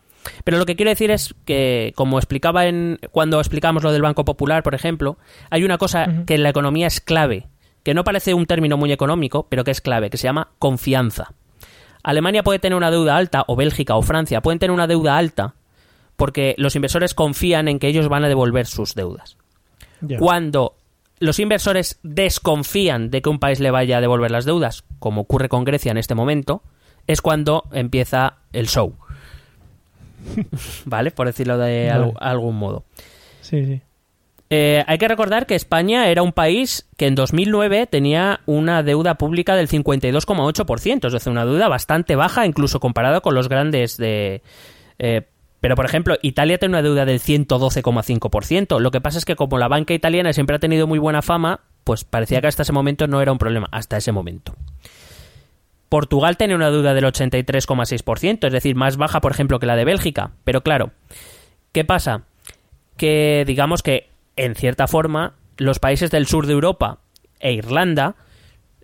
Pero 0.44 0.58
lo 0.58 0.66
que 0.66 0.76
quiero 0.76 0.90
decir 0.90 1.10
es 1.10 1.34
que, 1.44 1.92
como 1.96 2.18
explicaba 2.18 2.66
en, 2.66 2.98
cuando 3.10 3.38
explicamos 3.38 3.82
lo 3.82 3.92
del 3.92 4.02
Banco 4.02 4.24
Popular, 4.24 4.62
por 4.62 4.74
ejemplo, 4.74 5.18
hay 5.50 5.64
una 5.64 5.78
cosa 5.78 6.24
que 6.26 6.34
en 6.34 6.42
la 6.42 6.50
economía 6.50 6.86
es 6.86 7.00
clave, 7.00 7.48
que 7.82 7.94
no 7.94 8.04
parece 8.04 8.34
un 8.34 8.46
término 8.46 8.76
muy 8.76 8.92
económico, 8.92 9.46
pero 9.48 9.64
que 9.64 9.70
es 9.70 9.80
clave, 9.80 10.10
que 10.10 10.16
se 10.16 10.24
llama 10.24 10.48
confianza. 10.58 11.32
Alemania 12.02 12.42
puede 12.42 12.58
tener 12.58 12.76
una 12.76 12.90
deuda 12.90 13.16
alta, 13.16 13.44
o 13.46 13.56
Bélgica 13.56 13.96
o 13.96 14.02
Francia 14.02 14.40
pueden 14.40 14.58
tener 14.58 14.72
una 14.72 14.86
deuda 14.86 15.16
alta, 15.16 15.54
porque 16.16 16.54
los 16.58 16.76
inversores 16.76 17.14
confían 17.14 17.68
en 17.68 17.78
que 17.78 17.88
ellos 17.88 18.08
van 18.08 18.24
a 18.24 18.28
devolver 18.28 18.66
sus 18.66 18.94
deudas. 18.94 19.36
Cuando 20.18 20.76
los 21.18 21.38
inversores 21.38 21.98
desconfían 22.02 23.10
de 23.10 23.22
que 23.22 23.28
un 23.28 23.38
país 23.38 23.60
le 23.60 23.70
vaya 23.70 23.98
a 23.98 24.00
devolver 24.00 24.30
las 24.30 24.44
deudas, 24.44 24.84
como 24.98 25.22
ocurre 25.22 25.48
con 25.48 25.64
Grecia 25.64 25.90
en 25.90 25.98
este 25.98 26.14
momento, 26.14 26.62
es 27.06 27.22
cuando 27.22 27.64
empieza 27.72 28.38
el 28.52 28.68
show. 28.68 28.96
¿Vale? 30.84 31.10
Por 31.10 31.26
decirlo 31.26 31.58
de 31.58 31.90
algún 31.90 32.56
modo. 32.56 32.84
Sí, 33.40 33.64
sí. 33.64 33.80
Eh, 34.48 34.84
hay 34.86 34.98
que 34.98 35.08
recordar 35.08 35.46
que 35.46 35.56
España 35.56 36.08
era 36.08 36.22
un 36.22 36.32
país 36.32 36.86
que 36.96 37.06
en 37.06 37.16
2009 37.16 37.86
tenía 37.88 38.40
una 38.46 38.82
deuda 38.84 39.16
pública 39.16 39.56
del 39.56 39.68
52,8%, 39.68 41.06
es 41.06 41.12
decir, 41.12 41.32
una 41.32 41.44
deuda 41.44 41.68
bastante 41.68 42.14
baja, 42.14 42.46
incluso 42.46 42.78
comparada 42.78 43.20
con 43.20 43.34
los 43.34 43.48
grandes 43.48 43.96
de... 43.96 44.42
Eh, 44.98 45.22
pero, 45.60 45.74
por 45.74 45.84
ejemplo, 45.84 46.16
Italia 46.22 46.58
tiene 46.58 46.74
una 46.74 46.82
deuda 46.82 47.04
del 47.04 47.18
112,5%. 47.18 48.78
Lo 48.78 48.90
que 48.92 49.00
pasa 49.00 49.18
es 49.18 49.24
que 49.24 49.34
como 49.34 49.58
la 49.58 49.66
banca 49.66 49.94
italiana 49.94 50.32
siempre 50.32 50.56
ha 50.56 50.60
tenido 50.60 50.86
muy 50.86 51.00
buena 51.00 51.22
fama, 51.22 51.60
pues 51.82 52.04
parecía 52.04 52.40
que 52.40 52.46
hasta 52.46 52.62
ese 52.62 52.72
momento 52.72 53.08
no 53.08 53.20
era 53.20 53.32
un 53.32 53.38
problema, 53.38 53.66
hasta 53.72 53.96
ese 53.96 54.12
momento. 54.12 54.54
Portugal 55.88 56.36
tiene 56.36 56.54
una 56.54 56.70
deuda 56.70 56.94
del 56.94 57.04
83,6%, 57.04 58.46
es 58.46 58.52
decir, 58.52 58.74
más 58.76 58.96
baja, 58.96 59.20
por 59.20 59.32
ejemplo, 59.32 59.58
que 59.58 59.66
la 59.66 59.76
de 59.76 59.84
Bélgica. 59.84 60.32
Pero 60.44 60.62
claro, 60.62 60.90
¿qué 61.72 61.84
pasa? 61.84 62.24
Que 62.96 63.44
digamos 63.46 63.82
que 63.82 64.10
en 64.36 64.54
cierta 64.54 64.86
forma, 64.86 65.34
los 65.56 65.78
países 65.78 66.10
del 66.10 66.26
sur 66.26 66.46
de 66.46 66.52
Europa 66.52 66.98
e 67.40 67.52
Irlanda 67.52 68.14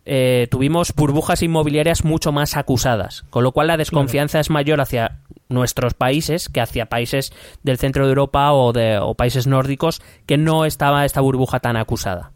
eh, 0.05 0.49
tuvimos 0.51 0.95
burbujas 0.95 1.43
inmobiliarias 1.43 2.05
mucho 2.05 2.33
más 2.33 2.57
acusadas, 2.57 3.25
con 3.31 3.45
lo 3.45 3.53
cual 3.53 3.69
la 3.69 3.77
desconfianza 3.77 4.41
es 4.41 4.51
mayor 4.51 4.81
hacia 4.81 5.21
nuestros 5.49 5.95
países 5.95 6.49
que 6.49 6.61
hacia 6.61 6.87
países 6.87 7.33
del 7.62 7.79
centro 7.79 8.05
de 8.05 8.11
Europa 8.11 8.53
o, 8.53 8.73
de, 8.73 8.99
países 9.17 9.47
nórdicos 9.47 10.03
que 10.27 10.38
no 10.38 10.65
estaba 10.65 11.05
esta 11.05 11.21
burbuja 11.21 11.61
tan 11.61 11.77
acusada. 11.77 12.33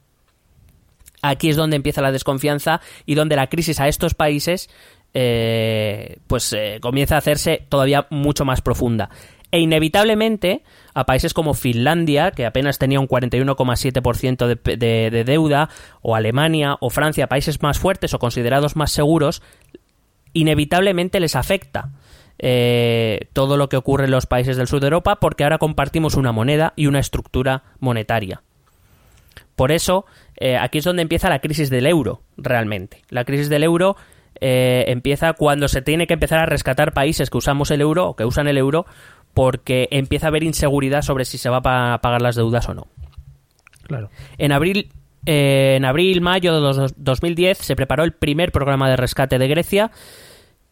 Aquí 1.29 1.49
es 1.49 1.57
donde 1.57 1.77
empieza 1.77 2.03
la 2.03 2.13
desconfianza 2.13 2.81
y 3.05 3.15
donde 3.15 3.37
la 3.37 3.49
crisis 3.49 3.81
a 3.81 3.89
estos 3.89 4.15
países 4.15 4.69
eh, 5.15 6.19
pues 6.27 6.53
eh, 6.53 6.79
comienza 6.81 7.15
a 7.15 7.19
hacerse 7.19 7.65
todavía 7.69 8.07
mucho 8.11 8.45
más 8.45 8.61
profunda 8.61 9.09
e 9.51 9.61
inevitablemente 9.61 10.63
a 10.95 11.07
países 11.07 11.33
como 11.33 11.55
Finlandia, 11.55 12.31
que 12.31 12.47
apenas 12.47 12.79
tenía 12.79 13.01
un 13.01 13.09
41,7% 13.09 14.47
de, 14.47 14.77
de, 15.11 15.25
deuda, 15.25 15.71
o 16.03 16.17
Alemania 16.17 16.77
o 16.81 16.91
Francia, 16.91 17.29
países 17.29 17.63
más 17.63 17.79
fuertes 17.79 18.13
o 18.15 18.19
considerados 18.19 18.77
más 18.77 18.93
seguros, 18.93 19.43
inevitablemente 20.33 21.21
les 21.21 21.37
afecta. 21.37 21.91
Eh, 22.39 23.29
todo 23.33 23.57
lo 23.57 23.71
que 23.71 23.79
ocurre 23.79 24.05
en 24.05 24.11
los 24.11 24.27
países 24.27 24.59
del 24.59 24.67
sur 24.67 24.81
de 24.81 24.89
Europa 24.89 25.17
porque 25.17 25.45
ahora 25.45 25.57
compartimos 25.57 26.17
una 26.17 26.33
moneda 26.33 26.75
y 26.77 26.87
una 26.87 26.99
estructura 26.99 27.63
monetaria. 27.81 28.43
Por 29.55 29.73
eso, 29.73 30.05
eh, 30.37 30.57
aquí 30.57 30.79
es 30.79 30.85
donde 30.85 31.03
empieza 31.03 31.29
la 31.29 31.41
crisis 31.41 31.71
del 31.71 31.87
euro, 31.87 32.23
realmente. 32.37 33.03
La 33.09 33.25
crisis 33.25 33.49
del 33.49 33.65
euro 33.65 33.97
eh, 34.41 34.85
empieza 34.89 35.33
cuando 35.33 35.69
se 35.69 35.83
tiene 35.83 36.07
que 36.07 36.15
empezar 36.15 36.39
a 36.39 36.47
rescatar 36.47 36.93
países 36.93 37.31
que 37.31 37.39
usamos 37.39 37.71
el 37.71 37.81
euro 37.81 38.09
o 38.09 38.17
que 38.17 38.25
usan 38.25 38.49
el 38.49 38.59
euro 38.59 38.87
porque 39.33 39.89
empieza 39.91 40.27
a 40.27 40.29
haber 40.29 40.43
inseguridad 40.43 41.03
sobre 41.03 41.25
si 41.25 41.39
se 41.39 41.49
va 41.49 41.59
a 41.59 42.01
pagar 42.01 42.23
las 42.23 42.37
deudas 42.37 42.69
o 42.69 42.75
no. 42.75 42.87
Claro. 43.83 44.11
En 44.39 44.53
abril, 44.53 44.91
eh, 45.27 45.75
en 45.77 45.85
abril, 45.85 46.21
mayo 46.21 46.61
de 46.61 46.93
2010 46.97 47.59
se 47.59 47.77
preparó 47.77 48.05
el 48.05 48.13
primer 48.13 48.53
programa 48.53 48.89
de 48.89 48.97
rescate 48.97 49.39
de 49.39 49.49
Grecia 49.49 49.91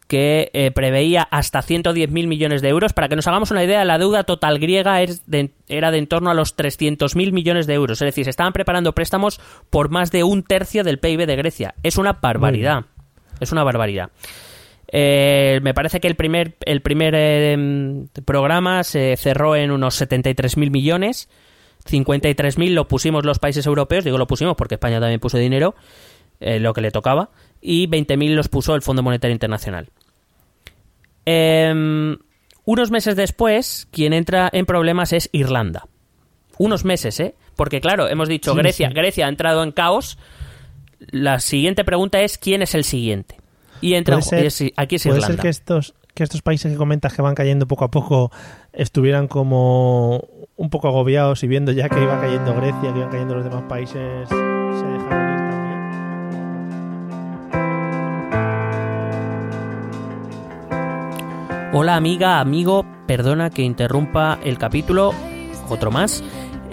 que 0.07 0.51
eh, 0.53 0.71
preveía 0.71 1.23
hasta 1.23 1.61
110.000 1.61 2.27
millones 2.27 2.61
de 2.61 2.69
euros. 2.69 2.93
Para 2.93 3.09
que 3.09 3.15
nos 3.15 3.27
hagamos 3.27 3.51
una 3.51 3.63
idea, 3.63 3.83
la 3.85 3.97
deuda 3.97 4.23
total 4.23 4.59
griega 4.59 5.01
era 5.01 5.91
de 5.91 5.97
en 5.97 6.07
torno 6.07 6.29
a 6.29 6.33
los 6.33 6.55
300.000 6.55 7.31
millones 7.31 7.67
de 7.67 7.73
euros. 7.73 8.01
Es 8.01 8.05
decir, 8.05 8.25
se 8.25 8.29
estaban 8.29 8.53
preparando 8.53 8.93
préstamos 8.93 9.39
por 9.69 9.89
más 9.89 10.11
de 10.11 10.23
un 10.23 10.43
tercio 10.43 10.83
del 10.83 10.99
PIB 10.99 11.25
de 11.25 11.35
Grecia. 11.35 11.75
Es 11.83 11.97
una 11.97 12.13
barbaridad. 12.13 12.85
Es 13.39 13.51
una 13.51 13.63
barbaridad. 13.63 14.11
Eh, 14.87 15.59
me 15.63 15.73
parece 15.73 15.99
que 15.99 16.07
el 16.07 16.15
primer, 16.15 16.55
el 16.65 16.81
primer 16.81 17.13
eh, 17.17 18.07
programa 18.23 18.83
se 18.83 19.17
cerró 19.17 19.55
en 19.55 19.71
unos 19.71 19.99
73.000 20.01 20.69
millones. 20.69 21.29
53.000 21.89 22.69
lo 22.71 22.87
pusimos 22.87 23.25
los 23.25 23.39
países 23.39 23.65
europeos, 23.65 24.03
digo 24.03 24.17
lo 24.17 24.27
pusimos 24.27 24.55
porque 24.55 24.75
España 24.75 24.99
también 24.99 25.19
puso 25.19 25.37
dinero, 25.37 25.75
eh, 26.39 26.59
lo 26.59 26.73
que 26.73 26.81
le 26.81 26.91
tocaba, 26.91 27.29
y 27.65 27.87
20.000 27.87 28.35
los 28.35 28.47
puso 28.47 28.75
el 28.75 28.81
Fondo 28.81 29.01
Monetario 29.01 29.33
Internacional. 29.33 29.89
Em, 31.25 32.17
unos 32.63 32.91
meses 32.91 33.15
después, 33.15 33.87
quien 33.91 34.13
entra 34.13 34.49
en 34.53 34.65
problemas 34.65 35.11
es 35.13 35.29
Irlanda. 35.31 35.87
Unos 36.57 36.85
meses, 36.85 37.19
¿eh? 37.19 37.35
Porque 37.55 37.81
claro, 37.81 38.07
hemos 38.07 38.29
dicho 38.29 38.53
Grecia, 38.53 38.89
Grecia 38.89 39.25
ha 39.25 39.29
entrado 39.29 39.63
en 39.63 39.71
caos. 39.71 40.17
La 40.99 41.39
siguiente 41.39 41.83
pregunta 41.83 42.21
es 42.21 42.37
¿quién 42.37 42.61
es 42.61 42.75
el 42.75 42.83
siguiente? 42.83 43.37
Y 43.81 43.95
entra, 43.95 44.17
aquí 44.17 44.95
es 44.95 45.03
¿Puede 45.03 45.21
ser 45.21 45.37
que 45.37 45.49
estos, 45.49 45.95
que 46.13 46.23
estos 46.23 46.41
países 46.41 46.71
que 46.71 46.77
comentas 46.77 47.13
que 47.13 47.21
van 47.21 47.35
cayendo 47.35 47.67
poco 47.67 47.85
a 47.85 47.91
poco 47.91 48.31
estuvieran 48.73 49.27
como 49.27 50.27
un 50.55 50.69
poco 50.69 50.87
agobiados 50.87 51.43
y 51.43 51.47
viendo 51.47 51.71
ya 51.71 51.89
que 51.89 52.01
iba 52.01 52.19
cayendo 52.21 52.55
Grecia, 52.55 52.93
que 52.93 52.99
iban 52.99 53.09
cayendo 53.09 53.35
los 53.35 53.43
demás 53.43 53.63
países, 53.63 54.29
se 54.29 54.35
dejaron 54.35 55.34
Hola 61.77 61.97
amiga, 61.97 62.39
amigo, 62.39 62.85
perdona 63.05 63.49
que 63.49 63.61
interrumpa 63.61 64.39
el 64.45 64.57
capítulo, 64.57 65.13
otro 65.67 65.91
más. 65.91 66.23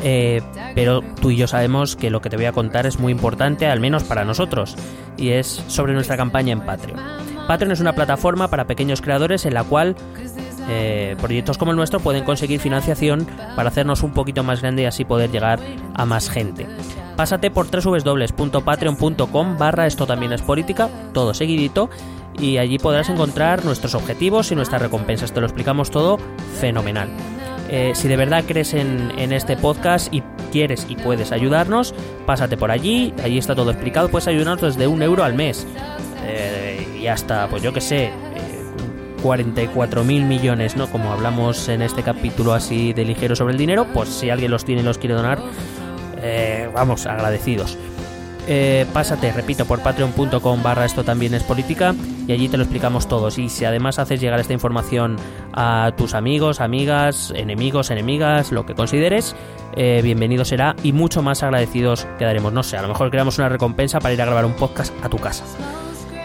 Eh, 0.05 0.41
pero 0.77 1.03
tú 1.21 1.33
y 1.33 1.37
yo 1.37 1.49
sabemos 1.49 1.97
que 1.97 2.09
lo 2.09 2.21
que 2.21 2.31
te 2.31 2.37
voy 2.37 2.45
a 2.45 2.53
contar 2.53 2.87
es 2.87 3.01
muy 3.01 3.11
importante, 3.11 3.67
al 3.67 3.81
menos 3.81 4.05
para 4.05 4.25
nosotros, 4.25 4.77
y 5.17 5.31
es 5.31 5.65
sobre 5.67 5.95
nuestra 5.95 6.17
campaña 6.17 6.53
en 6.53 6.61
Patreon. 6.61 7.01
Patreon 7.49 7.73
es 7.73 7.81
una 7.81 7.95
plataforma 7.95 8.47
para 8.47 8.69
pequeños 8.69 9.01
creadores 9.01 9.45
en 9.45 9.55
la 9.55 9.65
cual 9.65 9.97
eh, 10.69 11.17
proyectos 11.21 11.59
como 11.59 11.73
el 11.73 11.77
nuestro 11.77 11.99
pueden 11.99 12.23
conseguir 12.23 12.61
financiación 12.61 13.27
para 13.57 13.71
hacernos 13.71 14.05
un 14.05 14.13
poquito 14.13 14.45
más 14.45 14.61
grande 14.63 14.83
y 14.83 14.85
así 14.85 15.05
poder 15.05 15.33
llegar 15.33 15.59
a 15.95 16.07
más 16.07 16.31
gente. 16.31 16.69
Pásate 17.17 17.51
por 17.51 17.67
www.patreon.com 17.69 19.59
barra 19.59 19.89
esto 19.89 20.07
también 20.07 20.33
es 20.33 20.43
política, 20.43 20.89
todo 21.13 21.35
seguidito, 21.35 21.91
y 22.39 22.59
allí 22.59 22.79
podrás 22.79 23.09
encontrar 23.09 23.65
nuestros 23.65 23.95
objetivos 23.95 24.51
y 24.53 24.55
nuestras 24.55 24.83
recompensas. 24.83 25.33
Te 25.33 25.41
lo 25.41 25.47
explicamos 25.47 25.91
todo 25.91 26.19
fenomenal. 26.61 27.09
Eh, 27.75 27.93
si 27.95 28.07
de 28.07 28.19
verdad 28.19 28.45
crees 28.47 28.75
en, 28.75 29.33
este 29.33 29.57
podcast 29.57 30.13
y 30.13 30.23
quieres 30.51 30.87
y 30.91 30.97
puedes 30.97 31.33
ayudarnos, 31.33 31.95
pásate 32.27 32.59
por 32.59 32.71
allí, 32.71 33.15
allí 33.25 33.39
está 33.39 33.55
todo 33.55 33.71
explicado, 33.71 34.11
puedes 34.11 34.29
ayudarnos 34.29 34.61
desde 34.61 34.87
un 34.87 35.03
euro 35.03 35.25
al 35.25 35.33
mes. 35.33 35.67
Eh, 36.27 36.87
y 37.01 37.07
hasta, 37.07 37.49
pues 37.49 37.63
yo 37.63 37.73
que 37.73 37.81
sé, 37.81 38.11
44 39.23 40.03
eh, 40.03 40.05
mil 40.05 40.25
millones, 40.25 40.77
¿no? 40.77 40.87
Como 40.91 41.13
hablamos 41.13 41.67
en 41.71 41.81
este 41.81 42.03
capítulo 42.03 42.53
así 42.53 42.93
de 42.93 43.07
ligero 43.07 43.35
sobre 43.35 43.53
el 43.53 43.59
dinero, 43.59 43.87
pues 43.95 44.11
si 44.11 44.29
alguien 44.29 44.51
los 44.51 44.67
tiene 44.67 44.83
y 44.83 44.85
los 44.85 44.99
quiere 44.99 45.15
donar, 45.15 45.41
vamos, 46.75 47.07
agradecidos. 47.07 47.79
Eh, 48.49 48.87
pásate, 48.93 49.31
repito, 49.33 49.65
por 49.67 49.81
patreon.com 49.81 50.63
barra 50.63 50.85
esto 50.85 51.05
también 51.05 51.33
es 51.35 51.45
política 51.45 51.95
y 52.27 52.33
allí 52.33 52.49
te 52.49 52.57
lo 52.57 52.65
explicamos 52.65 53.07
todos. 53.07 53.39
Y 53.39 53.49
si 53.49 53.65
además 53.65 53.99
haces 53.99 54.21
llegar 54.21 54.41
esta 54.41 54.53
información 54.53 55.17
a 55.53 55.93
tus 55.97 56.15
amigos, 56.15 56.61
amigas, 56.61 57.33
enemigos, 57.37 57.91
enemigas, 57.91 58.51
lo 58.51 58.67
que 58.67 58.75
consideres, 58.75 59.37
eh, 59.77 60.01
bienvenido 60.03 60.45
será 60.45 60.75
y 60.83 60.93
mucho 60.93 61.23
más 61.23 61.43
agradecidos 61.43 62.07
quedaremos. 62.19 62.53
No 62.53 62.63
sé, 62.63 62.77
a 62.77 62.83
lo 62.83 62.89
mejor 62.89 63.11
creamos 63.11 63.39
una 63.39 63.49
recompensa 63.49 64.01
para 64.01 64.15
ir 64.15 64.23
a 64.23 64.27
grabar 64.27 64.45
un 64.45 64.55
podcast 64.55 64.93
a 65.05 65.09
tu 65.09 65.19
casa. 65.19 65.45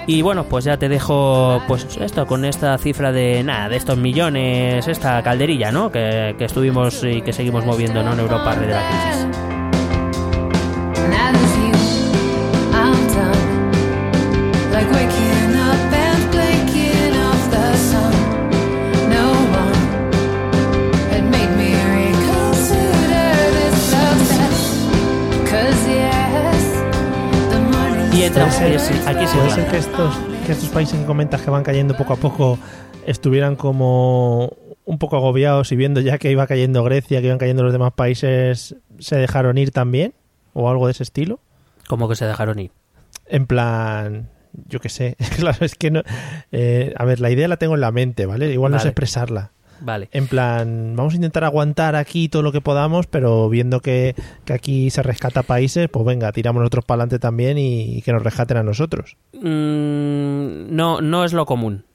Y 0.08 0.22
bueno, 0.22 0.46
pues 0.46 0.64
ya 0.64 0.78
te 0.78 0.88
dejo 0.88 1.62
pues 1.68 1.86
esto 2.00 2.26
con 2.26 2.46
esta 2.46 2.78
cifra 2.78 3.12
de 3.12 3.44
nada, 3.44 3.68
de 3.68 3.76
estos 3.76 3.98
millones, 3.98 4.88
esta 4.88 5.22
calderilla, 5.22 5.74
¿no? 5.74 5.92
Que, 5.92 6.34
estuvimos 6.40 7.04
y 7.04 7.22
que 7.22 7.34
seguimos 7.34 7.66
moviendo 7.66 8.02
¿no? 8.02 8.14
en 8.14 8.20
Europa 8.22 8.56
de 8.56 8.68
la 8.68 8.82
crisis. 8.88 9.57
Sí, 28.80 28.94
aquí 29.06 29.26
puede 29.34 29.50
ser 29.50 29.68
que 29.68 29.78
estos, 29.78 30.16
que 30.46 30.52
estos 30.52 30.70
países 30.70 31.00
que 31.00 31.06
comentas 31.06 31.42
que 31.42 31.50
van 31.50 31.64
cayendo 31.64 31.96
poco 31.96 32.14
a 32.14 32.16
poco 32.18 32.60
estuvieran 33.06 33.56
como 33.56 34.54
un 34.86 35.00
poco 35.00 35.16
agobiados 35.16 35.72
y 35.72 35.76
viendo 35.76 36.02
ya 36.02 36.18
que 36.18 36.32
iba 36.32 36.46
cayendo 36.48 36.84
Grecia, 36.84 37.22
que 37.22 37.28
iban 37.28 37.38
cayendo 37.38 37.64
los 37.64 37.74
demás 37.74 37.94
países, 37.94 38.76
se 39.00 39.16
dejaron 39.16 39.58
ir 39.58 39.72
también 39.72 40.14
o 40.54 40.70
algo 40.70 40.88
de 40.88 40.92
ese 40.92 41.04
estilo. 41.04 41.40
Como 41.88 42.10
que 42.10 42.16
se 42.16 42.26
dejaron 42.26 42.60
ir. 42.60 42.72
En 43.26 43.48
plan, 43.48 44.30
yo 44.54 44.80
qué 44.80 44.90
sé, 44.90 45.16
claro, 45.38 45.66
es 45.66 45.76
que 45.76 45.92
no... 45.92 46.04
eh, 46.52 46.94
a 46.98 47.06
ver, 47.06 47.20
la 47.20 47.32
idea 47.32 47.48
la 47.48 47.58
tengo 47.58 47.76
en 47.76 47.82
la 47.82 47.92
mente, 47.92 48.26
¿vale? 48.26 48.52
Igual 48.52 48.74
no 48.74 48.80
sé 48.80 48.90
expresarla. 48.90 49.52
Vale. 49.82 50.10
En 50.12 50.28
plan, 50.28 50.96
vamos 50.96 51.14
a 51.14 51.16
intentar 51.18 51.44
aguantar 51.44 51.96
aquí 51.96 52.30
todo 52.30 52.42
lo 52.42 52.52
que 52.52 52.62
podamos, 52.62 53.08
pero 53.08 53.48
viendo 53.50 53.80
que, 53.80 54.16
que 54.46 54.54
aquí 54.54 54.90
se 54.90 55.04
rescata 55.04 55.44
países, 55.44 55.88
pues 55.90 56.06
venga, 56.06 56.32
tiramos 56.32 56.60
nosotros 56.62 56.86
para 56.86 57.04
adelante 57.04 57.20
también 57.20 57.58
y, 57.58 58.02
que 58.02 58.12
nos 58.12 58.24
rescaten 58.24 58.58
a 58.58 58.64
nosotros. 58.64 59.18
Mm, 59.34 60.76
no, 60.76 61.02
no 61.02 61.24
es 61.26 61.34
lo 61.34 61.46
común. 61.46 61.86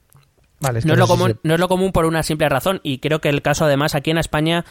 Vale, 0.61 0.81
No 0.85 0.93
es, 0.93 0.99
lo 0.99 1.09
común, 1.09 1.29
se- 1.31 1.37
no 1.43 1.55
es 1.55 1.61
lo 1.61 1.67
común 1.69 1.91
por 1.91 2.05
una 2.05 2.23
simple 2.23 2.49
razón 2.49 2.81
y 2.85 2.99
creo 2.99 3.21
que 3.21 3.29
el 3.29 3.43
caso 3.43 3.65
además 3.65 3.97
aquí 3.97 4.11
en 4.13 4.19
España 4.19 4.65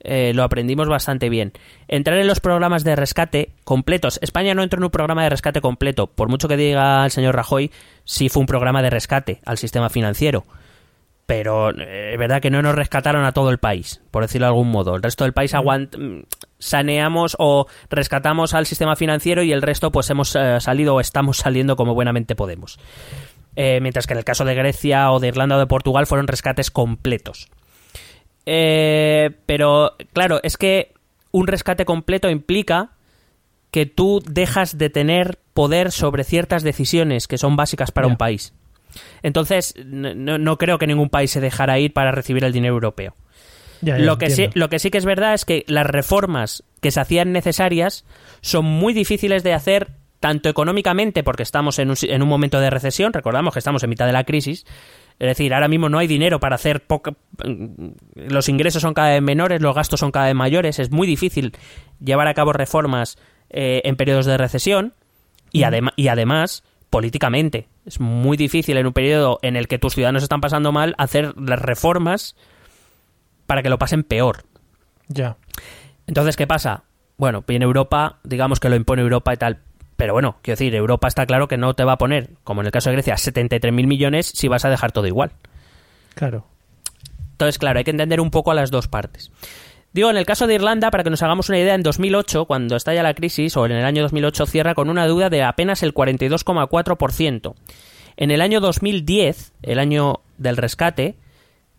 eh, 0.00 0.32
lo 0.34 0.42
aprendimos 0.42 0.88
bastante 0.88 1.30
bien. 1.30 1.52
Entrar 1.88 2.18
en 2.18 2.26
los 2.26 2.40
programas 2.40 2.84
de 2.84 2.94
rescate 2.96 3.52
completos. 3.64 4.18
España 4.22 4.54
no 4.54 4.62
entró 4.62 4.78
en 4.78 4.84
un 4.84 4.90
programa 4.90 5.22
de 5.24 5.30
rescate 5.30 5.62
completo. 5.62 6.06
Por 6.08 6.28
mucho 6.28 6.48
que 6.48 6.58
diga 6.58 7.02
el 7.04 7.10
señor 7.10 7.34
Rajoy, 7.34 7.70
sí 8.04 8.28
fue 8.28 8.40
un 8.40 8.46
programa 8.46 8.82
de 8.82 8.90
rescate 8.90 9.40
al 9.46 9.56
sistema 9.56 9.88
financiero. 9.88 10.44
Pero 11.28 11.78
eh, 11.78 12.14
es 12.14 12.18
verdad 12.18 12.40
que 12.40 12.48
no 12.48 12.62
nos 12.62 12.74
rescataron 12.74 13.26
a 13.26 13.32
todo 13.32 13.50
el 13.50 13.58
país, 13.58 14.00
por 14.10 14.22
decirlo 14.22 14.46
de 14.46 14.52
algún 14.52 14.70
modo. 14.70 14.96
El 14.96 15.02
resto 15.02 15.24
del 15.24 15.34
país 15.34 15.52
aguant 15.52 15.94
mm, 15.94 16.20
saneamos 16.58 17.36
o 17.38 17.66
rescatamos 17.90 18.54
al 18.54 18.64
sistema 18.64 18.96
financiero 18.96 19.42
y 19.42 19.52
el 19.52 19.60
resto 19.60 19.92
pues 19.92 20.08
hemos 20.08 20.34
eh, 20.34 20.58
salido 20.58 20.94
o 20.94 21.00
estamos 21.00 21.36
saliendo 21.44 21.76
como 21.76 21.92
buenamente 21.92 22.34
podemos. 22.34 22.78
Eh, 23.56 23.78
mientras 23.82 24.06
que 24.06 24.14
en 24.14 24.18
el 24.20 24.24
caso 24.24 24.46
de 24.46 24.54
Grecia 24.54 25.12
o 25.12 25.20
de 25.20 25.28
Irlanda 25.28 25.56
o 25.56 25.58
de 25.58 25.66
Portugal 25.66 26.06
fueron 26.06 26.28
rescates 26.28 26.70
completos. 26.70 27.50
Eh, 28.46 29.28
pero 29.44 29.96
claro, 30.14 30.40
es 30.42 30.56
que 30.56 30.94
un 31.30 31.46
rescate 31.46 31.84
completo 31.84 32.30
implica 32.30 32.92
que 33.70 33.84
tú 33.84 34.22
dejas 34.26 34.78
de 34.78 34.88
tener 34.88 35.40
poder 35.52 35.92
sobre 35.92 36.24
ciertas 36.24 36.62
decisiones 36.62 37.28
que 37.28 37.36
son 37.36 37.54
básicas 37.54 37.92
para 37.92 38.06
un 38.06 38.16
país. 38.16 38.54
Entonces, 39.22 39.74
no, 39.84 40.56
creo 40.58 40.78
que 40.78 40.86
ningún 40.86 41.08
país 41.08 41.30
se 41.30 41.40
dejara 41.40 41.78
ir 41.78 41.92
para 41.92 42.12
recibir 42.12 42.44
el 42.44 42.52
dinero 42.52 42.74
europeo. 42.74 43.14
Ya, 43.80 43.96
ya, 43.96 44.04
Lo 44.04 44.18
que, 44.18 44.30
sí, 44.30 44.48
lo 44.54 44.68
que 44.68 44.78
sí 44.80 44.90
que 44.90 44.98
es 44.98 45.04
verdad 45.04 45.34
es 45.34 45.44
que 45.44 45.64
las 45.68 45.86
reformas 45.86 46.64
que 46.80 46.90
se 46.90 47.00
hacían 47.00 47.32
necesarias 47.32 48.04
son 48.40 48.64
muy 48.64 48.92
difíciles 48.92 49.42
de 49.44 49.52
hacer 49.54 49.90
tanto 50.20 50.48
económicamente 50.48 51.22
porque 51.22 51.44
estamos 51.44 51.78
en 51.78 51.90
un, 51.90 51.96
en 52.02 52.22
un 52.22 52.28
momento 52.28 52.58
de 52.58 52.70
recesión, 52.70 53.12
recordamos 53.12 53.52
que 53.52 53.60
estamos 53.60 53.84
en 53.84 53.90
mitad 53.90 54.06
de 54.06 54.12
la 54.12 54.24
crisis, 54.24 54.66
es 55.20 55.28
decir, 55.28 55.54
ahora 55.54 55.68
mismo 55.68 55.88
no 55.88 55.98
hay 55.98 56.08
dinero 56.08 56.40
para 56.40 56.56
hacer 56.56 56.84
poca... 56.86 57.14
Los 58.16 58.48
ingresos 58.48 58.82
son 58.82 58.94
cada 58.94 59.10
vez 59.10 59.22
menores, 59.22 59.60
los 59.60 59.74
gastos 59.76 60.00
son 60.00 60.10
cada 60.10 60.26
vez 60.26 60.34
mayores, 60.34 60.80
es 60.80 60.90
muy 60.90 61.06
difícil 61.06 61.52
llevar 62.04 62.26
a 62.26 62.34
cabo 62.34 62.52
reformas 62.52 63.16
eh, 63.50 63.80
en 63.84 63.94
periodos 63.96 64.26
de 64.26 64.36
recesión 64.38 64.92
y, 65.52 65.62
adema- 65.62 65.92
y 65.96 66.08
además 66.08 66.64
políticamente. 66.90 67.68
Es 67.88 68.00
muy 68.00 68.36
difícil 68.36 68.76
en 68.76 68.86
un 68.86 68.92
periodo 68.92 69.38
en 69.40 69.56
el 69.56 69.66
que 69.66 69.78
tus 69.78 69.94
ciudadanos 69.94 70.22
están 70.22 70.42
pasando 70.42 70.72
mal 70.72 70.94
hacer 70.98 71.32
las 71.40 71.58
reformas 71.58 72.36
para 73.46 73.62
que 73.62 73.70
lo 73.70 73.78
pasen 73.78 74.04
peor. 74.04 74.44
Ya. 75.08 75.38
Entonces, 76.06 76.36
¿qué 76.36 76.46
pasa? 76.46 76.84
Bueno, 77.16 77.44
viene 77.48 77.64
Europa, 77.64 78.18
digamos 78.24 78.60
que 78.60 78.68
lo 78.68 78.76
impone 78.76 79.00
Europa 79.00 79.32
y 79.32 79.38
tal. 79.38 79.60
Pero 79.96 80.12
bueno, 80.12 80.36
quiero 80.42 80.58
decir, 80.58 80.74
Europa 80.74 81.08
está 81.08 81.24
claro 81.24 81.48
que 81.48 81.56
no 81.56 81.72
te 81.72 81.82
va 81.82 81.92
a 81.92 81.98
poner, 81.98 82.32
como 82.44 82.60
en 82.60 82.66
el 82.66 82.72
caso 82.72 82.90
de 82.90 82.96
Grecia, 82.96 83.14
73.000 83.14 83.86
millones 83.86 84.26
si 84.26 84.48
vas 84.48 84.66
a 84.66 84.70
dejar 84.70 84.92
todo 84.92 85.06
igual. 85.06 85.30
Claro. 86.14 86.46
Entonces, 87.30 87.58
claro, 87.58 87.78
hay 87.78 87.84
que 87.84 87.92
entender 87.92 88.20
un 88.20 88.30
poco 88.30 88.50
a 88.50 88.54
las 88.54 88.70
dos 88.70 88.86
partes. 88.86 89.32
Digo, 89.92 90.10
en 90.10 90.16
el 90.16 90.26
caso 90.26 90.46
de 90.46 90.54
Irlanda, 90.54 90.90
para 90.90 91.02
que 91.02 91.10
nos 91.10 91.22
hagamos 91.22 91.48
una 91.48 91.58
idea, 91.58 91.74
en 91.74 91.82
2008, 91.82 92.44
cuando 92.44 92.76
estalla 92.76 93.02
la 93.02 93.14
crisis, 93.14 93.56
o 93.56 93.66
en 93.66 93.72
el 93.72 93.84
año 93.84 94.02
2008, 94.02 94.46
cierra 94.46 94.74
con 94.74 94.90
una 94.90 95.06
deuda 95.06 95.30
de 95.30 95.42
apenas 95.42 95.82
el 95.82 95.94
42,4%. 95.94 97.54
En 98.16 98.30
el 98.30 98.40
año 98.40 98.60
2010, 98.60 99.52
el 99.62 99.78
año 99.78 100.20
del 100.36 100.56
rescate, 100.56 101.16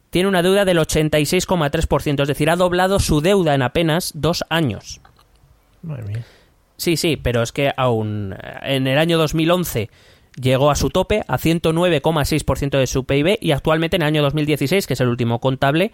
tiene 0.10 0.28
una 0.28 0.41
deuda 0.41 0.66
del 0.66 0.80
86,3%, 0.80 2.22
es 2.22 2.28
decir, 2.28 2.49
ha 2.49 2.55
doblado 2.55 2.99
su 2.99 3.22
deuda 3.22 3.53
en 3.53 3.62
apenas 3.62 4.12
dos 4.16 4.43
años. 4.49 5.01
Madre 5.84 6.03
mía. 6.03 6.26
Sí, 6.78 6.97
sí, 6.97 7.18
pero 7.18 7.43
es 7.43 7.51
que 7.51 7.72
aún 7.76 8.34
eh, 8.34 8.76
en 8.76 8.88
el 8.88 8.97
año 8.97 9.18
2011 9.18 9.89
llegó 10.41 10.72
a 10.72 10.76
su 10.76 10.89
tope, 10.89 11.24
a 11.28 11.38
109,6% 11.38 12.78
de 12.80 12.88
su 12.88 13.03
PIB, 13.03 13.38
y 13.41 13.51
actualmente 13.51 13.97
en 13.97 14.03
el 14.03 14.07
año 14.07 14.22
2016, 14.24 14.88
que 14.88 14.93
es 14.93 15.01
el 15.01 15.10
último 15.10 15.39
contable, 15.39 15.91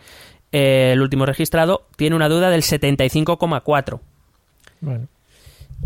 eh, 0.57 0.93
el 0.93 1.01
último 1.01 1.25
registrado, 1.25 1.85
tiene 1.97 2.15
una 2.15 2.29
deuda 2.29 2.49
del 2.49 2.61
75,4%. 2.61 3.99
Bueno. 4.79 5.07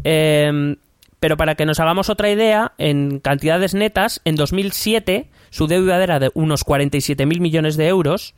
Eh, 0.04 0.76
pero 1.20 1.38
para 1.38 1.56
que 1.56 1.66
nos 1.66 1.80
hagamos 1.80 2.10
otra 2.10 2.30
idea, 2.30 2.74
en 2.78 3.20
cantidades 3.20 3.74
netas, 3.74 4.22
en 4.26 4.36
2007 4.36 5.28
su 5.50 5.66
deuda 5.66 6.02
era 6.04 6.20
de 6.20 6.30
unos 6.36 6.64
47.000 6.64 7.40
millones 7.40 7.78
de 7.78 7.88
euros. 7.88 8.36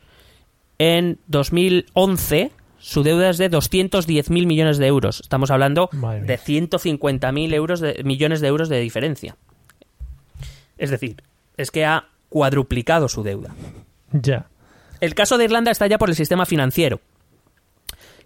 En 0.79 1.19
2011 1.27 2.51
su 2.79 3.03
deuda 3.03 3.29
es 3.29 3.37
de 3.37 3.51
210.000 3.51 4.47
millones 4.47 4.77
de 4.77 4.87
euros. 4.87 5.19
Estamos 5.19 5.51
hablando 5.51 5.89
de 5.91 6.39
150.000 6.39 7.53
euros 7.53 7.81
de, 7.81 8.01
millones 8.05 8.39
de 8.39 8.47
euros 8.47 8.69
de 8.69 8.79
diferencia. 8.79 9.35
Es 10.77 10.89
decir, 10.89 11.21
es 11.57 11.69
que 11.71 11.85
ha 11.85 12.05
cuadruplicado 12.29 13.09
su 13.09 13.21
deuda. 13.21 13.53
Ya. 14.13 14.47
El 15.01 15.13
caso 15.15 15.37
de 15.37 15.43
Irlanda 15.45 15.71
está 15.71 15.87
ya 15.87 15.97
por 15.97 16.09
el 16.09 16.15
sistema 16.15 16.45
financiero, 16.45 17.01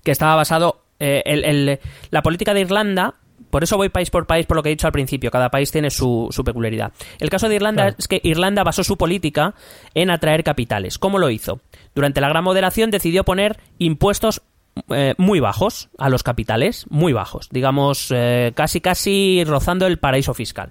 que 0.04 0.12
estaba 0.12 0.36
basado. 0.36 0.82
eh, 0.98 1.24
el- 1.26 1.44
el- 1.44 1.80
la 2.10 2.22
política 2.24 2.54
de 2.54 2.62
Irlanda, 2.62 3.16
por 3.50 3.64
eso 3.64 3.76
voy 3.76 3.90
país 3.90 4.10
por 4.10 4.26
país, 4.28 4.46
por 4.46 4.56
lo 4.56 4.64
que 4.64 4.70
he 4.70 4.72
dicho 4.72 4.88
al 4.88 4.94
principio, 4.94 5.30
cada 5.30 5.50
país 5.50 5.70
tiene 5.70 5.90
su, 5.90 6.30
su 6.32 6.46
peculiaridad. 6.46 6.94
El 7.20 7.30
caso 7.30 7.50
de 7.50 7.56
Irlanda 7.56 7.84
Claro. 7.84 7.96
es 8.00 8.08
que 8.08 8.22
Irlanda 8.24 8.64
basó 8.64 8.82
su 8.86 8.96
política 8.98 9.56
en 9.94 10.10
atraer 10.10 10.46
capitales. 10.46 10.98
¿Cómo 10.98 11.20
lo 11.20 11.30
hizo? 11.30 11.60
Durante 11.96 12.22
la 12.22 12.30
gran 12.30 12.46
moderación 12.46 12.92
decidió 12.92 13.26
poner 13.26 13.60
impuestos 13.78 14.42
eh, 14.90 15.16
muy 15.18 15.42
bajos 15.42 15.90
a 15.98 16.08
los 16.08 16.24
capitales, 16.24 16.86
muy 16.90 17.12
bajos, 17.12 17.50
digamos, 17.52 18.08
eh, 18.16 18.54
casi 18.56 18.80
casi 18.80 19.44
rozando 19.46 19.88
el 19.88 19.98
paraíso 20.00 20.34
fiscal. 20.34 20.70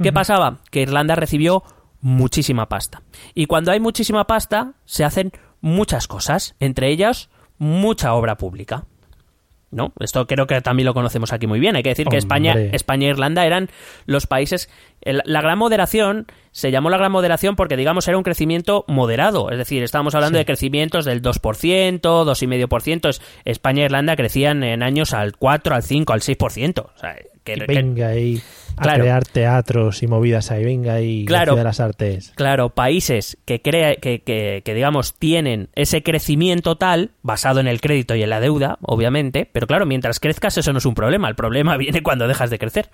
¿Qué 0.00 0.12
pasaba? 0.12 0.58
Que 0.70 0.82
Irlanda 0.82 1.16
recibió 1.16 1.64
muchísima 2.00 2.68
pasta. 2.68 3.02
Y 3.34 3.46
cuando 3.46 3.72
hay 3.72 3.80
muchísima 3.80 4.26
pasta, 4.26 4.72
se 4.84 5.04
hacen 5.04 5.32
muchas 5.60 6.06
cosas, 6.08 6.54
entre 6.60 6.88
ellas 6.90 7.28
mucha 7.58 8.14
obra 8.14 8.36
pública. 8.36 8.84
¿No? 9.72 9.92
Esto 10.00 10.26
creo 10.26 10.48
que 10.48 10.60
también 10.62 10.84
lo 10.84 10.94
conocemos 10.94 11.32
aquí 11.32 11.46
muy 11.46 11.60
bien. 11.60 11.76
Hay 11.76 11.84
que 11.84 11.90
decir 11.90 12.08
que 12.08 12.16
España. 12.16 12.54
España 12.74 13.06
e 13.06 13.10
Irlanda 13.10 13.46
eran 13.46 13.68
los 14.06 14.26
países. 14.26 14.68
el- 15.02 15.22
la 15.24 15.40
gran 15.40 15.56
moderación 15.58 16.26
se 16.50 16.70
llamó 16.72 16.90
la 16.90 16.98
gran 16.98 17.12
moderación 17.12 17.54
porque, 17.54 17.76
digamos, 17.76 18.06
era 18.08 18.18
un 18.18 18.24
crecimiento 18.24 18.84
moderado. 18.88 19.48
Es 19.50 19.56
decir, 19.58 19.82
estábamos 19.84 20.14
hablando 20.16 20.38
de 20.38 20.44
crecimientos 20.44 21.04
del 21.04 21.22
2%, 21.22 22.24
2,5%. 22.24 23.08
Es- 23.08 23.22
España 23.44 23.82
e 23.82 23.84
Irlanda 23.84 24.16
crecían 24.16 24.64
en 24.64 24.82
años 24.82 25.14
al 25.14 25.36
4, 25.36 25.74
al 25.76 25.84
5, 25.84 26.12
al 26.14 26.20
6%. 26.22 26.90
O 26.94 26.98
sea, 26.98 27.16
que, 27.58 27.64
Y 27.64 27.66
que- 27.66 27.74
venga 27.74 28.08
ahí 28.08 28.40
a 28.76 28.82
Claro. 28.82 29.00
crear 29.02 29.24
teatros 29.24 30.02
y 30.02 30.06
movidas 30.06 30.50
ahí, 30.50 30.64
venga 30.64 30.94
ahí, 30.94 31.24
Claro. 31.26 31.54
de 31.54 31.64
las 31.64 31.80
artes. 31.80 32.32
Claro, 32.36 32.70
países 32.70 33.36
que, 33.44 33.60
crea, 33.60 33.96
que, 33.96 34.20
que, 34.22 34.62
que, 34.64 34.74
digamos, 34.74 35.14
tienen 35.14 35.68
ese 35.74 36.02
crecimiento 36.02 36.76
tal, 36.76 37.10
basado 37.22 37.60
en 37.60 37.68
el 37.68 37.80
crédito 37.80 38.14
y 38.14 38.22
en 38.22 38.30
la 38.30 38.40
deuda, 38.40 38.78
obviamente, 38.82 39.48
pero 39.52 39.66
claro, 39.66 39.84
mientras 39.86 40.20
crezcas 40.20 40.56
eso 40.56 40.72
no 40.72 40.78
es 40.78 40.86
un 40.86 40.94
problema, 40.94 41.28
el 41.28 41.34
problema 41.34 41.76
viene 41.78 42.02
cuando 42.02 42.26
dejas 42.28 42.50
de 42.50 42.58
crecer. 42.58 42.88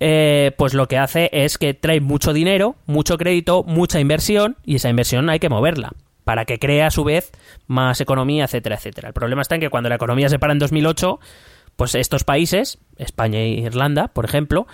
Eh, 0.00 0.52
pues 0.56 0.74
lo 0.74 0.86
que 0.86 0.96
hace 0.96 1.28
es 1.32 1.58
que 1.58 1.74
trae 1.74 2.00
mucho 2.00 2.32
dinero, 2.32 2.76
mucho 2.86 3.18
crédito, 3.18 3.64
mucha 3.64 3.98
inversión, 3.98 4.56
y 4.64 4.76
esa 4.76 4.88
inversión 4.88 5.28
hay 5.28 5.40
que 5.40 5.48
moverla 5.48 5.92
para 6.22 6.44
que 6.44 6.58
cree 6.58 6.82
a 6.82 6.90
su 6.90 7.04
vez 7.04 7.32
más 7.66 8.00
economía, 8.00 8.44
etcétera, 8.44 8.76
etcétera. 8.76 9.08
El 9.08 9.14
problema 9.14 9.42
está 9.42 9.54
en 9.56 9.60
que 9.62 9.70
cuando 9.70 9.88
la 9.88 9.94
economía 9.96 10.28
se 10.28 10.38
para 10.38 10.52
en 10.52 10.58
2008, 10.60 11.18
pues 11.78 11.94
estos 11.94 12.24
países, 12.24 12.78
España 12.96 13.38
e 13.38 13.50
Irlanda, 13.50 14.08
por 14.08 14.24
ejemplo, 14.24 14.66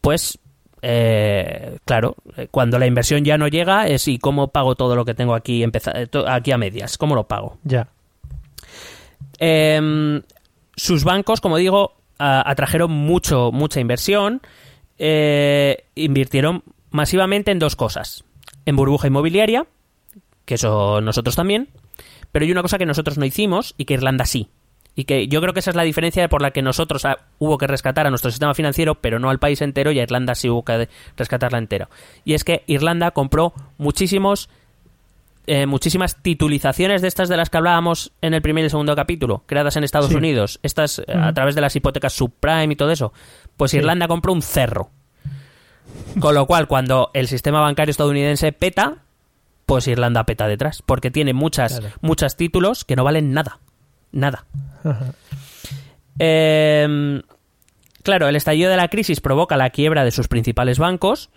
pues 0.00 0.40
eh, 0.82 1.78
claro, 1.84 2.16
eh, 2.36 2.48
cuando 2.50 2.80
la 2.80 2.88
inversión 2.88 3.24
ya 3.24 3.38
no 3.38 3.46
llega 3.46 3.86
es 3.86 4.08
y 4.08 4.18
cómo 4.18 4.48
pago 4.48 4.74
todo 4.74 4.96
lo 4.96 5.04
que 5.04 5.14
tengo 5.14 5.36
aquí 5.36 5.62
eh, 5.62 6.08
aquí 6.26 6.50
a 6.50 6.58
medias, 6.58 6.98
cómo 6.98 7.14
lo 7.14 7.28
pago. 7.28 7.58
Ya. 7.62 7.86
Em, 9.38 10.20
sus 10.74 11.04
bancos, 11.04 11.40
como 11.40 11.58
digo, 11.58 11.94
atrajeron 12.18 12.90
mucho, 12.90 13.52
mucha 13.52 13.78
inversión, 13.78 14.42
eh, 14.98 15.84
invirtieron 15.94 16.64
masivamente 16.90 17.52
en 17.52 17.60
dos 17.60 17.76
cosas, 17.76 18.24
en 18.66 18.74
burbuja 18.74 19.06
inmobiliaria, 19.06 19.68
que 20.44 20.54
eso 20.54 21.00
nosotros 21.02 21.36
también, 21.36 21.68
pero 22.32 22.44
hay 22.44 22.50
una 22.50 22.62
cosa 22.62 22.78
que 22.78 22.86
nosotros 22.86 23.16
no 23.16 23.24
hicimos 23.24 23.76
y 23.78 23.84
que 23.84 23.94
Irlanda 23.94 24.26
sí, 24.26 24.48
Y 24.98 25.04
que 25.04 25.28
yo 25.28 25.40
creo 25.40 25.52
que 25.54 25.60
esa 25.60 25.70
es 25.70 25.76
la 25.76 25.84
diferencia 25.84 26.26
por 26.28 26.42
la 26.42 26.50
que 26.50 26.60
nosotros 26.60 27.04
ah, 27.04 27.18
hubo 27.38 27.56
que 27.56 27.68
rescatar 27.68 28.08
a 28.08 28.10
nuestro 28.10 28.32
sistema 28.32 28.52
financiero, 28.52 28.96
pero 28.96 29.20
no 29.20 29.30
al 29.30 29.38
país 29.38 29.62
entero, 29.62 29.92
y 29.92 30.00
a 30.00 30.02
Irlanda 30.02 30.34
sí 30.34 30.48
hubo 30.50 30.64
que 30.64 30.88
rescatarla 31.16 31.58
entero. 31.58 31.88
Y 32.24 32.34
es 32.34 32.42
que 32.42 32.64
Irlanda 32.66 33.12
compró 33.12 33.52
muchísimos 33.76 34.48
eh, 35.46 35.66
muchísimas 35.66 36.20
titulizaciones 36.20 37.00
de 37.00 37.06
estas 37.06 37.28
de 37.28 37.36
las 37.36 37.48
que 37.48 37.58
hablábamos 37.58 38.10
en 38.22 38.34
el 38.34 38.42
primer 38.42 38.64
y 38.64 38.70
segundo 38.70 38.96
capítulo, 38.96 39.44
creadas 39.46 39.76
en 39.76 39.84
Estados 39.84 40.10
Sí. 40.10 40.16
Unidos, 40.16 40.58
estas 40.64 40.98
eh, 40.98 41.04
a 41.14 41.32
través 41.32 41.54
de 41.54 41.60
las 41.60 41.76
hipotecas 41.76 42.12
subprime 42.12 42.72
y 42.72 42.76
todo 42.76 42.90
eso. 42.90 43.12
Pues 43.56 43.72
Irlanda 43.74 44.08
compró 44.08 44.32
un 44.32 44.42
cerro. 44.42 44.90
Con 46.18 46.34
lo 46.34 46.44
cual, 46.46 46.66
cuando 46.66 47.10
el 47.14 47.28
sistema 47.28 47.60
bancario 47.60 47.92
estadounidense 47.92 48.50
peta, 48.52 48.96
pues 49.64 49.86
Irlanda 49.86 50.24
peta 50.24 50.48
detrás, 50.48 50.82
porque 50.84 51.10
tiene 51.12 51.32
muchas, 51.34 51.78
Claro. 51.78 51.94
muchos 52.00 52.36
títulos 52.36 52.84
que 52.84 52.96
no 52.96 53.04
valen 53.04 53.32
nada. 53.32 53.60
Nada. 54.12 54.44
Eh, 56.18 57.22
claro, 58.02 58.28
el 58.28 58.36
estallido 58.36 58.70
de 58.70 58.76
la 58.76 58.88
crisis 58.88 59.20
provoca 59.20 59.56
la 59.56 59.70
quiebra 59.70 60.04
de 60.04 60.10
sus 60.10 60.28
principales 60.28 60.78
bancos 60.78 61.30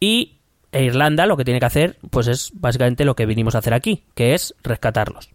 y 0.00 0.38
e 0.72 0.84
Irlanda 0.84 1.26
lo 1.26 1.36
que 1.36 1.44
tiene 1.44 1.60
que 1.60 1.66
hacer 1.66 1.98
pues 2.10 2.26
es 2.28 2.50
básicamente 2.54 3.04
lo 3.04 3.14
que 3.14 3.26
vinimos 3.26 3.54
a 3.54 3.58
hacer 3.58 3.74
aquí, 3.74 4.04
que 4.14 4.34
es 4.34 4.54
rescatarlos. 4.62 5.30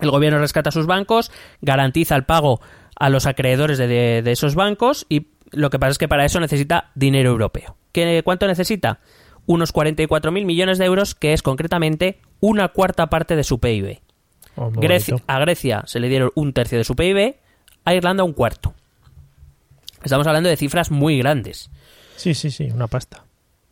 El 0.00 0.10
gobierno 0.10 0.38
rescata 0.38 0.70
sus 0.70 0.86
bancos, 0.86 1.32
garantiza 1.62 2.16
el 2.16 2.24
pago 2.24 2.60
a 2.98 3.08
los 3.10 3.26
acreedores 3.26 3.78
de, 3.78 3.86
de- 3.88 4.22
de 4.22 4.32
esos 4.32 4.54
bancos 4.54 5.04
y 5.08 5.28
lo 5.52 5.70
que 5.70 5.78
pasa 5.78 5.92
es 5.92 5.98
que 5.98 6.08
para 6.08 6.24
eso 6.24 6.40
necesita 6.40 6.90
dinero 6.94 7.30
europeo. 7.30 7.76
¿Qué, 7.92 8.22
¿Cuánto 8.24 8.46
necesita? 8.46 9.00
Unos 9.46 9.72
44.000 9.72 10.44
millones 10.44 10.78
de 10.78 10.84
euros, 10.86 11.14
que 11.14 11.32
es 11.32 11.42
concretamente 11.42 12.20
una 12.40 12.68
cuarta 12.68 13.06
parte 13.08 13.36
de 13.36 13.44
su 13.44 13.58
PIB. 13.60 14.00
Oh, 14.56 14.70
Grecia- 14.70 15.16
a 15.26 15.38
Grecia 15.40 15.82
se 15.86 16.00
le 16.00 16.08
dieron 16.08 16.30
un 16.34 16.52
tercio 16.52 16.78
de 16.78 16.84
su 16.84 16.96
PIB, 16.96 17.36
a 17.84 17.94
Irlanda 17.94 18.24
un 18.24 18.32
cuarto. 18.32 18.74
Estamos 20.02 20.26
hablando 20.26 20.48
de 20.48 20.56
cifras 20.56 20.90
muy 20.90 21.18
grandes. 21.18 21.70
Sí, 22.16 22.34
sí, 22.34 22.50
sí, 22.50 22.64
una 22.72 22.86
pasta. 22.86 23.24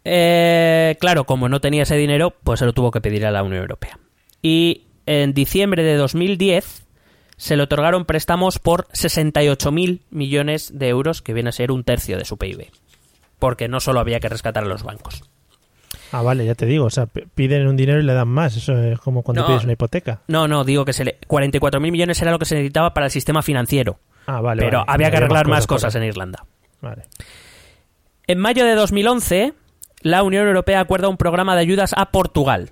Eh, 0.05 0.97
claro, 1.01 1.25
como 1.25 1.49
no 1.49 1.61
tenía 1.61 1.85
ese 1.85 1.97
dinero, 1.97 2.35
pues 2.45 2.61
se 2.61 2.67
lo 2.67 2.73
tuvo 2.73 2.91
que 2.91 3.01
pedir 3.01 3.25
a 3.25 3.31
la 3.31 3.43
Unión 3.43 3.63
Europea. 3.63 3.99
Y 4.43 4.83
en 5.07 5.33
diciembre 5.33 5.83
de 5.83 5.97
2010 5.97 6.85
se 7.37 7.57
le 7.57 7.63
otorgaron 7.63 8.05
préstamos 8.05 8.59
por 8.59 8.87
68.000 8.89 10.01
millones 10.11 10.71
de 10.79 10.89
euros, 10.89 11.23
que 11.23 11.33
viene 11.33 11.49
a 11.49 11.53
ser 11.53 11.71
un 11.73 11.85
tercio 11.85 12.19
de 12.19 12.25
su 12.25 12.37
PIB. 12.37 12.71
Porque 13.39 13.69
no 13.69 13.81
solo 13.81 14.01
había 14.01 14.21
que 14.21 14.29
rescatar 14.29 14.65
a 14.65 14.69
los 14.69 14.83
bancos. 14.83 15.23
Ah, 16.13 16.23
vale, 16.23 16.45
ya 16.45 16.55
te 16.55 16.67
digo. 16.67 16.85
O 16.87 16.91
sea, 16.91 17.07
piden 17.07 17.67
un 17.67 17.77
dinero 17.77 18.01
y 18.01 18.03
le 18.05 18.15
dan 18.15 18.29
más. 18.29 18.57
Eso 18.57 18.77
es 18.79 18.99
como 19.01 19.23
cuando 19.23 19.43
No. 19.43 19.49
pides 19.49 19.65
una 19.65 19.73
hipoteca. 19.75 20.21
No, 20.29 20.49
no, 20.49 20.65
digo 20.65 20.85
que 20.85 20.93
se 20.93 21.05
le... 21.05 21.19
44.000 21.29 21.91
millones 21.91 22.21
era 22.23 22.31
lo 22.31 22.39
que 22.39 22.45
se 22.45 22.55
necesitaba 22.55 22.95
para 22.95 23.07
el 23.07 23.13
sistema 23.13 23.43
financiero. 23.43 23.99
Ah, 24.27 24.41
vale. 24.41 24.63
pero 24.63 24.79
vale. 24.81 24.93
había 24.93 25.11
que 25.11 25.17
arreglar 25.19 25.49
más 25.49 25.67
cosas 25.67 25.95
en 25.95 26.05
Irlanda. 26.05 26.45
Vale. 26.81 27.03
En 28.27 28.39
mayo 28.39 28.65
de 28.65 28.75
2011, 28.75 29.53
la 30.01 30.23
Unión 30.23 30.47
Europea 30.47 30.81
acuerda 30.81 31.09
un 31.09 31.17
programa 31.17 31.55
de 31.55 31.61
ayudas 31.61 31.93
a 31.97 32.07
Portugal 32.11 32.71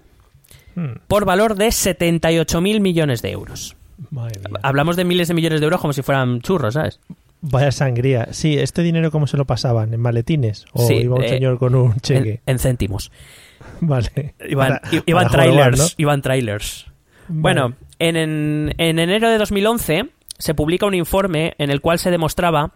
Hmm, 0.75 0.95
por 1.07 1.27
valor 1.27 1.55
de 1.57 1.67
78.000 1.69 2.81
millones 2.81 3.21
de 3.21 3.31
euros. 3.31 3.77
Hablamos 4.63 4.97
de 4.97 5.05
miles 5.05 5.29
de 5.29 5.35
millones 5.35 5.61
de 5.61 5.65
euros 5.65 5.81
como 5.83 5.93
si 5.93 6.01
fueran 6.01 6.41
churros, 6.41 6.73
¿sabes? 6.75 6.99
Vaya 7.43 7.73
sangría. 7.73 8.29
Sí, 8.33 8.57
¿este 8.59 8.83
dinero 8.83 9.11
cómo 9.11 9.27
se 9.27 9.37
lo 9.37 9.45
pasaban? 9.45 9.93
¿En 9.93 10.01
maletines? 10.01 10.65
¿O 10.73 10.87
Sí, 10.87 10.95
iba 10.95 11.17
un 11.17 11.25
eh, 11.25 11.29
señor 11.29 11.59
con 11.59 11.75
un 11.75 11.97
cheque? 11.97 12.41
en 12.47 12.59
céntimos. 12.59 13.11
Vale. 13.81 14.35
Iban, 14.49 14.79
Para- 14.81 14.83
i- 14.97 15.03
iban 15.07 15.27
para 15.29 15.43
jorobar, 15.45 15.63
trailers. 15.75 15.79
¿no? 15.79 15.87
Iban 15.99 16.23
trailers. 16.23 16.87
Vale. 17.29 17.41
Bueno, 17.41 17.75
en, 17.99 18.17
en- 18.17 18.75
en 18.79 18.99
enero 18.99 19.29
de 19.31 19.39
2011 19.39 20.05
se 20.39 20.55
publica 20.55 20.87
un 20.87 20.95
informe 20.95 21.55
en 21.59 21.71
el 21.71 21.81
cual 21.81 21.99
se 21.99 22.11
demostraba 22.11 22.73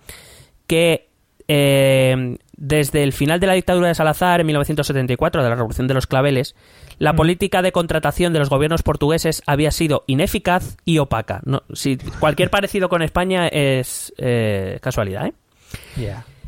que 0.66 1.08
eh, 1.48 2.36
desde 2.56 3.02
el 3.04 3.12
final 3.12 3.38
de 3.38 3.46
la 3.46 3.52
dictadura 3.54 3.88
de 3.88 3.94
Salazar 3.94 4.40
en 4.40 4.46
1974, 4.46 5.42
de 5.44 5.48
la 5.48 5.54
Revolución 5.54 5.86
de 5.86 5.94
los 5.94 6.06
Claveles, 6.08 6.56
la 6.98 7.12
Mm. 7.12 7.16
política 7.16 7.62
de 7.62 7.72
contratación 7.72 8.32
de 8.32 8.38
los 8.38 8.48
gobiernos 8.48 8.82
portugueses 8.82 9.42
había 9.46 9.70
sido 9.70 10.04
ineficaz 10.06 10.76
y 10.84 10.98
opaca. 10.98 11.40
No, 11.44 11.62
si 11.72 11.96
cualquier 11.96 12.50
parecido 12.50 12.88
con 12.88 13.02
España 13.02 13.48
es 13.48 14.12
eh, 14.18 14.78
casualidad, 14.80 15.26
¿eh? 15.26 15.32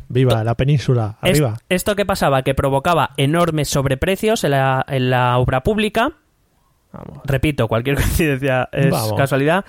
Viva 0.07 0.43
la 0.43 0.55
península. 0.55 1.17
Es- 1.21 1.31
Arriba. 1.39 1.59
¿Esto 1.69 1.95
qué 1.95 2.03
pasaba? 2.05 2.41
Que 2.41 2.55
provocaba 2.55 3.11
enormes 3.17 3.69
sobreprecios 3.69 4.43
en 4.43 4.51
la, 4.51 4.83
en 4.87 5.11
la 5.11 5.37
obra 5.37 5.61
pública. 5.61 6.13
Vamos. 6.91 7.19
Repito, 7.25 7.67
cualquier 7.67 7.95
coincidencia 7.97 8.69
es 8.71 8.89
Vamos. 8.89 9.13
casualidad. 9.13 9.65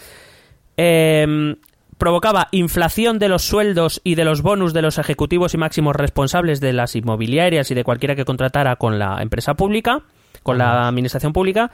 Eh, 0.78 1.56
provocaba 1.98 2.48
inflación 2.52 3.18
de 3.18 3.28
los 3.28 3.42
sueldos 3.42 4.00
y 4.02 4.14
de 4.14 4.24
los 4.24 4.40
bonus 4.40 4.72
de 4.72 4.80
los 4.80 4.96
ejecutivos 4.96 5.52
y 5.52 5.58
máximos 5.58 5.94
responsables 5.94 6.60
de 6.60 6.72
las 6.72 6.96
inmobiliarias 6.96 7.70
y 7.70 7.74
de 7.74 7.84
cualquiera 7.84 8.16
que 8.16 8.24
contratara 8.24 8.76
con 8.76 8.98
la 8.98 9.20
empresa 9.20 9.52
pública, 9.52 10.00
con 10.42 10.58
la 10.58 10.88
administración 10.88 11.32
pública, 11.32 11.70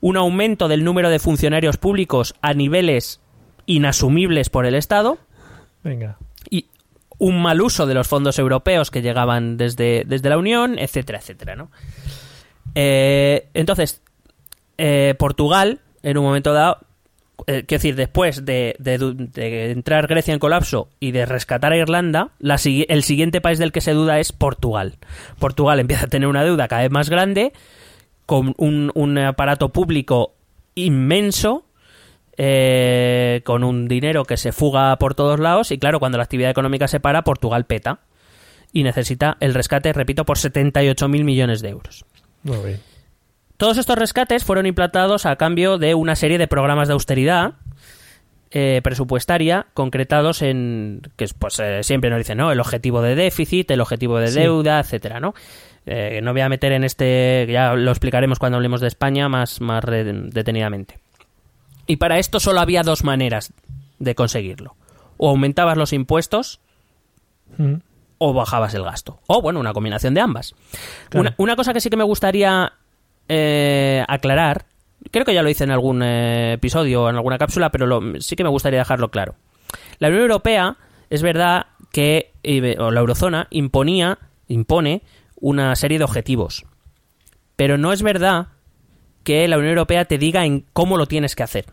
un 0.00 0.16
aumento 0.16 0.68
del 0.68 0.84
número 0.84 1.10
de 1.10 1.18
funcionarios 1.18 1.76
públicos 1.76 2.34
a 2.42 2.54
niveles 2.54 3.20
inasumibles 3.66 4.48
por 4.50 4.64
el 4.66 4.74
Estado 4.74 5.18
Venga. 5.84 6.16
y 6.50 6.66
un 7.18 7.42
mal 7.42 7.60
uso 7.60 7.86
de 7.86 7.94
los 7.94 8.06
fondos 8.08 8.38
europeos 8.38 8.90
que 8.90 9.02
llegaban 9.02 9.56
desde, 9.56 10.04
desde 10.06 10.28
la 10.28 10.38
Unión, 10.38 10.78
etcétera, 10.78 11.18
etcétera, 11.18 11.56
¿no? 11.56 11.70
Eh, 12.74 13.48
entonces, 13.54 14.02
eh, 14.76 15.14
Portugal, 15.18 15.80
en 16.02 16.18
un 16.18 16.24
momento 16.24 16.52
dado, 16.52 16.78
eh, 17.46 17.64
quiero 17.66 17.78
decir, 17.80 17.96
después 17.96 18.44
de, 18.44 18.76
de 18.78 18.98
du- 18.98 19.14
de 19.14 19.70
entrar 19.70 20.06
Grecia 20.06 20.32
en 20.34 20.40
colapso 20.40 20.88
y 21.00 21.12
de 21.12 21.26
rescatar 21.26 21.72
a 21.72 21.76
Irlanda, 21.76 22.30
la 22.38 22.56
el 22.64 23.02
siguiente 23.02 23.40
país 23.40 23.58
del 23.58 23.72
que 23.72 23.80
se 23.80 23.92
duda 23.92 24.18
es 24.20 24.32
Portugal. 24.32 24.96
Portugal 25.38 25.80
empieza 25.80 26.04
a 26.06 26.08
tener 26.08 26.28
una 26.28 26.44
deuda 26.44 26.68
cada 26.68 26.82
vez 26.82 26.90
más 26.90 27.10
grande, 27.10 27.52
con 28.28 28.52
un, 28.58 28.92
un 28.94 29.16
aparato 29.16 29.70
público 29.70 30.34
inmenso, 30.74 31.64
eh, 32.36 33.40
con 33.46 33.64
un 33.64 33.88
dinero 33.88 34.26
que 34.26 34.36
se 34.36 34.52
fuga 34.52 34.94
por 34.98 35.14
todos 35.14 35.40
lados, 35.40 35.72
y 35.72 35.78
claro, 35.78 35.98
cuando 35.98 36.18
la 36.18 36.24
actividad 36.24 36.50
económica 36.50 36.88
se 36.88 37.00
para, 37.00 37.24
Portugal 37.24 37.64
peta. 37.64 38.00
Y 38.70 38.82
necesita 38.82 39.38
el 39.40 39.54
rescate, 39.54 39.94
repito, 39.94 40.26
por 40.26 40.36
78.000 40.36 41.24
millones 41.24 41.62
de 41.62 41.70
euros. 41.70 42.04
Muy 42.42 42.58
bien. 42.58 42.80
Todos 43.56 43.78
estos 43.78 43.96
rescates 43.96 44.44
fueron 44.44 44.66
implantados 44.66 45.24
a 45.24 45.36
cambio 45.36 45.78
de 45.78 45.94
una 45.94 46.14
serie 46.14 46.36
de 46.36 46.48
programas 46.48 46.86
de 46.88 46.92
austeridad 46.92 47.54
eh, 48.50 48.80
presupuestaria 48.84 49.68
concretados 49.72 50.42
en 50.42 51.00
que 51.16 51.28
pues 51.38 51.58
eh, 51.60 51.82
siempre 51.82 52.10
nos 52.10 52.18
dicen 52.18 52.38
no 52.38 52.52
el 52.52 52.60
objetivo 52.60 53.02
de 53.02 53.14
déficit 53.14 53.70
el 53.70 53.80
objetivo 53.82 54.18
de 54.18 54.28
Sí. 54.28 54.40
deuda 54.40 54.80
etcétera 54.80 55.20
no 55.20 55.34
Eh, 55.90 56.20
no 56.22 56.32
voy 56.32 56.42
a 56.42 56.48
meter 56.50 56.72
en 56.72 56.84
este 56.84 57.46
ya 57.48 57.72
lo 57.74 57.90
explicaremos 57.90 58.38
cuando 58.38 58.56
hablemos 58.56 58.80
de 58.82 58.88
España 58.88 59.28
más 59.30 59.60
más 59.62 59.82
detenidamente 59.86 60.98
y 61.86 61.96
para 61.96 62.18
esto 62.18 62.40
solo 62.40 62.60
había 62.60 62.82
dos 62.82 63.04
maneras 63.04 63.52
de 63.98 64.14
conseguirlo 64.14 64.74
o 65.16 65.30
aumentabas 65.30 65.76
los 65.78 65.92
impuestos 65.92 66.60
Mm. 67.56 67.76
o 68.18 68.34
bajabas 68.34 68.74
el 68.74 68.84
gasto. 68.84 69.20
O, 69.26 69.40
bueno, 69.40 69.58
una 69.58 69.72
combinación 69.72 70.12
de 70.12 70.20
ambas. 70.20 70.54
Claro. 71.08 71.20
Una, 71.28 71.34
una 71.38 71.56
cosa 71.56 71.72
que 71.72 71.80
sí 71.80 71.88
que 71.88 71.96
me 71.96 72.04
gustaría 72.04 72.74
eh, 73.28 74.04
aclarar, 74.06 74.66
creo 75.10 75.24
que 75.24 75.32
ya 75.32 75.42
lo 75.42 75.48
hice 75.48 75.64
en 75.64 75.70
algún 75.70 76.02
eh, 76.02 76.52
episodio 76.52 77.04
o 77.04 77.08
en 77.10 77.16
alguna 77.16 77.38
cápsula, 77.38 77.70
pero 77.70 77.86
lo- 77.86 78.20
sí 78.20 78.36
que 78.36 78.44
me 78.44 78.50
gustaría 78.50 78.80
dejarlo 78.80 79.10
claro. 79.10 79.34
La 79.98 80.08
Unión 80.08 80.22
Europea, 80.22 80.76
es 81.08 81.22
verdad 81.22 81.66
que, 81.90 82.32
o 82.78 82.90
la 82.90 83.00
eurozona, 83.00 83.46
imponía, 83.50 84.18
impone 84.46 85.02
una 85.40 85.74
serie 85.76 85.98
de 85.98 86.04
objetivos. 86.04 86.64
Pero 87.56 87.78
no 87.78 87.92
es 87.92 88.02
verdad 88.02 88.48
que 89.24 89.46
la 89.48 89.56
Unión 89.58 89.70
Europea 89.72 90.04
te 90.04 90.18
diga 90.18 90.44
en 90.44 90.64
cómo 90.72 90.96
lo 90.96 91.06
tienes 91.06 91.34
que 91.36 91.42
hacer. 91.42 91.66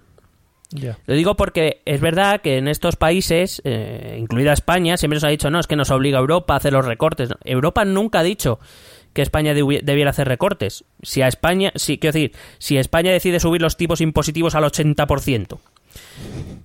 Lo 1.06 1.14
digo 1.14 1.36
porque 1.36 1.82
es 1.86 2.02
verdad 2.02 2.42
que 2.42 2.58
en 2.58 2.68
estos 2.68 2.96
países, 2.96 3.62
eh, 3.66 4.18
incluida 4.20 4.52
España, 4.52 4.98
siempre 4.98 5.18
nos 5.18 5.24
ha 5.24 5.30
dicho, 5.30 5.50
no, 5.50 5.60
es 5.60 5.68
que 5.68 5.76
nos 5.76 5.92
obliga 5.92 6.20
Europa 6.20 6.54
a 6.54 6.58
hacer 6.58 6.74
los 6.74 6.86
recortes. 6.86 7.30
Europa 7.44 7.86
nunca 7.86 8.20
ha 8.20 8.24
dicho 8.24 8.60
que 9.14 9.22
España 9.22 9.54
debi- 9.54 9.82
debiera 9.84 10.10
hacer 10.10 10.28
recortes. 10.28 10.84
Si 11.02 11.22
a 11.22 11.28
España, 11.28 11.72
si, 11.76 11.98
quiero 12.00 12.14
decir, 12.14 12.34
si 12.58 12.78
España 12.78 13.12
decide 13.12 13.40
subir 13.40 13.62
los 13.62 13.78
tipos 13.78 14.02
impositivos 14.02 14.56
al 14.56 14.64
80% 14.66 15.60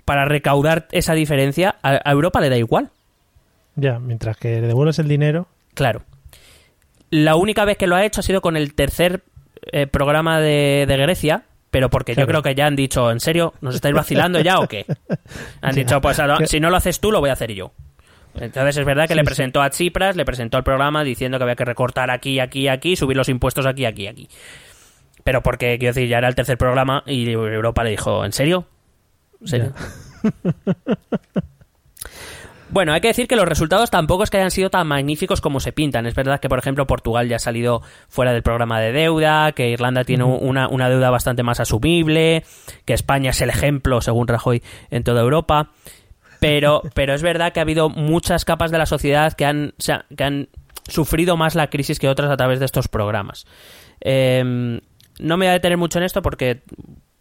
para 0.04 0.24
recaudar 0.24 0.88
esa 0.90 1.14
diferencia, 1.14 1.76
a, 1.82 2.00
a 2.04 2.10
Europa 2.12 2.40
le 2.40 2.48
da 2.48 2.56
igual. 2.56 2.90
Ya, 3.76 3.98
mientras 4.00 4.36
que 4.38 4.60
le 4.60 4.66
devuelves 4.66 4.98
el 4.98 5.06
dinero. 5.08 5.46
Claro. 5.74 6.02
La 7.10 7.34
única 7.36 7.64
vez 7.64 7.76
que 7.76 7.86
lo 7.86 7.96
ha 7.96 8.04
hecho 8.04 8.20
ha 8.20 8.22
sido 8.22 8.40
con 8.40 8.56
el 8.56 8.74
tercer 8.74 9.22
eh, 9.72 9.86
programa 9.86 10.40
de, 10.40 10.84
de 10.88 10.96
Grecia, 10.96 11.42
pero 11.70 11.90
porque 11.90 12.14
yo 12.14 12.26
creo 12.26 12.42
que 12.42 12.54
ya 12.54 12.66
han 12.66 12.76
dicho, 12.76 13.10
¿en 13.10 13.20
serio? 13.20 13.52
¿Nos 13.60 13.74
estáis 13.74 13.94
vacilando 13.94 14.40
ya 14.40 14.58
o 14.60 14.66
qué? 14.68 14.86
Han 15.62 15.74
Ya. 15.74 15.82
dicho, 15.82 16.00
pues 16.00 16.18
ahora, 16.18 16.46
si 16.46 16.60
no 16.60 16.70
lo 16.70 16.76
haces 16.76 17.00
tú, 17.00 17.10
lo 17.12 17.20
voy 17.20 17.30
a 17.30 17.34
hacer 17.34 17.52
yo. 17.52 17.72
Entonces 18.36 18.76
es 18.76 18.84
verdad 18.86 19.04
que 19.08 19.14
Sí, 19.14 19.16
le 19.16 19.22
sí. 19.22 19.26
presentó 19.26 19.60
a 19.60 19.70
Tsipras, 19.70 20.14
le 20.16 20.24
presentó 20.24 20.56
el 20.56 20.62
programa 20.64 21.02
diciendo 21.04 21.36
que 21.38 21.42
había 21.44 21.56
que 21.56 21.64
recortar 21.64 22.10
aquí, 22.10 22.38
aquí, 22.40 22.68
aquí, 22.68 22.94
subir 22.96 23.16
los 23.16 23.28
impuestos 23.28 23.66
aquí, 23.66 23.84
aquí, 23.86 24.06
aquí. 24.06 24.28
Pero 25.24 25.42
porque, 25.42 25.78
quiero 25.78 25.92
decir, 25.94 26.08
ya 26.08 26.18
era 26.18 26.28
el 26.28 26.34
tercer 26.36 26.56
programa 26.56 27.02
y 27.06 27.28
Europa 27.30 27.82
le 27.84 27.90
dijo, 27.90 28.24
¿en 28.24 28.32
serio? 28.32 28.66
¿En 29.40 29.46
serio? 29.48 29.72
Bueno, 32.70 32.92
hay 32.92 33.00
que 33.00 33.08
decir 33.08 33.26
que 33.26 33.34
los 33.34 33.48
resultados 33.48 33.90
tampoco 33.90 34.22
es 34.22 34.30
que 34.30 34.36
hayan 34.36 34.52
sido 34.52 34.70
tan 34.70 34.86
magníficos 34.86 35.40
como 35.40 35.58
se 35.58 35.72
pintan. 35.72 36.06
Es 36.06 36.14
verdad 36.14 36.38
que, 36.38 36.48
por 36.48 36.58
ejemplo, 36.58 36.86
Portugal 36.86 37.28
ya 37.28 37.36
ha 37.36 37.40
salido 37.40 37.82
fuera 38.08 38.32
del 38.32 38.42
programa 38.42 38.80
de 38.80 38.92
deuda, 38.92 39.50
que 39.52 39.70
Irlanda 39.70 40.04
tiene 40.04 40.22
una, 40.22 40.68
una 40.68 40.88
deuda 40.88 41.10
bastante 41.10 41.42
más 41.42 41.58
asumible, 41.58 42.44
que 42.84 42.94
España 42.94 43.30
es 43.30 43.40
el 43.40 43.50
ejemplo, 43.50 44.00
según 44.00 44.28
Rajoy, 44.28 44.62
en 44.90 45.02
toda 45.02 45.20
Europa. 45.20 45.70
Pero, 46.38 46.82
pero 46.94 47.14
es 47.14 47.22
verdad 47.22 47.52
que 47.52 47.58
ha 47.58 47.62
habido 47.62 47.88
muchas 47.88 48.44
capas 48.44 48.70
de 48.70 48.78
la 48.78 48.86
sociedad 48.86 49.32
que 49.32 49.46
han, 49.46 49.74
o 49.76 49.82
sea, 49.82 50.04
que 50.16 50.22
han 50.22 50.48
sufrido 50.86 51.36
más 51.36 51.56
la 51.56 51.70
crisis 51.70 51.98
que 51.98 52.08
otras 52.08 52.30
a 52.30 52.36
través 52.36 52.60
de 52.60 52.66
estos 52.66 52.86
programas. 52.86 53.46
Eh, 54.00 54.80
no 55.18 55.36
me 55.36 55.46
voy 55.46 55.50
a 55.50 55.52
detener 55.52 55.76
mucho 55.76 55.98
en 55.98 56.04
esto 56.04 56.22
porque 56.22 56.62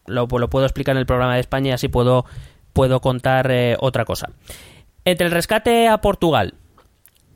lo, 0.06 0.28
lo 0.28 0.50
puedo 0.50 0.66
explicar 0.66 0.96
en 0.96 1.00
el 1.00 1.06
programa 1.08 1.34
de 1.34 1.42
España 1.42 1.70
y 1.70 1.74
así 1.74 1.88
puedo, 1.88 2.26
puedo 2.74 3.02
contar 3.02 3.50
eh, 3.52 3.78
otra 3.80 4.06
cosa. 4.06 4.30
Entre 5.06 5.26
el 5.28 5.32
rescate 5.34 5.88
a 5.88 6.00
Portugal 6.02 6.56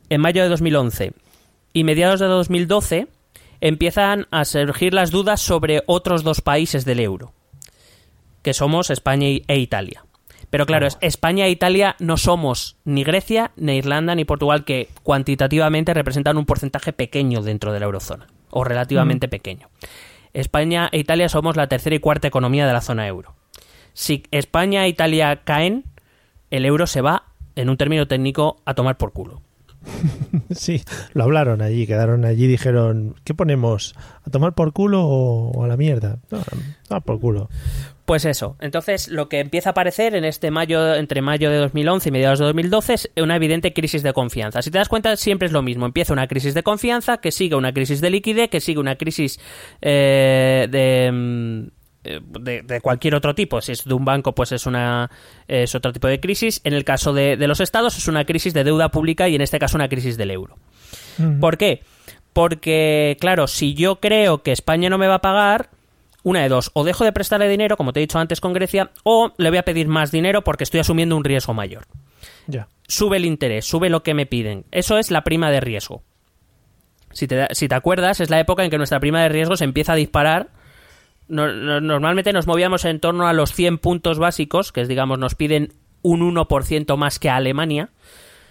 en 0.10 0.22
mayo 0.22 0.44
de 0.44 0.50
2011 0.50 1.14
y 1.74 1.84
mediados 1.84 2.20
de 2.20 2.28
2012 2.28 3.08
empiezan 3.62 4.28
a 4.32 4.46
surgir 4.46 4.94
las 4.94 5.12
dudas 5.12 5.42
sobre 5.42 5.84
otros 5.88 6.24
dos 6.24 6.42
países 6.42 6.86
del 6.86 7.00
euro, 7.00 7.34
que 8.42 8.54
somos 8.54 8.90
España 8.90 9.28
e 9.48 9.58
Italia. 9.58 10.06
Pero 10.50 10.66
claro, 10.68 10.86
es- 10.86 10.98
España 11.02 11.46
e 11.46 11.50
Italia 11.50 11.96
no 12.00 12.18
somos 12.18 12.76
ni 12.84 13.04
Grecia, 13.04 13.52
ni 13.56 13.78
Irlanda, 13.78 14.14
ni 14.14 14.26
Portugal, 14.26 14.66
que 14.66 14.90
cuantitativamente 15.02 15.94
representan 15.94 16.38
un 16.38 16.46
porcentaje 16.46 16.94
pequeño 16.94 17.42
dentro 17.42 17.72
de 17.74 17.80
la 17.80 17.86
eurozona, 17.86 18.28
o 18.52 18.64
relativamente 18.64 19.28
pequeño. 19.28 19.70
España 20.34 20.90
e 20.92 21.00
Italia 21.00 21.30
somos 21.30 21.56
la 21.56 21.68
tercera 21.68 21.96
y 21.96 22.00
cuarta 22.00 22.28
economía 22.28 22.68
de 22.68 22.74
la 22.74 22.82
zona 22.82 23.08
euro. 23.08 23.34
Si 23.94 24.24
España 24.32 24.86
e 24.86 24.90
Italia 24.90 25.42
caen, 25.44 25.86
el 26.52 26.66
euro 26.66 26.86
se 26.86 27.02
va, 27.02 27.24
en 27.56 27.70
un 27.70 27.78
término 27.78 28.08
técnico, 28.08 28.58
a 28.66 28.74
tomar 28.74 28.98
por 28.98 29.12
culo. 29.12 29.42
Sí, 30.56 30.82
lo 31.14 31.24
hablaron 31.24 31.62
allí, 31.62 31.88
quedaron 31.88 32.26
allí, 32.26 32.48
dijeron, 32.48 33.16
¿qué 33.24 33.34
ponemos? 33.34 33.96
¿A 34.26 34.30
tomar 34.30 34.54
por 34.54 34.74
culo 34.74 35.04
o, 35.06 35.64
a 35.64 35.68
la 35.68 35.78
mierda? 35.78 36.20
No, 36.32 36.40
a 36.40 36.44
tomar 36.88 37.04
por 37.04 37.20
culo. 37.20 37.50
Pues 38.06 38.26
eso. 38.26 38.58
Entonces, 38.60 39.08
lo 39.08 39.30
que 39.30 39.40
empieza 39.40 39.70
a 39.70 39.72
aparecer 39.72 40.14
en 40.16 40.26
este 40.26 40.52
mayo, 40.52 40.96
entre 40.96 41.22
mayo 41.22 41.50
de 41.50 41.58
2011 41.58 42.10
y 42.10 42.12
mediados 42.12 42.40
de 42.40 42.46
2012, 42.46 42.94
es 42.94 43.10
una 43.18 43.38
evidente 43.38 43.74
crisis 43.74 44.04
de 44.04 44.12
confianza. 44.12 44.62
Si 44.62 44.72
te 44.72 44.78
das 44.78 44.90
cuenta, 44.90 45.16
siempre 45.16 45.46
es 45.46 45.54
lo 45.54 45.62
mismo. 45.62 45.86
Empieza 45.86 46.12
una 46.12 46.28
crisis 46.28 46.54
de 46.54 46.64
confianza, 46.64 47.18
que 47.18 47.32
sigue 47.32 47.56
una 47.56 47.74
crisis 47.74 48.02
de 48.02 48.10
liquidez, 48.10 48.50
que 48.50 48.60
sigue 48.60 48.80
una 48.80 48.98
crisis 48.98 49.40
eh, 49.82 50.68
de, 50.70 51.12
mm, 51.12 51.68
de, 52.04 52.62
de 52.62 52.82
cualquier 52.82 53.16
otro 53.16 53.34
tipo. 53.34 53.62
Si 53.62 53.72
es 53.72 53.86
de 53.86 53.94
un 53.94 54.06
banco, 54.06 54.34
pues 54.34 54.52
es 54.52 54.66
una 54.66 55.10
es 55.48 55.74
otro 55.76 55.94
tipo 55.94 56.08
de 56.08 56.20
crisis. 56.20 56.62
En 56.64 56.74
el 56.74 56.84
caso 56.84 57.14
de, 57.14 57.38
de 57.38 57.48
los 57.48 57.60
estados, 57.60 57.98
es 57.98 58.08
una 58.08 58.26
crisis 58.26 58.54
de 58.54 58.64
deuda 58.64 58.90
pública 58.90 59.30
y 59.30 59.36
en 59.36 59.42
este 59.42 59.60
caso 59.60 59.78
una 59.78 59.90
crisis 59.90 60.18
del 60.18 60.32
euro. 60.32 60.58
¿Por 61.40 61.58
qué? 61.58 61.84
Porque, 62.34 63.18
claro, 63.20 63.48
si 63.48 63.76
yo 63.76 64.00
creo 64.00 64.42
que 64.42 64.52
España 64.52 64.90
no 64.90 64.98
me 64.98 65.08
va 65.08 65.16
a 65.16 65.22
pagar, 65.22 65.70
una 66.24 66.42
de 66.42 66.50
dos, 66.50 66.72
o 66.74 66.84
dejo 66.84 67.04
de 67.04 67.12
prestarle 67.12 67.48
dinero, 67.48 67.78
como 67.78 67.94
te 67.94 68.00
he 68.00 68.02
dicho 68.02 68.18
antes 68.18 68.42
con 68.42 68.54
Grecia, 68.54 68.92
o 69.04 69.32
le 69.38 69.50
voy 69.50 69.60
a 69.60 69.64
pedir 69.64 69.88
más 69.88 70.12
dinero 70.12 70.44
porque 70.44 70.64
estoy 70.64 70.80
asumiendo 70.80 71.16
un 71.16 71.24
riesgo 71.24 71.54
mayor. 71.54 71.86
Ya. 72.48 72.68
Sube 72.88 73.18
el 73.18 73.26
interés, 73.26 73.66
sube 73.66 73.90
lo 73.90 74.04
que 74.04 74.14
me 74.14 74.26
piden. 74.26 74.66
Eso 74.72 74.98
es 74.98 75.12
la 75.12 75.24
prima 75.24 75.52
de 75.52 75.60
riesgo. 75.60 76.02
Si 77.12 77.28
te, 77.28 77.48
si 77.52 77.68
te 77.68 77.76
acuerdas, 77.76 78.20
es 78.20 78.30
la 78.30 78.40
época 78.40 78.64
en 78.64 78.72
que 78.72 78.78
nuestra 78.78 79.00
prima 79.00 79.22
de 79.22 79.30
riesgo 79.30 79.56
se 79.56 79.66
empieza 79.66 79.94
a 79.94 79.98
disparar. 79.98 80.50
No- 81.28 81.52
no- 81.52 81.82
normalmente 81.82 82.34
nos 82.34 82.48
movíamos 82.48 82.86
en 82.86 83.00
torno 83.00 83.28
a 83.28 83.34
los 83.34 83.54
100 83.54 83.78
puntos 83.78 84.20
básicos, 84.20 84.72
que 84.72 84.82
es, 84.82 84.88
digamos, 84.88 85.20
nos 85.20 85.36
piden 85.36 85.74
un 86.02 86.22
1% 86.22 86.98
más 86.98 87.18
que 87.20 87.30
a 87.30 87.38
Alemania 87.38 87.90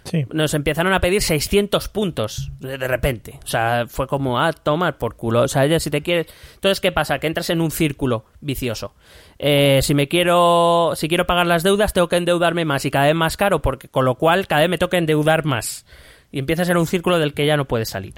Sí. 0.05 0.25
nos 0.33 0.53
empezaron 0.55 0.93
a 0.95 1.01
pedir 1.01 1.23
600 1.23 1.87
puntos 1.89 2.51
de, 2.59 2.77
de 2.77 2.89
repente. 2.89 3.39
O 3.45 3.47
sea, 3.47 3.85
fue 3.87 4.09
como, 4.09 4.41
ah, 4.41 4.53
tomar 4.53 4.99
por 4.99 5.14
culo. 5.14 5.43
O 5.43 5.49
sea, 5.49 5.64
ya 5.66 5.79
si 5.79 5.91
te 5.91 6.03
quieres... 6.03 6.27
Entonces, 6.55 6.81
¿qué 6.81 6.91
pasa? 6.91 7.20
Que 7.20 7.29
entras 7.29 7.51
en 7.51 7.61
un 7.61 7.70
círculo 7.70 8.25
vicioso. 8.41 8.97
Eh, 9.39 9.79
si 9.83 9.95
me 9.95 10.09
quiero... 10.09 10.95
Si 10.97 11.07
quiero 11.07 11.25
pagar 11.27 11.47
las 11.47 11.62
deudas, 11.62 11.93
tengo 11.93 12.09
que 12.09 12.16
endeudarme 12.16 12.64
más 12.64 12.85
y 12.85 12.91
cada 12.91 13.07
vez 13.07 13.14
más 13.14 13.37
caro, 13.37 13.62
porque 13.62 13.87
con 13.89 14.05
lo 14.05 14.16
cual 14.16 14.49
cada 14.49 14.62
vez 14.62 14.70
me 14.70 14.79
toca 14.79 14.99
endeudar 14.99 15.45
más. 15.45 15.87
Y 16.33 16.41
empieza 16.41 16.62
a 16.62 16.64
ser 16.64 16.79
un 16.79 16.87
círculo 16.89 17.20
del 17.20 17.33
que 17.33 17.47
ya 17.47 17.57
no 17.57 17.66
puedes 17.68 17.89
salir. 17.91 18.14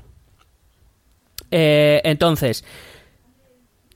Eh, 1.51 2.01
entonces, 2.05 2.65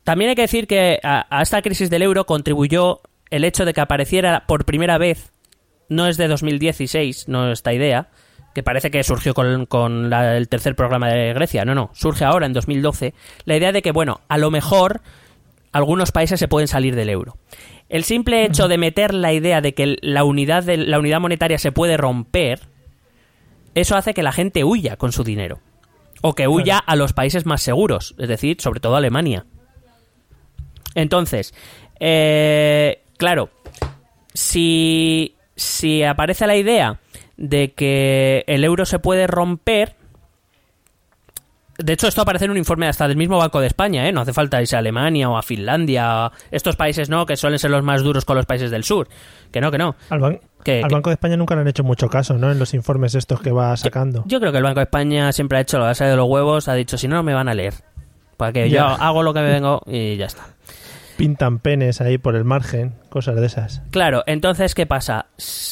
también 0.09 0.31
hay 0.31 0.37
que 0.37 0.43
decir 0.43 0.67
que 0.67 0.99
a, 1.03 1.27
a 1.29 1.43
esta 1.43 1.61
crisis 1.61 1.91
del 1.91 2.01
euro 2.01 2.25
contribuyó 2.25 3.03
el 3.29 3.45
hecho 3.45 3.67
de 3.67 3.75
que 3.75 3.83
apareciera 3.83 4.45
por 4.47 4.65
primera 4.65 4.97
vez, 4.97 5.35
no 5.91 6.07
es 6.07 6.17
de 6.17 6.29
2016, 6.29 7.29
no 7.29 7.53
esta 7.53 7.75
idea, 7.75 8.09
que 8.55 8.63
parece 8.63 8.91
que 8.91 9.05
surgió 9.05 9.35
con, 9.35 9.67
con 9.67 10.09
la- 10.09 10.39
el 10.39 10.49
tercer 10.49 10.75
programa 10.75 11.09
de 11.09 11.35
Grecia, 11.35 11.67
no, 11.67 11.75
no, 11.75 11.91
surge 11.93 12.25
ahora 12.25 12.47
en 12.47 12.55
2012, 12.55 13.13
la 13.45 13.57
idea 13.59 13.71
de 13.71 13.83
que, 13.83 13.93
bueno, 13.93 14.23
a 14.29 14.39
lo 14.39 14.51
mejor 14.51 15.03
algunos 15.73 16.11
países 16.11 16.41
se 16.41 16.49
pueden 16.49 16.69
salir 16.69 16.97
del 16.97 17.11
euro. 17.11 17.37
El 17.91 18.03
simple 18.03 18.47
hecho 18.47 18.67
de 18.67 18.79
meter 18.79 19.13
la 19.13 19.35
idea 19.35 19.61
de 19.61 19.75
que 19.75 19.99
la 20.01 20.25
unidad, 20.25 20.63
de, 20.63 20.79
la 20.79 20.99
unidad 20.99 21.21
monetaria 21.21 21.59
se 21.59 21.71
puede 21.71 21.99
romper, 21.99 22.61
eso 23.75 23.95
hace 23.95 24.15
que 24.15 24.23
la 24.23 24.33
gente 24.33 24.65
huya 24.65 24.97
con 24.97 25.13
su 25.13 25.23
dinero. 25.23 25.61
O 26.23 26.35
que 26.35 26.49
huya 26.49 26.79
a 26.79 26.97
los 26.97 27.13
países 27.13 27.45
más 27.45 27.61
seguros, 27.61 28.15
es 28.19 28.29
decir, 28.29 28.57
sobre 28.61 28.81
todo 28.81 28.97
Alemania. 28.97 29.45
Entonces, 31.01 31.55
eh, 32.01 33.03
claro, 33.17 33.51
si, 34.35 35.35
si 35.57 36.03
aparece 36.03 36.47
la 36.47 36.57
idea 36.57 36.99
de 37.37 37.73
que 37.73 38.45
el 38.47 38.65
euro 38.65 38.85
se 38.85 38.99
puede 38.99 39.27
romper, 39.27 39.95
de 41.79 41.93
hecho 41.93 42.09
esto 42.09 42.23
aparece 42.23 42.47
en 42.47 42.51
un 42.51 42.57
informe 42.57 42.89
hasta 42.89 43.07
del 43.07 43.17
mismo 43.17 43.39
Banco 43.39 43.61
de 43.61 43.69
España, 43.69 44.09
¿eh? 44.09 44.13
no 44.13 44.23
hace 44.23 44.33
falta 44.33 44.61
irse 44.61 44.75
a 44.75 44.81
Alemania 44.81 45.31
o 45.31 45.37
a 45.39 45.43
Finlandia, 45.43 46.33
estos 46.51 46.75
países 46.75 47.09
no, 47.09 47.25
que 47.27 47.37
suelen 47.37 47.61
ser 47.61 47.71
los 47.71 47.85
más 47.85 48.03
duros 48.03 48.25
con 48.25 48.37
los 48.37 48.47
países 48.47 48.73
del 48.73 48.83
sur, 48.83 49.09
que 49.53 49.61
no, 49.61 49.71
que 49.71 49.79
no. 49.79 49.95
Al, 50.11 50.19
ban- 50.21 50.41
Que- 50.65 50.83
al 50.83 50.89
que- 50.89 50.95
Banco 50.97 51.11
de 51.11 51.15
España 51.15 51.37
nunca 51.37 51.55
le 51.55 51.61
han 51.61 51.69
hecho 51.69 51.85
mucho 51.85 52.09
caso, 52.09 52.35
¿no? 52.35 52.51
En 52.51 52.59
los 52.59 52.75
informes 52.75 53.15
estos 53.15 53.41
que 53.41 53.53
va 53.53 53.77
sacando. 53.77 54.25
Yo 54.27 54.41
creo 54.41 54.51
que 54.51 54.59
el 54.59 54.65
Banco 54.65 54.81
de 54.81 54.85
España 54.85 55.31
siempre 55.33 55.59
ha 55.59 55.61
hecho 55.61 55.79
lo 55.79 55.85
que 55.93 56.03
ha 56.05 56.07
de 56.09 56.17
los 56.17 56.29
huevos, 56.29 56.67
ha 56.67 56.75
dicho, 56.75 56.99
si 56.99 57.07
no, 57.07 57.15
no 57.15 57.23
me 57.23 57.35
van 57.35 57.49
a 57.49 57.55
leer. 57.55 57.75
Para 58.37 58.53
que 58.53 58.69
yo 58.71 58.85
hago 58.85 59.23
lo 59.25 59.33
que 59.35 59.41
me 59.41 59.51
vengo 59.51 59.81
y 59.87 60.17
ya 60.17 60.27
está. 60.27 60.47
Pintan 61.19 61.59
penes 61.59 62.01
ahí 62.01 62.17
por 62.17 62.37
el 62.37 62.45
margen, 62.45 62.95
cosas 63.09 63.35
de 63.35 63.45
esas. 63.45 63.83
Claro, 63.91 64.23
entonces, 64.27 64.77
¿qué 64.77 64.87
pasa? 64.87 65.27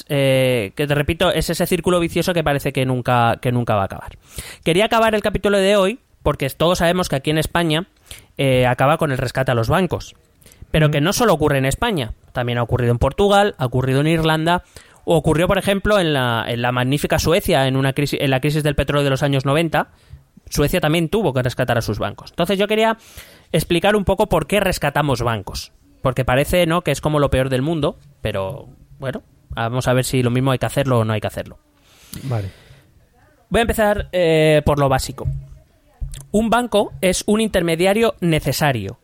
Eh, 0.08 0.72
que 0.74 0.88
te 0.88 0.94
repito, 0.96 1.30
es 1.30 1.48
ese 1.50 1.66
círculo 1.66 2.00
vicioso 2.00 2.34
que 2.34 2.42
parece 2.42 2.72
que 2.72 2.84
nunca, 2.84 3.38
que 3.40 3.52
nunca 3.52 3.76
va 3.76 3.82
a 3.82 3.84
acabar. 3.84 4.18
Quería 4.64 4.86
acabar 4.86 5.14
el 5.14 5.22
capítulo 5.22 5.58
de 5.58 5.76
hoy 5.76 6.00
porque 6.24 6.50
todos 6.50 6.78
sabemos 6.78 7.08
que 7.08 7.14
aquí 7.14 7.30
en 7.30 7.38
España 7.38 7.86
eh, 8.36 8.66
acaba 8.66 8.98
con 8.98 9.12
el 9.12 9.18
rescate 9.18 9.52
a 9.52 9.54
los 9.54 9.68
bancos. 9.68 10.16
Pero 10.72 10.90
que 10.90 11.00
no 11.00 11.12
solo 11.12 11.32
ocurre 11.32 11.58
en 11.58 11.64
España, 11.64 12.14
también 12.32 12.58
ha 12.58 12.64
ocurrido 12.64 12.90
en 12.90 12.98
Portugal, 12.98 13.54
ha 13.58 13.66
ocurrido 13.66 14.00
en 14.00 14.08
Irlanda, 14.08 14.64
o 15.04 15.16
ocurrió, 15.16 15.46
por 15.46 15.58
ejemplo, 15.58 16.00
en 16.00 16.12
la, 16.12 16.44
en 16.48 16.60
la 16.60 16.72
magnífica 16.72 17.20
Suecia, 17.20 17.68
en, 17.68 17.76
una 17.76 17.92
crisis, 17.92 18.18
en 18.20 18.30
la 18.30 18.40
crisis 18.40 18.64
del 18.64 18.74
petróleo 18.74 19.04
de 19.04 19.10
los 19.10 19.22
años 19.22 19.44
90. 19.44 19.86
Suecia 20.48 20.80
también 20.80 21.08
tuvo 21.08 21.32
que 21.32 21.42
rescatar 21.42 21.78
a 21.78 21.82
sus 21.82 21.98
bancos. 21.98 22.30
Entonces 22.30 22.58
yo 22.58 22.68
quería 22.68 22.98
explicar 23.52 23.96
un 23.96 24.04
poco 24.04 24.28
por 24.28 24.46
qué 24.46 24.60
rescatamos 24.60 25.22
bancos. 25.22 25.72
Porque 26.02 26.24
parece 26.24 26.66
¿no? 26.66 26.82
que 26.82 26.92
es 26.92 27.00
como 27.00 27.18
lo 27.18 27.30
peor 27.30 27.48
del 27.48 27.62
mundo, 27.62 27.98
pero 28.22 28.68
bueno, 28.98 29.22
vamos 29.50 29.88
a 29.88 29.92
ver 29.92 30.04
si 30.04 30.22
lo 30.22 30.30
mismo 30.30 30.52
hay 30.52 30.58
que 30.58 30.66
hacerlo 30.66 31.00
o 31.00 31.04
no 31.04 31.12
hay 31.12 31.20
que 31.20 31.26
hacerlo. 31.26 31.58
Vale. 32.24 32.50
Voy 33.48 33.58
a 33.58 33.62
empezar 33.62 34.08
eh, 34.12 34.62
por 34.64 34.78
lo 34.78 34.88
básico. 34.88 35.26
Un 36.30 36.50
banco 36.50 36.92
es 37.00 37.24
un 37.26 37.40
intermediario 37.40 38.14
necesario. 38.20 38.98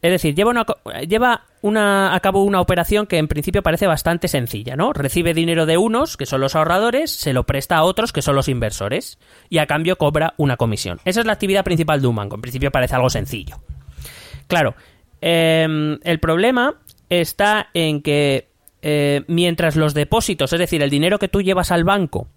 Es 0.00 0.12
decir, 0.12 0.34
lleva, 0.34 1.44
una, 1.60 2.14
a 2.14 2.20
cabo 2.20 2.44
una 2.44 2.60
operación 2.60 3.06
que 3.06 3.18
en 3.18 3.26
principio 3.26 3.64
parece 3.64 3.88
bastante 3.88 4.28
sencilla, 4.28 4.76
¿no? 4.76 4.92
Recibe 4.92 5.34
dinero 5.34 5.66
de 5.66 5.76
unos, 5.76 6.16
que 6.16 6.24
son 6.24 6.40
los 6.40 6.54
ahorradores, 6.54 7.10
se 7.10 7.32
lo 7.32 7.44
presta 7.44 7.76
a 7.78 7.82
otros, 7.82 8.12
que 8.12 8.22
son 8.22 8.36
los 8.36 8.48
inversores, 8.48 9.18
y 9.48 9.58
a 9.58 9.66
cambio 9.66 9.96
cobra 9.96 10.34
una 10.36 10.56
comisión. 10.56 11.00
Esa 11.04 11.20
es 11.20 11.26
la 11.26 11.32
actividad 11.32 11.64
principal 11.64 12.00
de 12.00 12.06
un 12.06 12.14
banco. 12.14 12.36
En 12.36 12.42
principio 12.42 12.70
parece 12.70 12.94
algo 12.94 13.10
sencillo. 13.10 13.56
Claro, 14.46 14.76
em, 15.20 15.98
el 16.04 16.20
problema 16.20 16.76
está 17.08 17.68
en 17.74 18.00
que 18.00 18.48
eh, 18.82 19.24
mientras 19.26 19.74
los 19.74 19.94
depósitos, 19.94 20.52
es 20.52 20.58
decir, 20.60 20.82
el 20.82 20.90
dinero 20.90 21.18
que 21.18 21.28
tú 21.28 21.42
llevas 21.42 21.72
al 21.72 21.82
banco, 21.82 22.28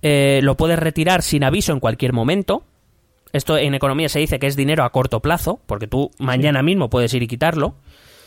eh, 0.00 0.40
lo 0.42 0.56
puedes 0.56 0.78
retirar 0.78 1.22
sin 1.22 1.44
aviso 1.44 1.72
en 1.72 1.80
cualquier 1.80 2.12
momento. 2.12 2.64
Esto 3.32 3.56
en 3.56 3.74
economía 3.74 4.08
se 4.08 4.18
dice 4.18 4.38
que 4.38 4.46
es 4.46 4.56
dinero 4.56 4.84
a 4.84 4.90
corto 4.90 5.20
plazo, 5.20 5.60
porque 5.66 5.86
tú 5.86 6.10
mañana 6.18 6.62
mismo 6.62 6.90
puedes 6.90 7.12
ir 7.14 7.22
y 7.22 7.28
quitarlo. 7.28 7.76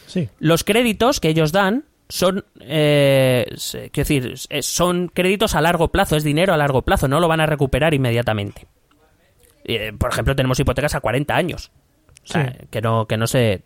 Sí. 0.08 0.30
Los 0.40 0.64
créditos 0.64 1.20
que 1.20 1.30
ellos 1.30 1.52
dan 1.52 1.86
son, 2.10 2.46
eh, 2.60 3.46
quiero 3.92 3.92
decir, 3.96 4.34
eh, 4.50 4.62
son 4.62 5.08
créditos 5.10 5.56
a 5.56 5.62
largo 5.62 5.90
plazo, 5.90 6.16
es 6.16 6.24
dinero 6.24 6.54
a 6.54 6.58
largo 6.58 6.82
plazo, 6.84 7.08
no 7.08 7.20
lo 7.20 7.28
van 7.28 7.40
a 7.42 7.46
recuperar 7.46 7.94
inmediatamente. 7.94 8.68
Eh, 9.64 9.94
por 9.98 10.12
ejemplo, 10.12 10.36
tenemos 10.36 10.60
hipotecas 10.60 10.94
a 10.96 11.00
40 11.02 11.36
años. 11.36 11.72
O 12.24 12.28
sea, 12.28 12.52
Sí. 12.60 12.68
que 12.72 12.82
no, 12.82 13.06
que 13.08 13.18
no 13.18 13.28
se. 13.28 13.64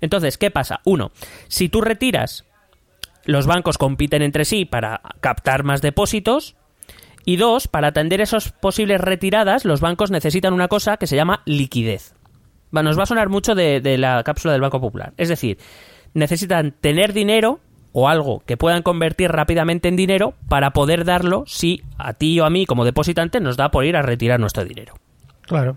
Entonces, 0.00 0.38
¿qué 0.38 0.50
pasa? 0.50 0.80
Uno, 0.84 1.10
si 1.48 1.68
tú 1.68 1.80
retiras 1.80 2.44
los 3.24 3.46
bancos 3.46 3.76
compiten 3.76 4.22
entre 4.22 4.46
sí 4.46 4.64
para 4.64 5.02
captar 5.20 5.62
más 5.62 5.82
depósitos. 5.82 6.56
Y 7.24 7.36
dos, 7.36 7.68
para 7.68 7.88
atender 7.88 8.20
esas 8.20 8.52
posibles 8.52 9.00
retiradas, 9.00 9.64
los 9.64 9.80
bancos 9.80 10.10
necesitan 10.10 10.54
una 10.54 10.68
cosa 10.68 10.96
que 10.96 11.06
se 11.06 11.16
llama 11.16 11.42
liquidez. 11.44 12.14
Va, 12.74 12.82
nos 12.82 12.98
va 12.98 13.02
a 13.02 13.06
sonar 13.06 13.28
mucho 13.28 13.54
de, 13.54 13.80
de 13.80 13.98
la 13.98 14.22
cápsula 14.24 14.52
del 14.52 14.60
Banco 14.60 14.80
Popular. 14.80 15.12
Es 15.16 15.28
decir, 15.28 15.58
necesitan 16.14 16.72
tener 16.72 17.12
dinero 17.12 17.60
o 17.92 18.08
algo 18.08 18.42
que 18.46 18.56
puedan 18.56 18.82
convertir 18.82 19.30
rápidamente 19.30 19.88
en 19.88 19.96
dinero 19.96 20.34
para 20.48 20.72
poder 20.72 21.04
darlo 21.04 21.44
si 21.46 21.82
a 21.96 22.12
ti 22.12 22.38
o 22.40 22.44
a 22.44 22.50
mí 22.50 22.66
como 22.66 22.84
depositante 22.84 23.40
nos 23.40 23.56
da 23.56 23.70
por 23.70 23.84
ir 23.84 23.96
a 23.96 24.02
retirar 24.02 24.38
nuestro 24.38 24.64
dinero. 24.64 24.94
Claro. 25.42 25.76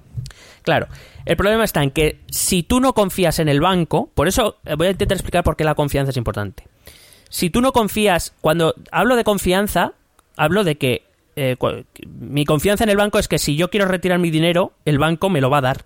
Claro, 0.64 0.88
el 1.26 1.38
problema 1.38 1.64
está 1.64 1.82
en 1.82 1.92
que 1.92 2.20
si 2.30 2.62
tú 2.62 2.80
no 2.80 2.94
confías 2.94 3.40
en 3.40 3.50
el 3.50 3.62
banco, 3.62 4.10
por 4.14 4.28
eso 4.28 4.58
eh, 4.66 4.76
voy 4.76 4.88
a 4.88 4.92
intentar 4.92 5.16
explicar 5.16 5.44
por 5.44 5.56
qué 5.56 5.64
la 5.64 5.76
confianza 5.76 6.12
es 6.12 6.18
importante. 6.18 6.68
Si 7.30 7.50
tú 7.50 7.62
no 7.62 7.72
confías, 7.72 8.36
cuando 8.42 8.76
hablo 8.92 9.16
de 9.16 9.24
confianza, 9.24 9.94
hablo 10.36 10.64
de 10.64 10.78
que 10.78 11.04
eh, 11.36 11.56
mi 12.08 12.46
confianza 12.46 12.84
en 12.84 12.90
el 12.90 12.98
banco 12.98 13.20
es 13.20 13.28
que 13.28 13.38
si 13.40 13.56
yo 13.56 13.70
quiero 13.70 13.86
retirar 13.88 14.20
mi 14.20 14.30
dinero, 14.32 14.74
el 14.86 14.98
banco 15.00 15.30
me 15.30 15.42
lo 15.42 15.50
va 15.50 15.60
a 15.60 15.62
dar. 15.62 15.86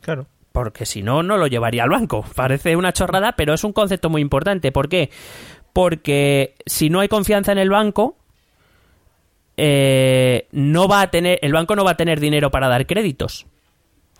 Claro. 0.00 0.26
Porque 0.52 0.86
si 0.86 1.02
no, 1.02 1.22
no 1.22 1.36
lo 1.36 1.46
llevaría 1.46 1.82
al 1.82 1.90
banco. 1.90 2.24
Parece 2.36 2.76
una 2.76 2.92
chorrada, 2.92 3.32
pero 3.32 3.54
es 3.54 3.64
un 3.64 3.72
concepto 3.72 4.08
muy 4.10 4.20
importante. 4.22 4.70
¿Por 4.72 4.88
qué? 4.88 5.10
Porque 5.72 6.54
si 6.66 6.90
no 6.90 7.00
hay 7.00 7.08
confianza 7.08 7.50
en 7.52 7.58
el 7.58 7.70
banco, 7.70 8.16
eh, 9.56 10.46
no 10.52 10.88
va 10.88 11.00
a 11.02 11.10
tener, 11.10 11.38
el 11.42 11.52
banco 11.52 11.76
no 11.76 11.84
va 11.84 11.92
a 11.92 11.96
tener 11.96 12.20
dinero 12.20 12.50
para 12.50 12.68
dar 12.68 12.86
créditos. 12.86 13.46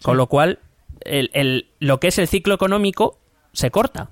Con 0.03 0.17
lo 0.17 0.27
cual, 0.27 0.59
el- 1.03 1.31
el- 1.35 1.69
lo 1.81 2.01
que 2.01 2.09
es 2.09 2.19
el 2.19 2.29
ciclo 2.29 2.55
económico 2.55 3.19
se 3.53 3.71
corta. 3.71 4.11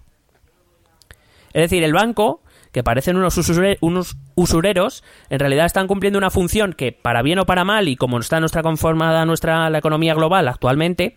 Es 1.52 1.62
decir, 1.62 1.82
el 1.84 1.92
banco, 1.92 2.40
que 2.72 2.82
parecen 2.82 3.16
unos, 3.16 3.36
usure- 3.38 3.78
unos 3.80 4.16
usureros, 4.34 5.04
en 5.30 5.38
realidad 5.38 5.66
están 5.66 5.86
cumpliendo 5.86 6.18
una 6.18 6.30
función 6.30 6.72
que, 6.72 6.90
para 6.92 7.22
bien 7.22 7.38
o 7.38 7.46
para 7.46 7.64
mal, 7.64 7.88
y 7.88 7.96
como 7.96 8.18
está 8.18 8.40
nuestra 8.40 8.62
conformada 8.62 9.24
nuestra 9.26 9.68
la 9.70 9.78
economía 9.78 10.14
global 10.14 10.48
actualmente, 10.48 11.16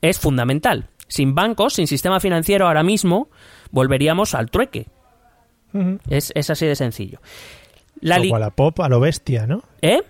es 0.00 0.18
fundamental. 0.18 0.88
Sin 1.08 1.34
bancos, 1.34 1.74
sin 1.74 1.86
sistema 1.86 2.18
financiero 2.20 2.66
ahora 2.66 2.82
mismo, 2.82 3.28
volveríamos 3.70 4.34
al 4.34 4.50
trueque. 4.50 4.86
Es, 6.08 6.32
es 6.34 6.50
así 6.50 6.66
de 6.66 6.76
sencillo. 6.76 7.20
La 8.00 8.18
O 8.18 8.24
Wallapop 8.32 8.80
a 8.80 8.88
lo 8.88 9.00
bestia, 9.00 9.46
¿no? 9.46 9.62
¿Eh? 9.80 10.00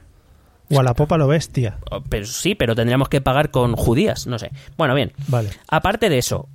Wallapop 0.71 1.13
a 1.13 1.19
lo 1.19 1.29
bestia. 1.29 1.77
Oh, 1.91 2.01
Pero 2.01 2.25
sí, 2.27 2.55
pero 2.55 2.75
tendríamos 2.75 3.09
que 3.11 3.21
pagar 3.21 3.51
con 3.51 3.77
judías, 3.77 4.27
no 4.27 4.39
sé. 4.39 4.51
Bueno, 4.79 4.95
bien. 4.95 5.13
Vale. 5.29 5.51
Aparte 5.69 6.09
de 6.09 6.19
eso, 6.19 6.49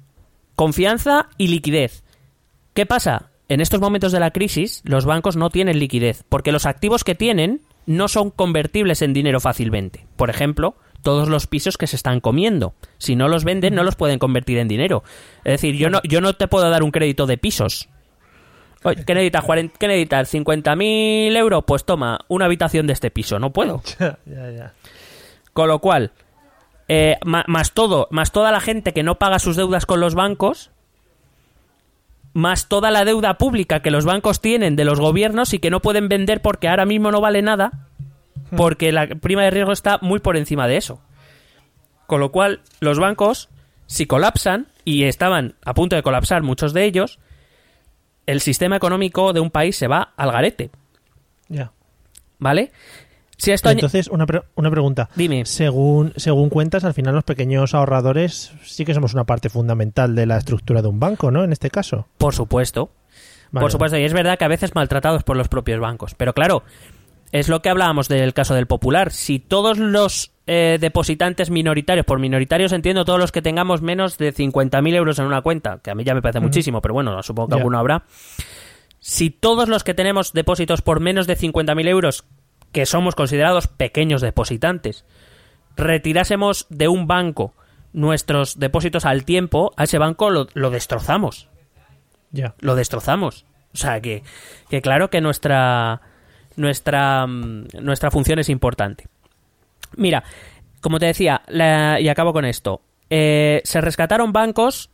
confianza 0.56 1.30
y 1.38 1.50
liquidez. 1.50 2.04
¿Qué 2.74 2.86
pasa? 2.86 3.30
En 3.50 3.62
estos 3.62 3.80
momentos 3.80 4.12
de 4.12 4.20
la 4.20 4.32
crisis, 4.32 4.82
los 4.84 5.06
bancos 5.06 5.38
no 5.38 5.50
tienen 5.50 5.80
liquidez, 5.80 6.24
porque 6.28 6.52
los 6.52 6.66
activos 6.66 7.04
que 7.04 7.16
tienen 7.16 7.62
no 7.86 8.10
son 8.10 8.30
convertibles 8.30 9.02
en 9.02 9.14
dinero 9.14 9.40
fácilmente. 9.40 10.06
Por 10.18 10.30
ejemplo, 10.30 10.76
todos 11.02 11.30
los 11.30 11.48
pisos 11.48 11.78
que 11.78 11.88
se 11.88 11.96
están 11.96 12.20
comiendo. 12.20 12.74
Si 12.98 13.16
no 13.16 13.30
los 13.30 13.46
venden, 13.46 13.76
no 13.76 13.84
los 13.84 13.96
pueden 13.96 14.20
convertir 14.20 14.58
en 14.58 14.68
dinero. 14.68 15.04
Es 15.46 15.54
decir, 15.54 15.76
yo 15.76 15.90
no, 15.90 16.02
yo 16.04 16.20
no 16.20 16.34
te 16.34 16.48
puedo 16.50 16.70
dar 16.70 16.84
un 16.84 16.92
crédito 16.92 17.26
de 17.26 17.38
pisos. 17.38 17.88
Oye, 18.84 19.06
¿Qué 19.06 19.14
necesitas? 19.14 19.46
¿Qué 19.80 19.88
necesitas? 19.88 20.34
¿50.000 20.34 21.38
euros? 21.38 21.64
Pues 21.66 21.86
toma, 21.86 22.20
una 22.28 22.46
habitación 22.46 22.88
de 22.88 22.94
este 22.94 23.12
piso. 23.12 23.40
No 23.40 23.54
puedo. 23.54 23.82
ya, 24.00 24.18
ya. 24.26 24.74
Con 25.54 25.70
lo 25.70 25.80
cual, 25.80 26.12
eh, 26.90 27.18
más 27.24 27.72
todo, 27.72 28.08
más 28.12 28.32
toda 28.32 28.52
la 28.52 28.60
gente 28.60 28.94
que 28.94 29.04
no 29.04 29.18
paga 29.18 29.40
sus 29.40 29.56
deudas 29.56 29.86
con 29.86 30.00
los 30.00 30.14
bancos, 30.14 30.72
más 32.38 32.68
toda 32.68 32.92
la 32.92 33.04
deuda 33.04 33.40
pública 33.40 33.82
que 33.82 33.90
los 33.90 34.06
bancos 34.06 34.42
tienen 34.42 34.76
de 34.76 34.86
los 34.86 35.00
gobiernos 35.00 35.56
y 35.56 35.60
que 35.60 35.72
no 35.72 35.82
pueden 35.82 36.08
vender 36.08 36.40
porque 36.44 36.68
ahora 36.68 36.86
mismo 36.86 37.10
no 37.10 37.20
vale 37.20 37.42
nada, 37.42 37.88
porque 38.56 38.92
la 38.92 39.08
prima 39.08 39.42
de 39.42 39.50
riesgo 39.50 39.72
está 39.72 39.98
muy 40.04 40.20
por 40.20 40.38
encima 40.38 40.68
de 40.68 40.78
eso. 40.78 41.02
Con 42.06 42.20
lo 42.20 42.32
cual, 42.32 42.62
los 42.80 43.00
bancos, 43.00 43.50
si 43.88 44.06
colapsan, 44.06 44.68
y 44.86 45.06
estaban 45.06 45.56
a 45.66 45.74
punto 45.74 45.96
de 45.96 46.04
colapsar 46.04 46.44
muchos 46.44 46.74
de 46.74 46.86
ellos, 46.86 47.18
el 48.28 48.40
sistema 48.42 48.76
económico 48.76 49.34
de 49.34 49.40
un 49.40 49.50
país 49.50 49.76
se 49.76 49.88
va 49.88 50.14
al 50.16 50.32
garete, 50.32 50.70
ya. 51.50 51.72
¿vale? 52.38 52.72
Esto 53.46 53.70
Entonces, 53.70 54.08
una, 54.08 54.26
pre- 54.26 54.42
una 54.56 54.70
pregunta. 54.72 55.10
Dime. 55.16 55.46
Según, 55.46 56.12
según 56.16 56.50
cuentas, 56.50 56.84
al 56.84 56.94
final 56.94 57.14
los 57.16 57.24
pequeños 57.24 57.74
ahorradores 57.74 58.52
sí 58.64 58.84
que 58.84 58.94
somos 58.94 59.14
una 59.14 59.24
parte 59.26 59.50
fundamental 59.50 60.16
de 60.16 60.26
la 60.26 60.38
estructura 60.38 60.82
de 60.82 60.88
un 60.88 61.00
banco, 61.00 61.32
¿no? 61.32 61.44
En 61.44 61.52
este 61.52 61.70
caso. 61.70 62.08
Por 62.18 62.34
supuesto. 62.34 62.90
Vale, 63.52 63.64
por 63.64 63.72
supuesto, 63.72 63.98
y 63.98 64.04
es 64.04 64.14
verdad 64.14 64.38
que 64.38 64.44
a 64.46 64.50
veces 64.50 64.76
maltratados 64.76 65.24
por 65.24 65.38
los 65.38 65.48
propios 65.48 65.80
bancos. 65.80 66.16
Pero 66.16 66.34
claro, 66.34 66.64
es 67.32 67.48
lo 67.48 67.62
que 67.62 67.70
hablábamos 67.70 68.08
del 68.10 68.34
caso 68.34 68.54
del 68.56 68.68
Popular. 68.68 69.12
Si 69.12 69.40
todos 69.40 69.78
los 69.78 70.32
eh, 70.48 70.78
depositantes 70.82 71.50
minoritarios, 71.50 72.06
por 72.06 72.20
minoritarios 72.20 72.74
entiendo 72.74 73.06
todos 73.06 73.20
los 73.20 73.32
que 73.32 73.42
tengamos 73.42 73.82
menos 73.82 74.18
de 74.18 74.34
50.000 74.34 74.94
euros 74.96 75.20
en 75.20 75.26
una 75.26 75.42
cuenta, 75.42 75.80
que 75.82 75.92
a 75.92 75.96
mí 75.96 76.04
ya 76.04 76.14
me 76.14 76.22
parece 76.22 76.40
muchísimo, 76.42 76.82
pero 76.82 76.94
bueno, 76.96 77.22
supongo 77.24 77.50
que 77.50 77.56
alguno 77.56 77.78
habrá. 77.80 78.04
Si 79.00 79.30
todos 79.30 79.70
los 79.70 79.84
que 79.84 79.94
tenemos 79.94 80.34
depósitos 80.34 80.82
por 80.82 81.00
menos 81.00 81.28
de 81.28 81.38
50.000 81.38 81.88
euros, 81.88 82.26
que 82.78 82.86
somos 82.86 83.16
considerados 83.16 83.68
pequeños 83.68 84.22
depositantes, 84.22 85.04
retirásemos 85.76 86.68
de 86.70 86.88
un 86.88 87.08
banco 87.08 87.56
nuestros 87.92 88.60
depósitos 88.60 89.04
al 89.04 89.26
tiempo, 89.26 89.74
a 89.78 89.86
ese 89.86 89.98
banco 89.98 90.30
lo- 90.30 90.46
lo 90.54 90.70
destrozamos 90.70 91.50
Ya. 92.32 92.54
lo 92.60 92.76
destrozamos. 92.76 93.46
O 93.74 93.78
sea 93.78 94.00
que, 94.00 94.22
que 94.70 94.84
claro 94.84 95.10
que 95.10 95.22
nuestra 95.22 96.02
nuestra 96.56 97.26
mm, 97.26 97.66
nuestra 97.82 98.12
función 98.12 98.38
es 98.38 98.50
importante. 98.50 99.08
Mira, 99.96 100.24
como 100.80 101.00
te 101.00 101.08
decía, 101.08 101.42
la- 101.48 102.00
y 102.00 102.10
acabo 102.10 102.32
con 102.32 102.46
esto. 102.46 102.82
eh, 103.10 103.62
se 103.64 103.82
rescataron 103.82 104.34
bancos 104.34 104.92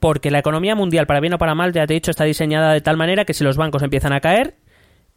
porque 0.00 0.30
la 0.30 0.40
economía 0.40 0.74
mundial, 0.74 1.06
para 1.06 1.20
bien 1.20 1.32
o 1.32 1.38
para 1.38 1.54
mal, 1.54 1.72
ya 1.72 1.86
te 1.86 1.94
he 1.94 1.96
dicho, 1.96 2.10
está 2.10 2.24
diseñada 2.24 2.72
de 2.74 2.82
tal 2.82 2.98
manera 2.98 3.24
que 3.24 3.32
si 3.32 3.42
los 3.42 3.56
bancos 3.56 3.82
empiezan 3.82 4.12
a 4.12 4.20
caer, 4.20 4.56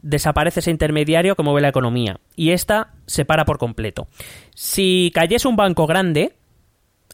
desaparece 0.06 0.60
ese 0.60 0.70
intermediario 0.70 1.36
que 1.36 1.41
mueve 1.43 1.62
la 1.62 1.70
economía. 1.70 2.20
Y 2.36 2.51
esta 2.51 2.93
se 3.08 3.26
para 3.26 3.43
por 3.43 3.58
completo. 3.58 4.08
Si 4.53 5.12
cayese 5.16 5.47
un 5.47 5.56
banco 5.56 5.88
grande, 5.88 6.36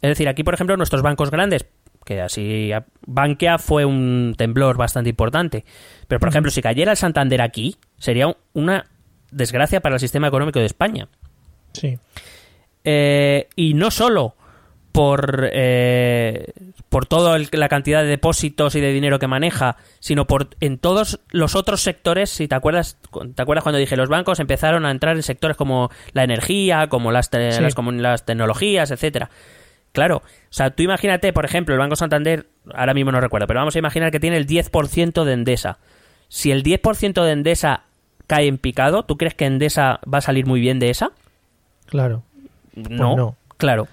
es 0.01 0.09
decir, 0.09 0.27
aquí, 0.27 0.43
por 0.43 0.53
ejemplo, 0.53 0.75
nuestros 0.75 1.01
bancos 1.01 1.31
grandes, 1.31 1.65
que 2.03 2.19
así 2.19 2.71
Bankia 3.07 3.59
fue 3.59 3.85
un 3.85 4.35
temblor 4.37 4.75
bastante 4.75 5.09
importante. 5.09 5.63
Pero, 6.07 6.19
por 6.19 6.29
ejemplo, 6.29 6.51
si 6.51 6.61
cayera 6.61 6.91
el 6.91 6.97
Santander 6.97 7.41
aquí, 7.41 7.77
sería 7.97 8.27
un- 8.27 8.35
una 8.53 8.85
desgracia 9.31 9.79
para 9.79 9.95
el 9.95 9.99
sistema 10.01 10.27
económico 10.27 10.59
de 10.59 10.65
España. 10.65 11.07
Sí. 11.73 11.97
Eh, 12.83 13.47
y 13.55 13.73
no 13.73 13.89
solo 13.91 14.35
por, 14.91 15.49
eh, 15.53 16.47
por 16.89 17.05
toda 17.05 17.39
la 17.51 17.69
cantidad 17.69 18.01
de 18.03 18.09
depósitos 18.09 18.75
y 18.75 18.81
de 18.81 18.91
dinero 18.91 19.19
que 19.19 19.27
maneja, 19.27 19.77
sino 19.99 20.27
por 20.27 20.49
en 20.59 20.77
todos 20.77 21.19
los 21.29 21.55
otros 21.55 21.81
sectores, 21.81 22.29
si 22.29 22.47
te 22.47 22.55
acuerdas, 22.55 22.97
te 23.35 23.41
acuerdas 23.41 23.63
cuando 23.63 23.79
dije 23.79 23.95
los 23.95 24.09
bancos 24.09 24.39
empezaron 24.39 24.85
a 24.85 24.91
entrar 24.91 25.15
en 25.15 25.23
sectores 25.23 25.55
como 25.55 25.89
la 26.13 26.23
energía, 26.23 26.87
como 26.87 27.11
las, 27.11 27.29
te- 27.29 27.51
Sí. 27.53 27.61
las, 27.61 27.75
comu- 27.75 27.99
las 27.99 28.25
tecnologías, 28.25 28.91
etcétera. 28.91 29.29
Claro, 29.93 30.17
o 30.17 30.23
sea, 30.49 30.69
tú 30.71 30.83
imagínate, 30.83 31.33
por 31.33 31.43
ejemplo, 31.45 31.73
el 31.75 31.79
Banco 31.79 31.95
Santander, 31.97 32.47
ahora 32.73 32.93
mismo 32.93 33.11
no 33.11 33.19
recuerdo, 33.19 33.47
pero 33.47 33.59
vamos 33.59 33.75
a 33.75 33.79
imaginar 33.79 34.11
que 34.11 34.19
tiene 34.21 34.37
el 34.37 34.47
10% 34.47 35.23
de 35.25 35.33
Endesa. 35.33 35.79
Si 36.29 36.49
el 36.51 36.63
10% 36.63 37.23
de 37.25 37.31
Endesa 37.31 37.83
cae 38.27 38.47
en 38.47 38.57
picado, 38.57 39.03
¿tú 39.03 39.17
crees 39.17 39.35
que 39.35 39.45
Endesa 39.45 39.99
va 40.11 40.19
a 40.19 40.21
salir 40.21 40.45
muy 40.45 40.61
bien 40.61 40.79
de 40.79 40.89
esa? 40.91 41.11
Claro. 41.87 42.23
No, 42.73 43.15
no. 43.17 43.35
claro. 43.57 43.89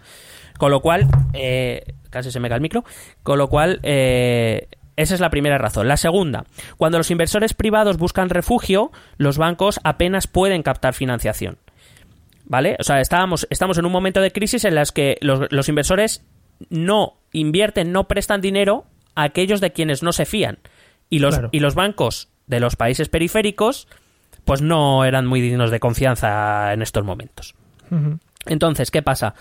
Con 0.58 0.70
lo 0.70 0.80
cual, 0.80 1.06
eh, 1.32 1.94
casi 2.10 2.30
se 2.30 2.40
me 2.40 2.48
cae 2.48 2.56
el 2.56 2.62
micro, 2.62 2.84
con 3.22 3.38
lo 3.38 3.48
cual, 3.48 3.80
eh, 3.82 4.68
esa 4.96 5.14
es 5.14 5.20
la 5.20 5.30
primera 5.30 5.56
razón. 5.58 5.88
La 5.88 5.96
segunda, 5.96 6.44
cuando 6.76 6.98
los 6.98 7.10
inversores 7.10 7.54
privados 7.54 7.96
buscan 7.96 8.28
refugio, 8.28 8.90
los 9.16 9.38
bancos 9.38 9.80
apenas 9.84 10.26
pueden 10.26 10.62
captar 10.62 10.94
financiación. 10.94 11.58
¿Vale? 12.44 12.76
O 12.80 12.82
sea, 12.82 13.00
estábamos, 13.00 13.46
estamos 13.50 13.78
en 13.78 13.84
un 13.86 13.92
momento 13.92 14.20
de 14.20 14.32
crisis 14.32 14.64
en 14.64 14.74
las 14.74 14.90
que 14.90 15.18
los, 15.20 15.50
los 15.50 15.68
inversores 15.68 16.24
no 16.70 17.18
invierten, 17.32 17.92
no 17.92 18.08
prestan 18.08 18.40
dinero 18.40 18.86
a 19.14 19.24
aquellos 19.24 19.60
de 19.60 19.70
quienes 19.72 20.02
no 20.02 20.12
se 20.12 20.24
fían. 20.24 20.58
Y 21.10 21.18
los, 21.20 21.34
Claro. 21.34 21.50
y 21.52 21.60
los 21.60 21.74
bancos 21.74 22.28
de 22.46 22.58
los 22.60 22.74
países 22.74 23.08
periféricos, 23.10 23.86
pues 24.46 24.62
no 24.62 25.04
eran 25.04 25.26
muy 25.26 25.40
dignos 25.42 25.70
de 25.70 25.78
confianza 25.78 26.72
en 26.72 26.80
estos 26.82 27.04
momentos. 27.04 27.54
Entonces, 28.46 28.90
¿qué 28.90 29.02
pasa? 29.02 29.34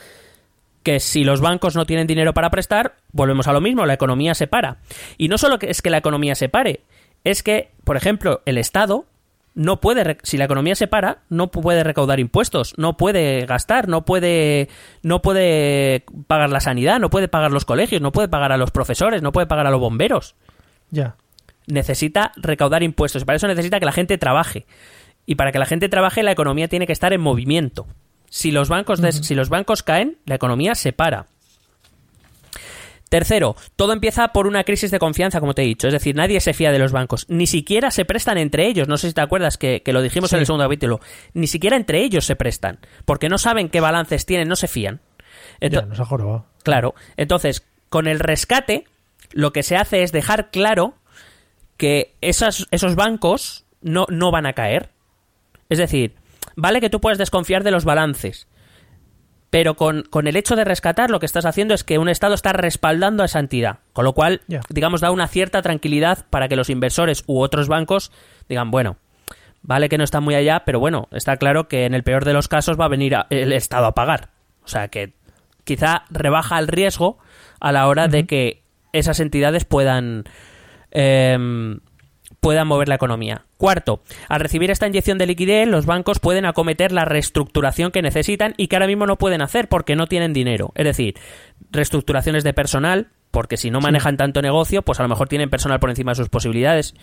Que 0.88 1.02
si 1.02 1.26
los 1.26 1.42
bancos 1.42 1.76
no 1.76 1.86
tienen 1.86 2.08
dinero 2.08 2.34
para 2.34 2.50
prestar, 2.50 2.96
volvemos 3.12 3.46
a 3.50 3.52
lo 3.52 3.60
mismo, 3.60 3.86
la 3.86 3.96
economía 3.96 4.34
se 4.34 4.48
para. 4.48 4.78
Y 5.18 5.28
no 5.28 5.38
solo 5.38 5.58
es 5.60 5.82
que 5.82 5.90
la 5.90 5.98
economía 5.98 6.34
se 6.34 6.48
pare, 6.48 6.80
es 7.26 7.44
que, 7.44 7.72
por 7.84 7.98
ejemplo, 7.98 8.42
el 8.46 8.58
Estado 8.58 9.04
no 9.54 9.82
puede, 9.82 10.18
si 10.24 10.38
la 10.38 10.46
economía 10.46 10.76
se 10.76 10.88
para, 10.88 11.24
no 11.28 11.52
puede 11.52 11.84
recaudar 11.84 12.22
impuestos, 12.22 12.74
no 12.78 12.96
puede 12.96 13.46
gastar, 13.46 13.90
no 13.90 14.06
puede, 14.06 14.70
no 15.04 15.22
puede 15.22 16.06
pagar 16.28 16.52
la 16.52 16.62
sanidad, 16.62 17.02
no 17.02 17.10
puede 17.10 17.28
pagar 17.28 17.52
los 17.52 17.66
colegios, 17.66 18.02
no 18.02 18.14
puede 18.14 18.30
pagar 18.30 18.54
a 18.54 18.58
los 18.58 18.72
profesores, 18.72 19.22
no 19.22 19.34
puede 19.34 19.46
pagar 19.46 19.68
a 19.68 19.72
los 19.72 19.82
bomberos. 19.82 20.36
Ya. 20.90 21.18
necesita 21.66 22.32
recaudar 22.38 22.82
impuestos. 22.82 23.24
Y 23.24 23.26
para 23.26 23.36
eso 23.36 23.48
necesita 23.50 23.82
que 23.82 23.86
la 23.86 23.92
gente 23.92 24.18
trabaje. 24.18 24.66
Y 25.26 25.36
para 25.36 25.52
que 25.52 25.60
la 25.60 25.66
gente 25.66 25.90
trabaje, 25.90 26.24
la 26.24 26.32
economía 26.32 26.70
tiene 26.70 26.88
que 26.88 26.94
estar 26.94 27.12
en 27.12 27.20
movimiento. 27.20 27.88
Si 28.30 28.52
los 28.52 28.70
bancos, 28.70 29.00
si 29.22 29.36
los 29.36 29.50
bancos 29.50 29.84
caen, 29.84 30.18
la 30.26 30.36
economía 30.36 30.76
se 30.76 30.94
para. 30.94 31.28
Tercero, 33.10 33.56
todo 33.78 33.94
empieza 33.94 34.28
por 34.34 34.48
una 34.48 34.66
crisis 34.66 34.92
de 34.92 35.00
confianza, 35.00 35.40
como 35.40 35.54
te 35.54 35.62
he 35.62 35.66
dicho. 35.66 35.88
Es 35.88 35.94
decir, 35.94 36.14
nadie 36.16 36.42
se 36.42 36.54
fía 36.54 36.74
de 36.74 36.80
los 36.80 36.92
bancos. 36.92 37.26
Ni 37.30 37.48
siquiera 37.48 37.90
se 37.90 38.04
prestan 38.04 38.38
entre 38.38 38.68
ellos. 38.68 38.90
No 38.90 38.98
sé 38.98 39.08
si 39.08 39.14
te 39.14 39.22
acuerdas 39.22 39.58
que, 39.58 39.82
que 39.82 39.94
lo 39.94 40.02
dijimos 40.02 40.34
en 40.34 40.40
el 40.40 40.46
segundo 40.46 40.66
capítulo. 40.66 41.00
Ni 41.34 41.48
siquiera 41.48 41.78
entre 41.78 42.04
ellos 42.04 42.26
se 42.26 42.36
prestan. 42.36 42.80
Porque 43.06 43.30
no 43.30 43.38
saben 43.38 43.70
qué 43.70 43.80
balances 43.80 44.26
tienen, 44.26 44.50
no 44.50 44.58
se 44.58 44.68
fían. 44.68 45.00
Ento- 45.62 45.80
Ya, 45.80 45.86
nos 45.86 46.00
ha 46.02 46.06
jorobado. 46.06 46.46
Claro. 46.64 46.96
Entonces, 47.16 47.64
con 47.88 48.08
el 48.08 48.20
rescate, 48.20 48.84
lo 49.32 49.54
que 49.54 49.64
se 49.64 49.78
hace 49.78 50.04
es 50.04 50.12
dejar 50.12 50.52
claro 50.52 50.96
que 51.78 52.14
esas- 52.20 52.68
esos 52.72 52.96
bancos 52.96 53.64
no, 53.82 54.06
no 54.10 54.32
van 54.32 54.48
a 54.48 54.52
caer. 54.54 54.90
Es 55.70 55.78
decir, 55.78 56.14
vale 56.58 56.82
que 56.82 56.90
tú 56.90 57.00
puedes 57.00 57.18
desconfiar 57.18 57.64
de 57.64 57.72
los 57.72 57.86
balances, 57.86 58.50
pero 59.50 59.76
con, 59.76 60.04
con 60.10 60.28
el 60.28 60.36
hecho 60.36 60.58
de 60.58 60.66
rescatar 60.66 61.10
lo 61.10 61.22
que 61.22 61.26
estás 61.26 61.46
haciendo 61.46 61.74
es 61.74 61.86
que 61.86 61.98
un 62.00 62.10
Estado 62.10 62.34
está 62.34 62.52
respaldando 62.52 63.24
a 63.24 63.28
esa 63.28 63.40
entidad, 63.40 63.80
con 63.94 64.04
lo 64.04 64.12
cual, 64.14 64.42
digamos, 64.70 65.00
da 65.00 65.10
una 65.12 65.28
cierta 65.30 65.62
tranquilidad 65.62 66.26
para 66.30 66.50
que 66.50 66.58
los 66.58 66.70
inversores 66.70 67.24
u 67.28 67.40
otros 67.40 67.70
bancos 67.70 68.12
digan, 68.50 68.72
bueno, 68.72 68.98
vale 69.62 69.88
que 69.88 69.98
no 69.98 70.04
está 70.04 70.20
muy 70.20 70.36
allá, 70.36 70.64
pero 70.66 70.82
bueno, 70.82 71.08
está 71.12 71.38
claro 71.38 71.70
que 71.70 71.86
en 71.86 71.94
el 71.94 72.04
peor 72.04 72.26
de 72.26 72.34
los 72.34 72.50
casos 72.50 72.78
va 72.78 72.86
a 72.86 72.90
venir 72.90 73.16
a- 73.16 73.28
el 73.30 73.54
Estado 73.54 73.86
a 73.86 73.96
pagar. 73.96 74.32
O 74.66 74.68
sea 74.68 74.90
que 74.90 75.14
quizá 75.64 76.04
rebaja 76.10 76.60
el 76.60 76.68
riesgo 76.68 77.18
a 77.62 77.72
la 77.72 77.88
hora 77.88 78.08
de 78.10 78.26
que 78.26 78.64
esas 78.92 79.20
entidades 79.22 79.64
puedan 79.64 80.26
em, 80.92 81.80
puedan 82.40 82.68
mover 82.68 82.88
la 82.88 82.96
economía. 82.96 83.46
Cuarto, 83.58 84.02
al 84.30 84.40
recibir 84.40 84.72
esta 84.72 84.88
inyección 84.88 85.18
de 85.18 85.26
liquidez, 85.26 85.68
los 85.68 85.86
bancos 85.86 86.20
pueden 86.20 86.46
acometer 86.46 86.92
la 86.92 87.06
reestructuración 87.06 87.92
que 87.92 88.02
necesitan 88.02 88.54
y 88.58 88.68
que 88.68 88.76
ahora 88.76 88.88
mismo 88.88 89.06
no 89.06 89.18
pueden 89.18 89.42
hacer 89.42 89.68
porque 89.68 89.96
no 89.96 90.08
tienen 90.08 90.34
dinero. 90.34 90.72
Es 90.76 90.86
decir, 90.86 91.16
reestructuraciones 91.72 92.44
de 92.44 92.54
personal, 92.54 93.08
porque 93.32 93.58
si 93.58 93.72
no 93.72 93.82
manejan 93.82 94.18
tanto 94.18 94.42
negocio, 94.42 94.82
pues 94.82 95.00
a 95.00 95.04
lo 95.04 95.10
mejor 95.10 95.28
tienen 95.28 95.50
personal 95.50 95.80
por 95.80 95.90
encima 95.90 96.12
de 96.12 96.16
sus 96.16 96.30
posibilidades. 96.30 96.94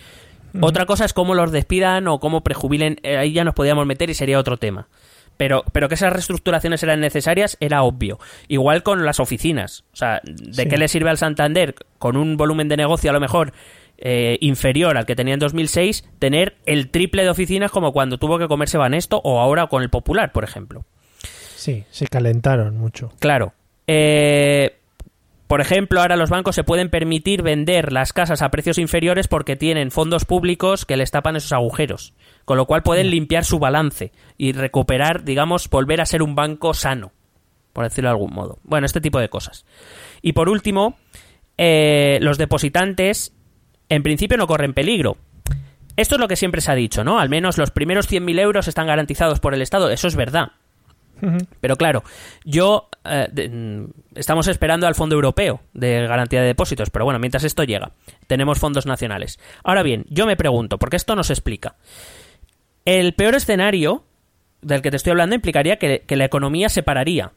Otra 0.61 0.85
cosa 0.85 1.03
es 1.03 1.11
cómo 1.11 1.35
los 1.35 1.51
despidan 1.51 2.07
o 2.07 2.19
cómo 2.19 2.41
prejubilen, 2.41 2.97
eh, 3.03 3.17
ahí 3.17 3.33
ya 3.33 3.43
nos 3.43 3.53
podíamos 3.55 3.85
meter 3.85 4.09
y 4.09 4.13
sería 4.13 4.39
otro 4.39 4.55
tema. 4.57 4.87
Pero, 5.35 5.65
pero 5.73 5.89
que 5.89 5.95
esas 5.95 6.13
reestructuraciones 6.13 6.81
eran 6.81 7.01
necesarias 7.01 7.57
era 7.59 7.83
obvio. 7.83 8.19
Igual 8.47 8.83
con 8.83 9.05
las 9.05 9.19
oficinas. 9.19 9.83
O 9.91 9.97
sea, 9.97 10.21
¿de 10.23 10.63
Sí. 10.63 10.69
qué 10.69 10.77
le 10.77 10.87
sirve 10.87 11.09
al 11.09 11.17
Santander, 11.17 11.75
con 11.97 12.15
un 12.15 12.37
volumen 12.37 12.69
de 12.69 12.77
negocio 12.77 13.09
a 13.09 13.13
lo 13.13 13.19
mejor 13.19 13.51
eh, 13.97 14.37
inferior 14.41 14.97
al 14.97 15.05
que 15.05 15.15
tenía 15.15 15.33
en 15.33 15.39
2006, 15.39 16.03
tener 16.19 16.57
el 16.65 16.89
triple 16.89 17.23
de 17.23 17.29
oficinas 17.29 17.71
como 17.71 17.91
cuando 17.91 18.17
tuvo 18.17 18.37
que 18.37 18.47
comerse 18.47 18.77
Banesto 18.77 19.21
o 19.23 19.39
ahora 19.39 19.67
con 19.67 19.83
el 19.83 19.89
Popular, 19.89 20.31
por 20.31 20.43
ejemplo? 20.43 20.85
Sí, 21.55 21.85
se 21.89 22.07
calentaron 22.07 22.77
mucho. 22.77 23.11
Claro. 23.19 23.53
Eh, 23.87 24.77
por 25.47 25.61
ejemplo, 25.61 26.01
ahora 26.01 26.15
los 26.15 26.29
bancos 26.29 26.55
se 26.55 26.63
pueden 26.63 26.89
permitir 26.89 27.43
vender 27.43 27.93
las 27.93 28.13
casas 28.13 28.41
a 28.41 28.49
precios 28.49 28.79
inferiores 28.79 29.27
porque 29.27 29.55
tienen 29.55 29.91
fondos 29.91 30.25
públicos 30.25 30.85
que 30.85 30.97
les 30.97 31.11
tapan 31.11 31.35
esos 31.35 31.53
agujeros. 31.53 32.13
Con 32.45 32.57
lo 32.57 32.65
cual 32.65 32.81
pueden 32.81 33.11
limpiar 33.11 33.45
su 33.45 33.59
balance 33.59 34.11
y 34.37 34.53
recuperar, 34.53 35.23
digamos, 35.23 35.69
volver 35.69 36.01
a 36.01 36.05
ser 36.05 36.23
un 36.23 36.33
banco 36.33 36.73
sano, 36.73 37.11
por 37.73 37.83
decirlo 37.83 38.09
de 38.09 38.13
algún 38.13 38.33
modo. 38.33 38.59
Bueno, 38.63 38.85
este 38.85 39.01
tipo 39.01 39.19
de 39.19 39.29
cosas. 39.29 39.65
Y 40.23 40.33
por 40.33 40.49
último, 40.49 40.97
eh, 41.57 42.17
los 42.21 42.39
depositantes 42.39 43.34
en 43.89 44.03
principio 44.03 44.37
no 44.37 44.47
corren 44.47 44.73
peligro. 44.73 45.17
Esto 45.97 46.15
es 46.15 46.19
lo 46.21 46.27
que 46.27 46.35
siempre 46.35 46.59
se 46.61 46.71
ha 46.71 46.75
dicho, 46.75 47.03
¿no? 47.03 47.19
Al 47.19 47.29
menos 47.29 47.57
los 47.57 47.71
primeros 47.71 48.09
100.000 48.11 48.39
euros 48.39 48.67
están 48.67 48.87
garantizados 48.87 49.39
por 49.39 49.53
el 49.53 49.61
Estado. 49.61 49.89
Eso 49.89 50.07
es 50.07 50.15
verdad. 50.15 50.51
Pero 51.61 51.77
claro, 51.77 52.03
yo 52.43 52.89
eh, 53.05 53.27
de- 53.31 53.47
mm, 53.49 53.87
estamos 54.15 54.47
esperando 54.49 54.85
al 54.85 54.95
Fondo 54.95 55.15
Europeo 55.15 55.61
de 55.73 56.05
Garantía 56.05 56.41
de 56.41 56.47
Depósitos, 56.47 56.89
pero 56.89 57.05
bueno, 57.05 57.19
mientras 57.19 57.45
esto 57.45 57.63
llega, 57.63 57.91
tenemos 58.27 58.59
fondos 58.59 58.85
nacionales. 58.85 59.39
Ahora 59.63 59.81
bien, 59.81 60.05
yo 60.09 60.25
me 60.25 60.35
pregunto, 60.35 60.77
porque 60.77 60.97
esto 60.97 61.15
no 61.15 61.23
se 61.23 61.31
explica. 61.31 61.75
El 62.83 63.13
peor 63.13 63.33
escenario 63.35 64.03
del 64.61 64.81
que 64.81 64.91
te 64.91 64.97
estoy 64.97 65.11
hablando 65.11 65.35
implicaría 65.35 65.77
que, 65.77 66.03
que 66.05 66.15
la 66.17 66.25
economía 66.25 66.67
se 66.67 66.83
pararía. 66.83 67.31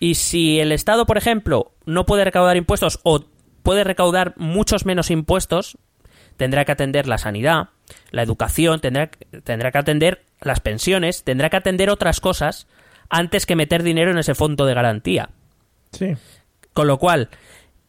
Y 0.00 0.16
si 0.16 0.58
el 0.58 0.72
Estado, 0.72 1.06
por 1.06 1.16
ejemplo, 1.16 1.72
no 1.86 2.04
puede 2.06 2.24
recaudar 2.24 2.56
impuestos 2.56 2.98
o 3.04 3.24
puede 3.66 3.82
recaudar 3.82 4.34
muchos 4.36 4.86
menos 4.86 5.10
impuestos, 5.10 5.76
tendrá 6.36 6.64
que 6.64 6.70
atender 6.70 7.08
la 7.08 7.18
sanidad, 7.18 7.70
la 8.12 8.22
educación, 8.22 8.78
tendrá, 8.78 9.10
tendrá 9.42 9.72
que 9.72 9.78
atender 9.78 10.24
las 10.40 10.60
pensiones, 10.60 11.24
tendrá 11.24 11.50
que 11.50 11.56
atender 11.56 11.90
otras 11.90 12.20
cosas 12.20 12.68
antes 13.10 13.44
que 13.44 13.56
meter 13.56 13.82
dinero 13.82 14.12
en 14.12 14.18
ese 14.18 14.36
fondo 14.36 14.66
de 14.66 14.74
garantía. 14.74 15.30
Sí. 15.90 16.14
Con 16.74 16.86
lo 16.86 16.98
cual, 16.98 17.28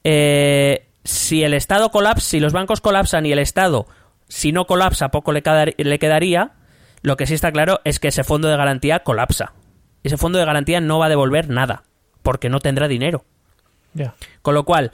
eh, 0.04 0.88
si 1.04 1.44
el 1.44 1.54
Estado 1.54 1.92
colapsa, 1.92 2.28
si 2.28 2.40
los 2.40 2.54
bancos 2.54 2.82
colapsan 2.82 3.28
y 3.28 3.32
el 3.32 3.40
Estado, 3.40 3.86
si 4.28 4.52
no 4.52 4.66
colapsa, 4.66 5.10
poco 5.10 5.32
le, 5.32 5.44
le 5.78 6.00
quedaría, 6.00 6.54
lo 7.04 7.18
que 7.18 7.28
sí 7.28 7.36
está 7.36 7.52
claro 7.52 7.82
es 7.84 8.00
que 8.00 8.08
ese 8.08 8.24
fondo 8.24 8.48
de 8.48 8.58
garantía 8.58 9.04
colapsa. 9.04 9.54
Ese 10.02 10.18
fondo 10.18 10.40
de 10.40 10.46
garantía 10.46 10.82
no 10.82 10.98
va 10.98 11.06
a 11.06 11.10
devolver 11.10 11.50
nada, 11.50 11.84
porque 12.24 12.50
no 12.50 12.62
tendrá 12.62 12.88
dinero. 12.88 13.26
Con 14.42 14.56
lo 14.56 14.64
cual, 14.64 14.92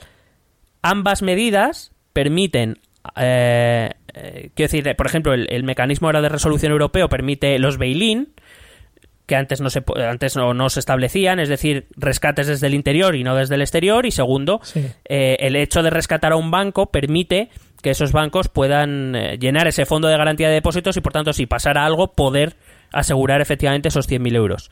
ambas 0.84 1.22
medidas 1.22 1.90
permiten, 2.12 2.78
eh, 3.16 3.90
eh, 4.14 4.50
quiero 4.54 4.70
decir, 4.70 4.96
por 4.96 5.06
ejemplo, 5.06 5.32
el, 5.34 5.46
el 5.50 5.64
mecanismo 5.64 6.06
ahora 6.08 6.20
de 6.22 6.28
resolución 6.28 6.70
europeo 6.72 7.08
permite 7.08 7.58
los 7.58 7.78
bail-in, 7.78 8.32
que 9.26 9.36
antes 9.36 9.60
no 9.62 9.70
se 9.70 9.82
antes 10.06 10.36
no, 10.36 10.52
no 10.52 10.68
se 10.68 10.80
establecían, 10.80 11.40
es 11.40 11.48
decir, 11.48 11.86
rescates 11.96 12.46
desde 12.46 12.66
el 12.66 12.74
interior 12.74 13.16
y 13.16 13.24
no 13.24 13.34
desde 13.34 13.54
el 13.54 13.62
exterior. 13.62 14.04
Y 14.04 14.10
segundo, 14.10 14.60
Sí. 14.62 14.86
eh, 15.08 15.36
el 15.40 15.56
hecho 15.56 15.82
de 15.82 15.88
rescatar 15.90 16.32
a 16.32 16.36
un 16.36 16.50
banco 16.50 16.90
permite 16.92 17.48
que 17.82 17.90
esos 17.90 18.12
bancos 18.12 18.48
puedan 18.48 19.14
eh, 19.16 19.38
llenar 19.38 19.66
ese 19.66 19.86
fondo 19.86 20.08
de 20.08 20.16
garantía 20.18 20.48
de 20.48 20.54
depósitos 20.54 20.96
y, 20.98 21.00
por 21.00 21.12
tanto, 21.12 21.32
si 21.32 21.46
pasara 21.46 21.84
algo, 21.86 22.12
poder 22.12 22.56
asegurar 22.92 23.40
efectivamente 23.40 23.88
esos 23.88 24.06
100.000 24.08 24.36
euros. 24.36 24.70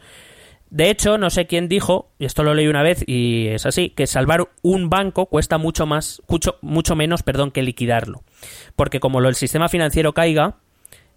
De 0.74 0.88
hecho, 0.88 1.18
no 1.18 1.28
sé 1.28 1.46
quién 1.46 1.68
dijo, 1.68 2.10
y 2.18 2.24
esto 2.24 2.42
lo 2.44 2.54
leí 2.54 2.66
una 2.66 2.82
vez 2.82 3.04
y 3.06 3.48
es 3.48 3.66
así, 3.66 3.90
que 3.90 4.06
salvar 4.06 4.48
un 4.62 4.88
banco 4.88 5.26
cuesta 5.26 5.58
mucho 5.58 5.84
más, 5.84 6.22
mucho, 6.28 6.56
mucho 6.62 6.96
menos, 6.96 7.22
perdón, 7.22 7.50
que 7.50 7.62
liquidarlo. 7.62 8.22
Porque 8.74 8.98
como 8.98 9.18
el 9.20 9.34
sistema 9.34 9.68
financiero 9.68 10.14
caiga, 10.14 10.56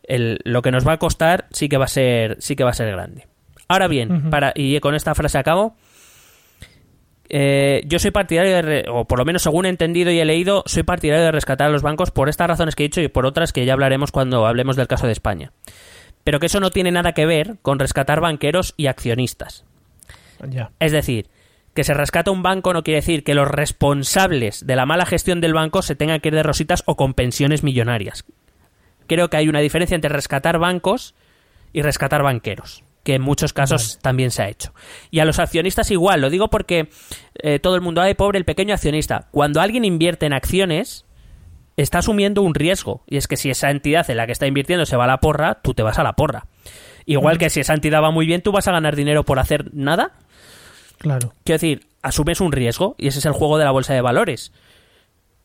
el- 0.03 0.39
lo 0.43 0.61
que 0.61 0.71
nos 0.71 0.85
va 0.85 0.91
a 0.91 0.99
costar 0.99 1.47
sí 1.51 1.69
que 1.69 1.77
va 1.77 1.85
a 1.85 1.87
ser, 1.87 2.35
sí 2.41 2.57
que 2.57 2.65
va 2.65 2.71
a 2.71 2.73
ser 2.73 2.91
grande. 2.91 3.27
Ahora 3.69 3.87
bien, 3.87 4.29
para, 4.29 4.51
y 4.55 4.77
con 4.81 4.93
esta 4.93 5.15
frase 5.15 5.37
acabo, 5.37 5.77
eh, 7.29 7.81
yo 7.87 7.97
soy 7.97 8.11
partidario 8.11 8.61
de, 8.61 8.85
o 8.89 9.05
por 9.05 9.17
lo 9.19 9.25
menos 9.25 9.41
según 9.41 9.65
he 9.65 9.69
entendido 9.69 10.11
y 10.11 10.19
he 10.19 10.25
leído, 10.25 10.63
soy 10.67 10.83
partidario 10.83 11.23
de 11.25 11.31
rescatar 11.31 11.67
a 11.67 11.71
los 11.71 11.81
bancos 11.81 12.11
por 12.11 12.29
estas 12.29 12.47
razones 12.47 12.75
que 12.75 12.83
he 12.83 12.87
dicho 12.87 13.01
y 13.01 13.07
por 13.07 13.25
otras 13.25 13.51
que 13.51 13.65
ya 13.65 13.73
hablaremos 13.73 14.11
cuando 14.11 14.45
hablemos 14.45 14.75
del 14.75 14.87
caso 14.87 15.07
de 15.07 15.13
España. 15.13 15.51
Pero 16.25 16.41
que 16.41 16.47
eso 16.47 16.59
no 16.59 16.71
tiene 16.71 16.91
nada 16.91 17.13
que 17.13 17.25
ver 17.25 17.55
con 17.61 17.79
rescatar 17.79 18.19
banqueros 18.19 18.73
y 18.75 18.87
accionistas. 18.87 19.63
Es 20.79 20.91
decir, 20.91 21.29
que 21.75 21.83
se 21.83 21.93
rescata 21.93 22.31
un 22.31 22.41
banco 22.41 22.73
no 22.73 22.83
quiere 22.83 23.01
decir 23.01 23.23
que 23.23 23.35
los 23.35 23.47
responsables 23.47 24.65
de 24.65 24.75
la 24.75 24.85
mala 24.85 25.05
gestión 25.05 25.39
del 25.39 25.53
banco 25.53 25.81
se 25.81 25.95
tengan 25.95 26.19
que 26.19 26.29
ir 26.29 26.35
de 26.35 26.43
rositas 26.43 26.83
o 26.85 26.95
con 26.95 27.13
pensiones 27.13 27.63
millonarias. 27.63 28.25
Creo 29.07 29.29
que 29.29 29.37
hay 29.37 29.47
una 29.49 29.59
diferencia 29.59 29.93
entre 29.93 30.09
rescatar 30.09 30.57
bancos 30.57 31.13
y 31.73 31.81
rescatar 31.81 32.23
banqueros, 32.23 32.83
que 33.03 33.13
en 33.15 33.21
muchos 33.21 33.53
casos 33.53 33.99
también 34.01 34.31
se 34.31 34.41
ha 34.41 34.49
hecho. 34.49 34.73
Y 35.11 35.19
a 35.19 35.25
los 35.25 35.37
accionistas 35.37 35.91
igual, 35.91 36.21
lo 36.21 36.29
digo 36.29 36.49
porque 36.49 36.89
eh, 37.35 37.59
todo 37.59 37.75
el 37.75 37.81
mundo, 37.81 38.01
ay, 38.01 38.15
pobre 38.15 38.39
el 38.39 38.45
pequeño 38.45 38.73
accionista. 38.73 39.27
Cuando 39.31 39.61
alguien 39.61 39.85
invierte 39.85 40.25
en 40.25 40.33
acciones, 40.33 41.04
está 41.77 41.99
asumiendo 41.99 42.41
un 42.41 42.55
riesgo. 42.55 43.03
Y 43.07 43.17
es 43.17 43.27
que 43.27 43.37
si 43.37 43.49
esa 43.49 43.71
entidad 43.71 44.09
en 44.09 44.17
la 44.17 44.25
que 44.25 44.31
está 44.31 44.47
invirtiendo 44.47 44.85
se 44.85 44.97
va 44.97 45.05
a 45.05 45.07
la 45.07 45.19
porra, 45.19 45.55
tú 45.61 45.73
te 45.73 45.83
vas 45.83 45.99
a 45.99 46.03
la 46.03 46.13
porra. 46.13 46.45
Igual 47.05 47.37
que 47.37 47.49
si 47.49 47.59
esa 47.59 47.73
entidad 47.73 48.01
va 48.01 48.11
muy 48.11 48.25
bien, 48.25 48.41
tú 48.41 48.51
vas 48.51 48.67
a 48.67 48.71
ganar 48.71 48.95
dinero 48.95 49.23
por 49.23 49.39
hacer 49.39 49.73
nada. 49.73 50.13
Claro. 50.97 51.33
Quiero 51.43 51.55
decir, 51.55 51.87
asumes 52.01 52.41
un 52.41 52.51
riesgo 52.51 52.95
y 52.97 53.07
ese 53.07 53.19
es 53.19 53.25
el 53.25 53.33
juego 53.33 53.57
de 53.57 53.65
la 53.65 53.71
bolsa 53.71 53.93
de 53.93 54.01
valores. 54.01 54.51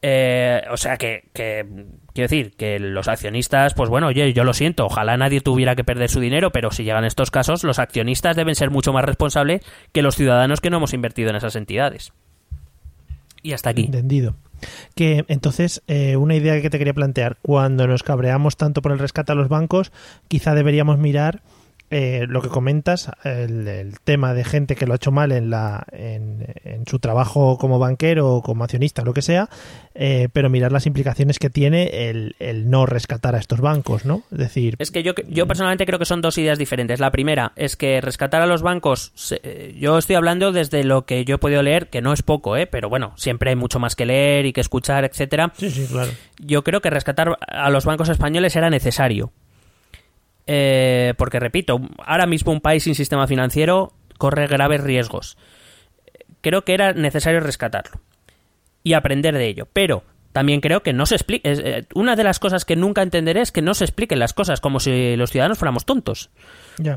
Eh, 0.03 0.62
o 0.70 0.78
sea 0.78 0.97
que, 0.97 1.24
que, 1.35 1.66
quiero 2.14 2.28
decir, 2.28 2.57
que 2.57 2.78
los 2.78 3.09
accionistas, 3.09 3.74
pues 3.74 3.91
bueno, 3.91 4.07
oye, 4.07 4.33
yo 4.33 4.45
lo 4.45 4.55
siento, 4.55 4.87
ojalá 4.87 5.18
nadie 5.18 5.43
tuviera 5.43 5.76
que 5.76 5.85
perder 5.85 6.09
su 6.09 6.20
dinero, 6.20 6.53
pero 6.53 6.70
si 6.70 6.85
llegan 6.85 7.05
estos 7.05 7.31
casos, 7.31 7.64
los 7.64 7.78
accionistas 7.78 8.37
deben 8.37 8.55
ser 8.55 8.70
mucho 8.70 8.95
más 8.95 9.05
responsables 9.05 9.62
que 9.93 10.01
los 10.01 10.16
ciudadanos 10.16 10.62
que 10.62 10.70
no 10.70 10.78
hemos 10.78 10.95
invertido 10.95 11.28
en 11.28 11.37
esas 11.37 11.57
entidades. 11.57 12.12
Y 13.43 13.53
hasta 13.53 13.70
aquí. 13.70 13.84
Entendido. 13.84 14.36
Que 14.95 15.24
entonces, 15.28 15.82
eh, 15.86 16.16
una 16.16 16.34
idea 16.34 16.61
que 16.61 16.70
te 16.70 16.78
quería 16.78 16.93
plantear, 16.93 17.38
cuando 17.43 17.86
nos 17.86 18.03
cabreamos 18.03 18.57
tanto 18.57 18.82
por 18.82 18.93
el 18.93 18.99
rescate 18.99 19.32
a 19.32 19.34
los 19.34 19.49
bancos, 19.49 19.93
quizá 20.28 20.55
deberíamos 20.55 20.99
mirar 20.99 21.43
eh, 21.91 22.26
lo 22.28 22.41
que 22.43 22.49
comentas, 22.49 23.11
el, 23.24 23.66
el 23.68 23.99
tema 24.01 24.32
de 24.34 24.45
gente 24.45 24.76
que 24.76 24.86
lo 24.86 24.93
ha 24.93 24.97
hecho 24.97 25.11
mal 25.11 25.32
en, 25.32 25.51
la, 25.51 25.84
en, 25.93 26.47
en 26.64 26.86
su 26.86 26.99
trabajo 27.01 27.59
como 27.59 27.78
banquero 27.78 28.28
o 28.36 28.43
como 28.43 28.64
accionista, 28.64 29.03
lo 29.03 29.12
que 29.12 29.22
sea, 29.22 29.49
eh, 29.95 30.28
pero 30.32 30.49
mirar 30.51 30.72
las 30.72 30.86
implicaciones 30.86 31.38
que 31.38 31.51
tiene 31.51 32.09
el, 32.11 32.36
el 32.38 32.70
no 32.70 32.86
rescatar 32.86 33.34
a 33.34 33.38
estos 33.38 33.61
bancos, 33.61 34.05
¿no? 34.05 34.22
Es 34.30 34.38
decir, 34.38 34.76
Es 34.78 34.91
que 34.91 35.03
yo, 35.03 35.12
yo 35.28 35.47
personalmente 35.47 35.84
creo 35.86 35.99
que 35.99 36.05
son 36.05 36.20
dos 36.20 36.38
ideas 36.38 36.59
diferentes. 36.59 37.01
La 37.01 37.11
primera 37.11 37.53
es 37.57 37.76
que 37.76 38.01
rescatar 38.01 38.41
a 38.43 38.47
los 38.47 38.62
bancos, 38.62 39.12
se- 39.14 39.41
eh, 39.43 39.74
yo 39.78 39.99
estoy 39.99 40.16
hablando 40.16 40.53
desde 40.53 40.84
lo 40.84 41.05
que 41.07 41.24
yo 41.24 41.34
he 41.34 41.38
podido 41.38 41.62
leer, 41.62 41.88
que 41.88 42.03
no 42.03 42.12
es 42.12 42.22
poco, 42.22 42.57
¿eh? 42.57 42.66
pero 42.66 42.88
bueno, 42.88 43.12
siempre 43.16 43.51
hay 43.51 43.57
mucho 43.57 43.78
más 43.80 43.97
que 43.97 44.07
leer 44.07 44.47
y 44.47 44.53
que 44.53 44.61
escuchar, 44.61 45.05
etcétera. 45.05 45.53
sí, 45.57 45.70
sí, 45.70 45.86
claro. 45.91 46.11
Yo 46.38 46.62
creo 46.64 46.80
que 46.80 46.91
rescatar 46.91 47.36
a 47.47 47.68
los 47.70 47.84
bancos 47.84 48.09
españoles 48.09 48.55
era 48.57 48.70
necesario. 48.70 49.32
Eh, 50.47 51.14
porque, 51.16 51.41
repito, 51.41 51.80
ahora 52.05 52.26
mismo 52.26 52.53
un 52.53 52.61
país 52.61 52.84
sin 52.84 52.95
sistema 52.95 53.26
financiero 53.26 53.93
corre 54.18 54.47
graves 54.47 54.82
riesgos. 54.82 55.38
Creo 56.41 56.64
que 56.64 56.74
era 56.74 56.93
necesario 56.93 57.41
rescatarlo 57.41 58.01
y 58.82 58.95
aprender 58.95 59.36
de 59.36 59.47
ello. 59.47 59.68
Pero 59.72 60.03
también 60.33 60.61
creo 60.61 60.83
que 60.83 60.93
no 60.93 61.07
se 61.07 61.14
explica. 61.16 61.51
una 61.95 62.16
de 62.16 62.24
las 62.24 62.39
cosas 62.39 62.64
que 62.64 62.76
nunca 62.76 63.03
entenderé 63.03 63.41
es 63.41 63.51
que 63.53 63.62
no 63.62 63.74
se 63.74 63.85
expliquen 63.85 64.18
las 64.18 64.33
cosas 64.33 64.61
como 64.61 64.78
si 64.81 65.16
los 65.16 65.31
ciudadanos 65.31 65.59
fuéramos 65.59 65.85
tontos. 65.85 66.31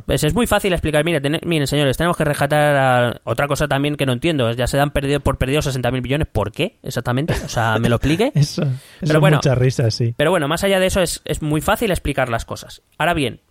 Pues 0.05 0.23
es 0.23 0.33
muy 0.33 0.47
fácil 0.47 0.71
explicar, 0.71 1.03
mire, 1.03 1.19
ten- 1.19 1.41
miren 1.43 1.67
señores, 1.67 1.97
tenemos 1.97 2.15
que 2.15 2.23
rescatar 2.23 2.75
a... 2.75 3.21
Otra 3.25 3.47
cosa 3.47 3.67
también 3.67 3.95
que 3.97 4.05
no 4.05 4.13
entiendo, 4.13 4.49
ya 4.53 4.65
se 4.67 4.77
dan 4.77 4.91
perdido 4.91 5.19
por 5.19 5.37
perdidos 5.37 5.67
60.000 5.67 6.01
millones. 6.01 6.27
¿Por 6.31 6.51
qué? 6.53 6.77
Exactamente. 6.83 7.33
O 7.45 7.49
sea, 7.49 7.77
¿me 7.79 7.89
lo 7.89 7.95
explique? 7.97 8.31
Eso, 8.35 8.61
eso 8.61 8.71
Pero 9.01 9.13
es 9.15 9.19
bueno. 9.19 9.37
mucha 9.37 9.55
risa, 9.55 9.91
sí. 9.91 10.13
Pero 10.15 10.31
bueno, 10.31 10.47
más 10.47 10.63
allá 10.63 10.79
de 10.79 10.85
eso 10.85 11.01
es, 11.01 11.21
es 11.25 11.41
muy 11.41 11.59
fácil 11.59 11.91
explicar 11.91 12.29
las 12.29 12.45
cosas. 12.45 12.81
Ahora 12.97 13.13
bien, 13.13 13.41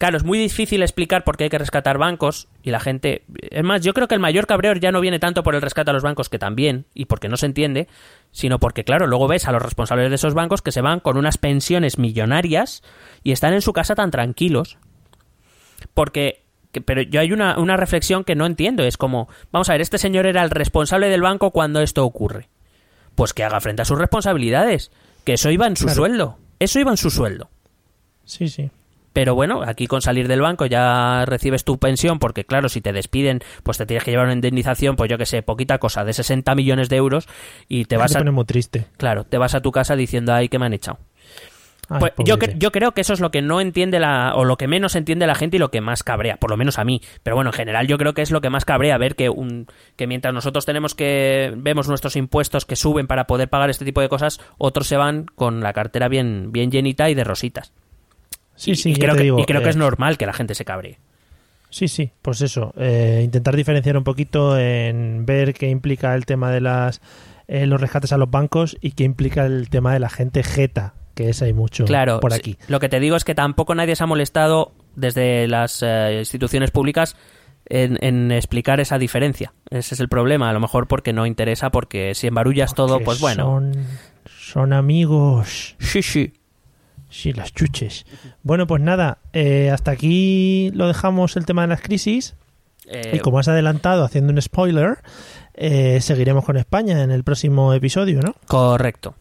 claro, 0.00 0.16
es 0.16 0.24
muy 0.24 0.38
difícil 0.38 0.82
explicar 0.82 1.24
por 1.24 1.36
qué 1.36 1.44
hay 1.44 1.50
que 1.50 1.58
rescatar 1.58 1.98
bancos 1.98 2.48
y 2.62 2.70
la 2.70 2.80
gente... 2.80 3.22
Es 3.50 3.62
más, 3.62 3.82
yo 3.82 3.92
creo 3.92 4.08
que 4.08 4.14
el 4.14 4.20
mayor 4.20 4.46
cabreo 4.46 4.72
ya 4.74 4.90
no 4.92 5.00
viene 5.02 5.18
tanto 5.18 5.42
por 5.42 5.54
el 5.54 5.60
rescate 5.60 5.90
a 5.90 5.92
los 5.92 6.02
bancos, 6.02 6.30
que 6.30 6.38
también, 6.38 6.86
y 6.94 7.04
porque 7.04 7.28
no 7.28 7.36
se 7.36 7.44
entiende, 7.44 7.86
sino 8.32 8.58
porque, 8.58 8.82
claro, 8.82 9.06
luego 9.06 9.28
ves 9.28 9.46
a 9.46 9.52
los 9.52 9.60
responsables 9.62 10.08
de 10.08 10.14
esos 10.14 10.32
bancos 10.32 10.62
que 10.62 10.72
se 10.72 10.80
van 10.80 11.00
con 11.00 11.18
unas 11.18 11.36
pensiones 11.36 11.98
millonarias 11.98 12.82
y 13.22 13.32
están 13.32 13.52
en 13.52 13.60
su 13.60 13.72
casa 13.74 13.94
tan 13.94 14.10
tranquilos. 14.10 14.78
Porque... 15.94 16.44
que- 16.72 16.80
pero 16.80 17.02
yo 17.02 17.20
hay 17.20 17.32
una, 17.32 17.58
una 17.58 17.76
reflexión 17.76 18.24
que 18.24 18.34
no 18.34 18.46
entiendo. 18.46 18.82
Es 18.84 18.96
como, 18.96 19.28
vamos 19.52 19.68
a 19.68 19.72
ver, 19.72 19.80
este 19.82 19.98
señor 19.98 20.24
era 20.26 20.42
el 20.42 20.50
responsable 20.50 21.08
del 21.08 21.20
banco 21.22 21.50
cuando 21.50 21.80
esto 21.82 22.04
ocurre. 22.04 22.48
Pues 23.14 23.34
que 23.34 23.44
haga 23.44 23.60
frente 23.60 23.82
a 23.82 23.84
sus 23.84 23.98
responsabilidades. 23.98 24.90
Que 25.24 25.34
eso 25.34 25.50
iba 25.50 25.66
en 25.66 25.76
su 25.76 25.84
Claro. 25.84 25.96
sueldo. 25.96 26.38
Eso 26.58 26.80
iba 26.80 26.90
en 26.90 26.96
su 26.96 27.10
sueldo. 27.10 27.50
Sí, 28.24 28.48
sí. 28.48 28.70
Pero 29.12 29.34
bueno, 29.34 29.62
aquí 29.66 29.86
con 29.86 30.02
salir 30.02 30.28
del 30.28 30.40
banco 30.40 30.66
ya 30.66 31.24
recibes 31.26 31.64
tu 31.64 31.78
pensión, 31.78 32.18
porque 32.18 32.44
claro, 32.44 32.68
si 32.68 32.80
te 32.80 32.92
despiden, 32.92 33.40
pues 33.62 33.78
te 33.78 33.86
tienes 33.86 34.04
que 34.04 34.12
llevar 34.12 34.26
una 34.26 34.34
indemnización, 34.34 34.96
pues 34.96 35.10
yo 35.10 35.18
que 35.18 35.26
sé, 35.26 35.42
poquita 35.42 35.78
cosa, 35.78 36.04
de 36.04 36.12
60 36.12 36.54
millones 36.54 36.88
de 36.88 36.96
euros, 36.96 37.28
y 37.68 37.86
te 37.86 37.96
vas 37.96 38.14
a, 38.14 38.18
pone 38.18 38.30
muy 38.30 38.44
triste. 38.44 38.86
claro, 38.96 39.24
te 39.24 39.38
vas 39.38 39.54
a 39.54 39.60
tu 39.60 39.72
casa 39.72 39.96
diciendo, 39.96 40.32
ay, 40.32 40.48
que 40.48 40.58
me 40.58 40.66
han 40.66 40.74
echado. 40.74 40.98
Ay, 41.88 41.98
Pues 42.14 42.28
yo 42.56 42.70
creo 42.70 42.92
que 42.92 43.00
eso 43.00 43.12
es 43.12 43.18
lo 43.18 43.32
que 43.32 43.42
no 43.42 43.60
entiende 43.60 43.98
la, 43.98 44.34
o 44.36 44.44
lo 44.44 44.56
que 44.56 44.68
menos 44.68 44.94
entiende 44.94 45.26
la 45.26 45.34
gente 45.34 45.56
y 45.56 45.58
lo 45.58 45.72
que 45.72 45.80
más 45.80 46.04
cabrea, 46.04 46.36
por 46.36 46.50
lo 46.50 46.56
menos 46.56 46.78
a 46.78 46.84
mí. 46.84 47.02
Pero 47.24 47.34
bueno, 47.34 47.50
en 47.50 47.54
general 47.54 47.88
yo 47.88 47.98
creo 47.98 48.14
que 48.14 48.22
es 48.22 48.30
lo 48.30 48.40
que 48.40 48.48
más 48.48 48.64
cabrea 48.64 48.96
ver 48.96 49.16
que 49.16 49.28
un, 49.28 49.66
que 49.96 50.06
mientras 50.06 50.32
nosotros 50.32 50.64
tenemos 50.64 50.94
que, 50.94 51.52
vemos 51.56 51.88
nuestros 51.88 52.14
impuestos 52.14 52.64
que 52.64 52.76
suben 52.76 53.08
para 53.08 53.26
poder 53.26 53.48
pagar 53.48 53.70
este 53.70 53.84
tipo 53.84 54.00
de 54.00 54.08
cosas, 54.08 54.40
otros 54.56 54.86
se 54.86 54.96
van 54.96 55.26
con 55.34 55.62
la 55.62 55.72
cartera 55.72 56.06
bien, 56.06 56.52
bien 56.52 56.70
llenita 56.70 57.10
y 57.10 57.14
de 57.14 57.24
rositas. 57.24 57.72
Sí, 58.60 58.72
Y- 58.72 58.76
sí, 58.76 58.90
y, 58.90 58.96
creo, 58.98 59.14
que, 59.16 59.22
digo, 59.22 59.40
y 59.40 59.44
creo 59.46 59.62
que 59.62 59.68
eh, 59.68 59.70
es 59.70 59.76
normal 59.76 60.18
que 60.18 60.26
la 60.26 60.34
gente 60.34 60.54
se 60.54 60.66
cabree. 60.66 60.98
Sí, 61.70 61.88
sí, 61.88 62.10
pues 62.20 62.42
eso. 62.42 62.74
eh, 62.76 63.22
intentar 63.24 63.56
diferenciar 63.56 63.96
un 63.96 64.04
poquito 64.04 64.58
en 64.58 65.24
ver 65.24 65.54
qué 65.54 65.70
implica 65.70 66.14
el 66.14 66.26
tema 66.26 66.50
de 66.50 66.60
las 66.60 67.00
eh, 67.48 67.64
los 67.66 67.80
rescates 67.80 68.12
a 68.12 68.18
los 68.18 68.30
bancos 68.30 68.76
y 68.82 68.90
qué 68.92 69.04
implica 69.04 69.46
el 69.46 69.70
tema 69.70 69.94
de 69.94 69.98
la 70.00 70.10
gente 70.10 70.42
jeta, 70.42 70.92
que 71.14 71.30
es 71.30 71.40
hay 71.40 71.54
mucho 71.54 71.86
Claro, 71.86 72.20
por 72.20 72.34
aquí. 72.34 72.58
lo 72.68 72.80
que 72.80 72.90
te 72.90 73.00
digo 73.00 73.16
es 73.16 73.24
que 73.24 73.34
tampoco 73.34 73.74
nadie 73.74 73.96
se 73.96 74.04
ha 74.04 74.06
molestado 74.06 74.72
desde 74.94 75.48
las 75.48 75.82
instituciones 75.82 76.70
públicas 76.70 77.16
en, 77.66 77.96
en 78.04 78.30
explicar 78.30 78.78
esa 78.80 78.98
diferencia. 78.98 79.54
Ese 79.70 79.94
es 79.94 80.00
el 80.00 80.08
problema, 80.08 80.50
a 80.50 80.52
lo 80.52 80.60
mejor 80.60 80.86
porque 80.86 81.12
no 81.14 81.24
interesa, 81.24 81.70
porque 81.70 82.14
si 82.14 82.26
embarullas 82.26 82.74
todo, 82.74 83.00
pues 83.00 83.20
bueno. 83.20 83.44
Son, 83.44 83.72
son 84.26 84.72
amigos. 84.72 85.76
Sí, 85.78 86.02
sí. 86.02 86.32
Sí, 87.10 87.32
las 87.32 87.52
chuches. 87.52 88.06
Bueno, 88.42 88.66
pues 88.66 88.80
nada, 88.82 89.18
eh, 89.32 89.70
hasta 89.70 89.90
aquí 89.90 90.70
lo 90.72 90.86
dejamos 90.86 91.36
el 91.36 91.44
tema 91.44 91.62
de 91.62 91.68
las 91.68 91.82
crisis. 91.82 92.36
Eh, 92.86 93.12
Y 93.16 93.18
como 93.18 93.38
has 93.38 93.48
adelantado, 93.48 94.04
haciendo 94.04 94.32
un 94.32 94.40
spoiler, 94.40 94.98
eh, 95.54 96.00
seguiremos 96.00 96.44
con 96.44 96.56
España 96.56 97.02
en 97.02 97.10
el 97.10 97.24
próximo 97.24 97.74
episodio, 97.74 98.20
¿no? 98.22 98.34
Correcto. 98.46 99.14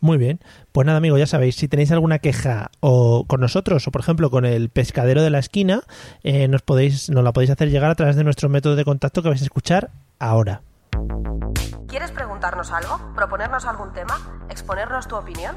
Muy 0.00 0.16
bien. 0.16 0.38
Pues 0.70 0.86
nada, 0.86 0.98
amigos, 0.98 1.18
ya 1.18 1.26
sabéis, 1.26 1.56
si 1.56 1.66
tenéis 1.66 1.90
alguna 1.90 2.20
queja 2.20 2.70
o 2.80 3.24
con 3.26 3.40
nosotros 3.40 3.86
o, 3.88 3.90
por 3.90 4.00
ejemplo, 4.00 4.30
con 4.30 4.44
el 4.44 4.68
pescadero 4.68 5.22
de 5.22 5.30
la 5.30 5.40
esquina, 5.40 5.80
eh, 6.22 6.46
nos, 6.46 6.62
podéis, 6.62 7.10
nos 7.10 7.24
la 7.24 7.32
podéis 7.32 7.50
hacer 7.50 7.68
llegar 7.70 7.90
a 7.90 7.94
través 7.96 8.14
de 8.14 8.22
nuestro 8.22 8.48
método 8.48 8.76
de 8.76 8.84
contacto 8.84 9.22
que 9.22 9.28
vais 9.28 9.42
a 9.42 9.44
escuchar 9.44 9.90
ahora. 10.20 10.62
¿Quieres 11.88 12.12
preguntarnos 12.12 12.70
algo? 12.70 13.12
¿Proponernos 13.14 13.64
algún 13.64 13.92
tema? 13.92 14.46
¿Exponernos 14.50 15.08
tu 15.08 15.16
opinión? 15.16 15.56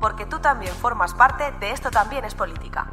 Porque 0.00 0.24
tú 0.26 0.38
también 0.38 0.72
formas 0.72 1.14
parte 1.14 1.44
de 1.60 1.72
Esto 1.72 1.90
también 1.90 2.24
es 2.24 2.34
política. 2.34 2.90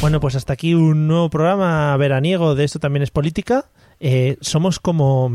Bueno, 0.00 0.20
pues 0.20 0.34
hasta 0.34 0.52
aquí 0.52 0.74
un 0.74 1.06
nuevo 1.08 1.30
programa 1.30 1.96
veraniego 1.96 2.54
de 2.54 2.64
Esto 2.64 2.78
también 2.78 3.02
es 3.02 3.10
política. 3.10 3.66
Eh, 4.00 4.36
somos 4.40 4.78
como, 4.80 5.30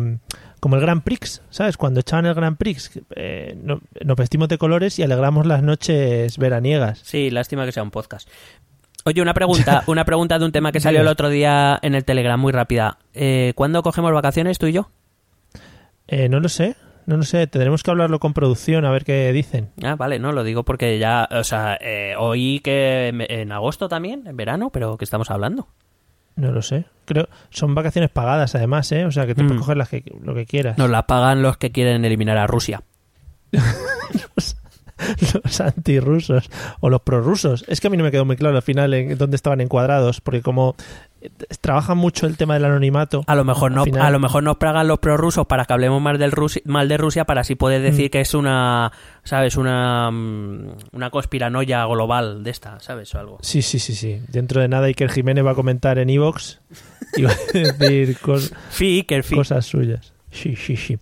como 0.60 0.76
el 0.76 0.82
Grand 0.82 1.02
Prix, 1.02 1.42
¿sabes? 1.50 1.76
Cuando 1.78 2.02
echaban 2.02 2.26
el 2.28 2.36
Grand 2.36 2.58
Prix, 2.58 3.00
eh, 3.16 3.58
no- 3.64 3.80
nos 4.04 4.16
vestimos 4.18 4.48
de 4.48 4.58
colores 4.58 5.00
y 5.00 5.04
alegramos 5.04 5.46
las 5.48 5.64
noches 5.64 6.38
veraniegas. 6.38 7.00
Sí, 7.04 7.32
lástima 7.32 7.66
que 7.66 7.72
sea 7.72 7.82
un 7.84 7.90
podcast. 7.92 8.30
Oye, 9.06 9.22
una 9.22 9.34
pregunta, 9.34 9.84
una 9.88 10.06
pregunta 10.06 10.38
de 10.38 10.46
un 10.46 10.52
tema 10.52 10.72
que 10.72 10.80
salió 10.82 11.02
el 11.02 11.08
otro 11.08 11.30
día 11.30 11.80
en 11.82 11.96
el 11.96 12.04
Telegram, 12.06 12.40
muy 12.40 12.52
rápida. 12.52 13.00
Eh, 13.14 13.54
¿Cuándo 13.56 13.82
cogemos 13.82 14.12
vacaciones 14.12 14.60
tú 14.60 14.68
y 14.68 14.74
yo? 14.74 14.90
Eh, 16.08 16.28
no 16.30 16.40
lo 16.40 16.50
sé, 16.50 16.76
no 17.10 17.18
lo 17.18 17.24
sé. 17.24 17.47
Tendremos 17.47 17.84
que 17.84 17.91
hablarlo 17.91 18.20
con 18.20 18.34
producción 18.34 18.86
a 18.86 18.91
ver 18.91 19.03
qué 19.03 19.32
dicen. 19.34 19.70
Ah, 19.84 19.95
vale, 19.95 20.20
no, 20.20 20.32
lo 20.32 20.43
digo 20.43 20.64
porque 20.64 20.97
ya, 20.99 21.28
o 21.32 21.43
sea, 21.43 21.78
eh, 21.82 22.14
oí 22.18 22.60
que 22.62 23.07
en- 23.10 23.26
en 23.30 23.51
agosto 23.51 23.89
también, 23.89 24.26
en 24.28 24.38
verano, 24.38 24.70
pero 24.70 24.97
¿qué 24.97 25.03
estamos 25.05 25.30
hablando? 25.32 25.68
No 26.36 26.51
lo 26.51 26.62
sé. 26.62 26.86
Creo 27.05 27.28
son 27.49 27.76
vacaciones 27.76 28.10
pagadas 28.12 28.55
además, 28.55 28.89
¿eh? 28.93 29.03
O 29.05 29.12
sea 29.12 29.26
que 29.28 29.36
te 29.36 29.43
Mm. 29.43 29.47
puedes 29.47 29.62
coger 29.62 29.78
las 29.78 29.89
que, 29.89 30.03
lo 30.24 30.34
que 30.34 30.45
quieras. 30.45 30.78
Nos 30.78 30.89
la 30.89 31.05
pagan 31.07 31.41
los 31.41 31.57
que 31.57 31.72
quieren 31.72 32.05
eliminar 32.05 32.38
a 32.38 32.47
Rusia. 32.47 32.84
los 35.34 35.62
antirrusos 35.62 36.49
o 36.82 36.89
los 36.89 37.01
prorrusos. 37.01 37.64
Es 37.68 37.80
que 37.82 37.88
a 37.88 37.89
mí 37.89 37.97
no 37.97 38.03
me 38.03 38.12
quedó 38.12 38.26
muy 38.26 38.36
claro 38.36 38.55
al 38.57 38.62
final 38.62 38.93
en 38.93 39.18
dónde 39.18 39.36
estaban 39.36 39.62
encuadrados, 39.62 40.22
porque 40.22 40.41
como 40.41 40.76
trabajan 41.62 41.98
mucho 41.98 42.26
el 42.28 42.38
tema 42.38 42.54
del 42.54 42.66
anonimato. 42.66 43.24
A 43.28 43.36
lo 43.36 43.44
mejor 43.44 43.72
no, 43.72 43.84
final- 43.84 44.06
a 44.06 44.10
lo 44.10 44.20
mejor 44.20 44.44
nos 44.44 44.58
pagan 44.58 44.88
los 44.88 45.00
prorrusos 45.00 45.46
para 45.48 45.66
que 45.66 45.74
hablemos 45.74 46.02
mal 46.02 46.18
del 46.18 46.32
Rusi- 46.32 46.62
mal 46.66 46.88
de 46.88 46.98
Rusia 46.98 47.26
para 47.26 47.42
así 47.42 47.56
poder 47.56 47.82
decir 47.82 48.08
Mm. 48.08 48.10
que 48.12 48.22
es 48.22 48.34
una, 48.34 48.92
sabes, 49.24 49.58
una 49.58 50.10
mm, 50.12 50.72
una 50.94 51.10
conspiranoia 51.10 51.86
global 51.86 52.44
de 52.44 52.52
esta, 52.52 52.80
sabes, 52.80 53.14
o 53.16 53.20
algo. 53.20 53.38
Sí, 53.42 53.62
sí, 53.62 53.80
sí, 53.80 53.96
sí. 53.96 54.22
Dentro 54.30 54.62
de 54.62 54.68
nada 54.68 54.88
Iker 54.88 55.10
Jiménez 55.12 55.46
va 55.46 55.52
a 55.52 55.56
comentar 55.56 56.00
en 56.00 56.10
Evox 56.10 56.62
y 57.18 57.24
va 57.24 57.32
a 57.32 57.36
decir 57.54 58.18
cos- 58.20 58.54
Sí, 58.70 59.06
fin. 59.24 59.38
cosas 59.38 59.66
suyas. 59.66 60.14
Sí, 60.32 60.56
sí, 60.56 60.76
sí. 60.78 60.98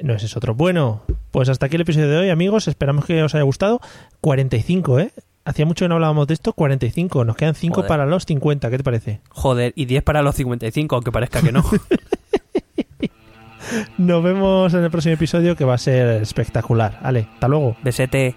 No 0.00 0.14
ese 0.14 0.26
es 0.26 0.36
otro. 0.36 0.54
Bueno, 0.54 1.02
pues 1.32 1.48
hasta 1.48 1.66
aquí 1.66 1.74
el 1.74 1.82
episodio 1.82 2.08
de 2.08 2.16
hoy, 2.18 2.30
amigos. 2.30 2.68
Esperamos 2.68 3.04
que 3.04 3.20
os 3.24 3.34
haya 3.34 3.42
gustado. 3.42 3.80
45, 4.20 5.00
¿eh? 5.00 5.10
Hacía 5.48 5.64
mucho 5.64 5.86
que 5.86 5.88
no 5.88 5.94
hablábamos 5.94 6.26
de 6.26 6.34
esto. 6.34 6.52
45. 6.52 7.24
Nos 7.24 7.34
quedan 7.34 7.54
5 7.54 7.74
Joder. 7.74 7.88
para 7.88 8.04
los 8.04 8.26
50. 8.26 8.68
¿Qué 8.68 8.76
te 8.76 8.84
parece? 8.84 9.20
Joder, 9.30 9.72
y 9.76 9.86
10 9.86 10.02
para 10.02 10.20
los 10.20 10.34
55, 10.34 10.94
aunque 10.94 11.10
parezca 11.10 11.40
que 11.40 11.52
no. 11.52 11.64
Nos 13.96 14.22
vemos 14.22 14.74
en 14.74 14.84
el 14.84 14.90
próximo 14.90 15.14
episodio 15.14 15.56
que 15.56 15.64
va 15.64 15.72
a 15.72 15.78
ser 15.78 16.20
espectacular. 16.20 17.00
Vale, 17.02 17.28
hasta 17.32 17.48
luego. 17.48 17.78
Besete. 17.82 18.36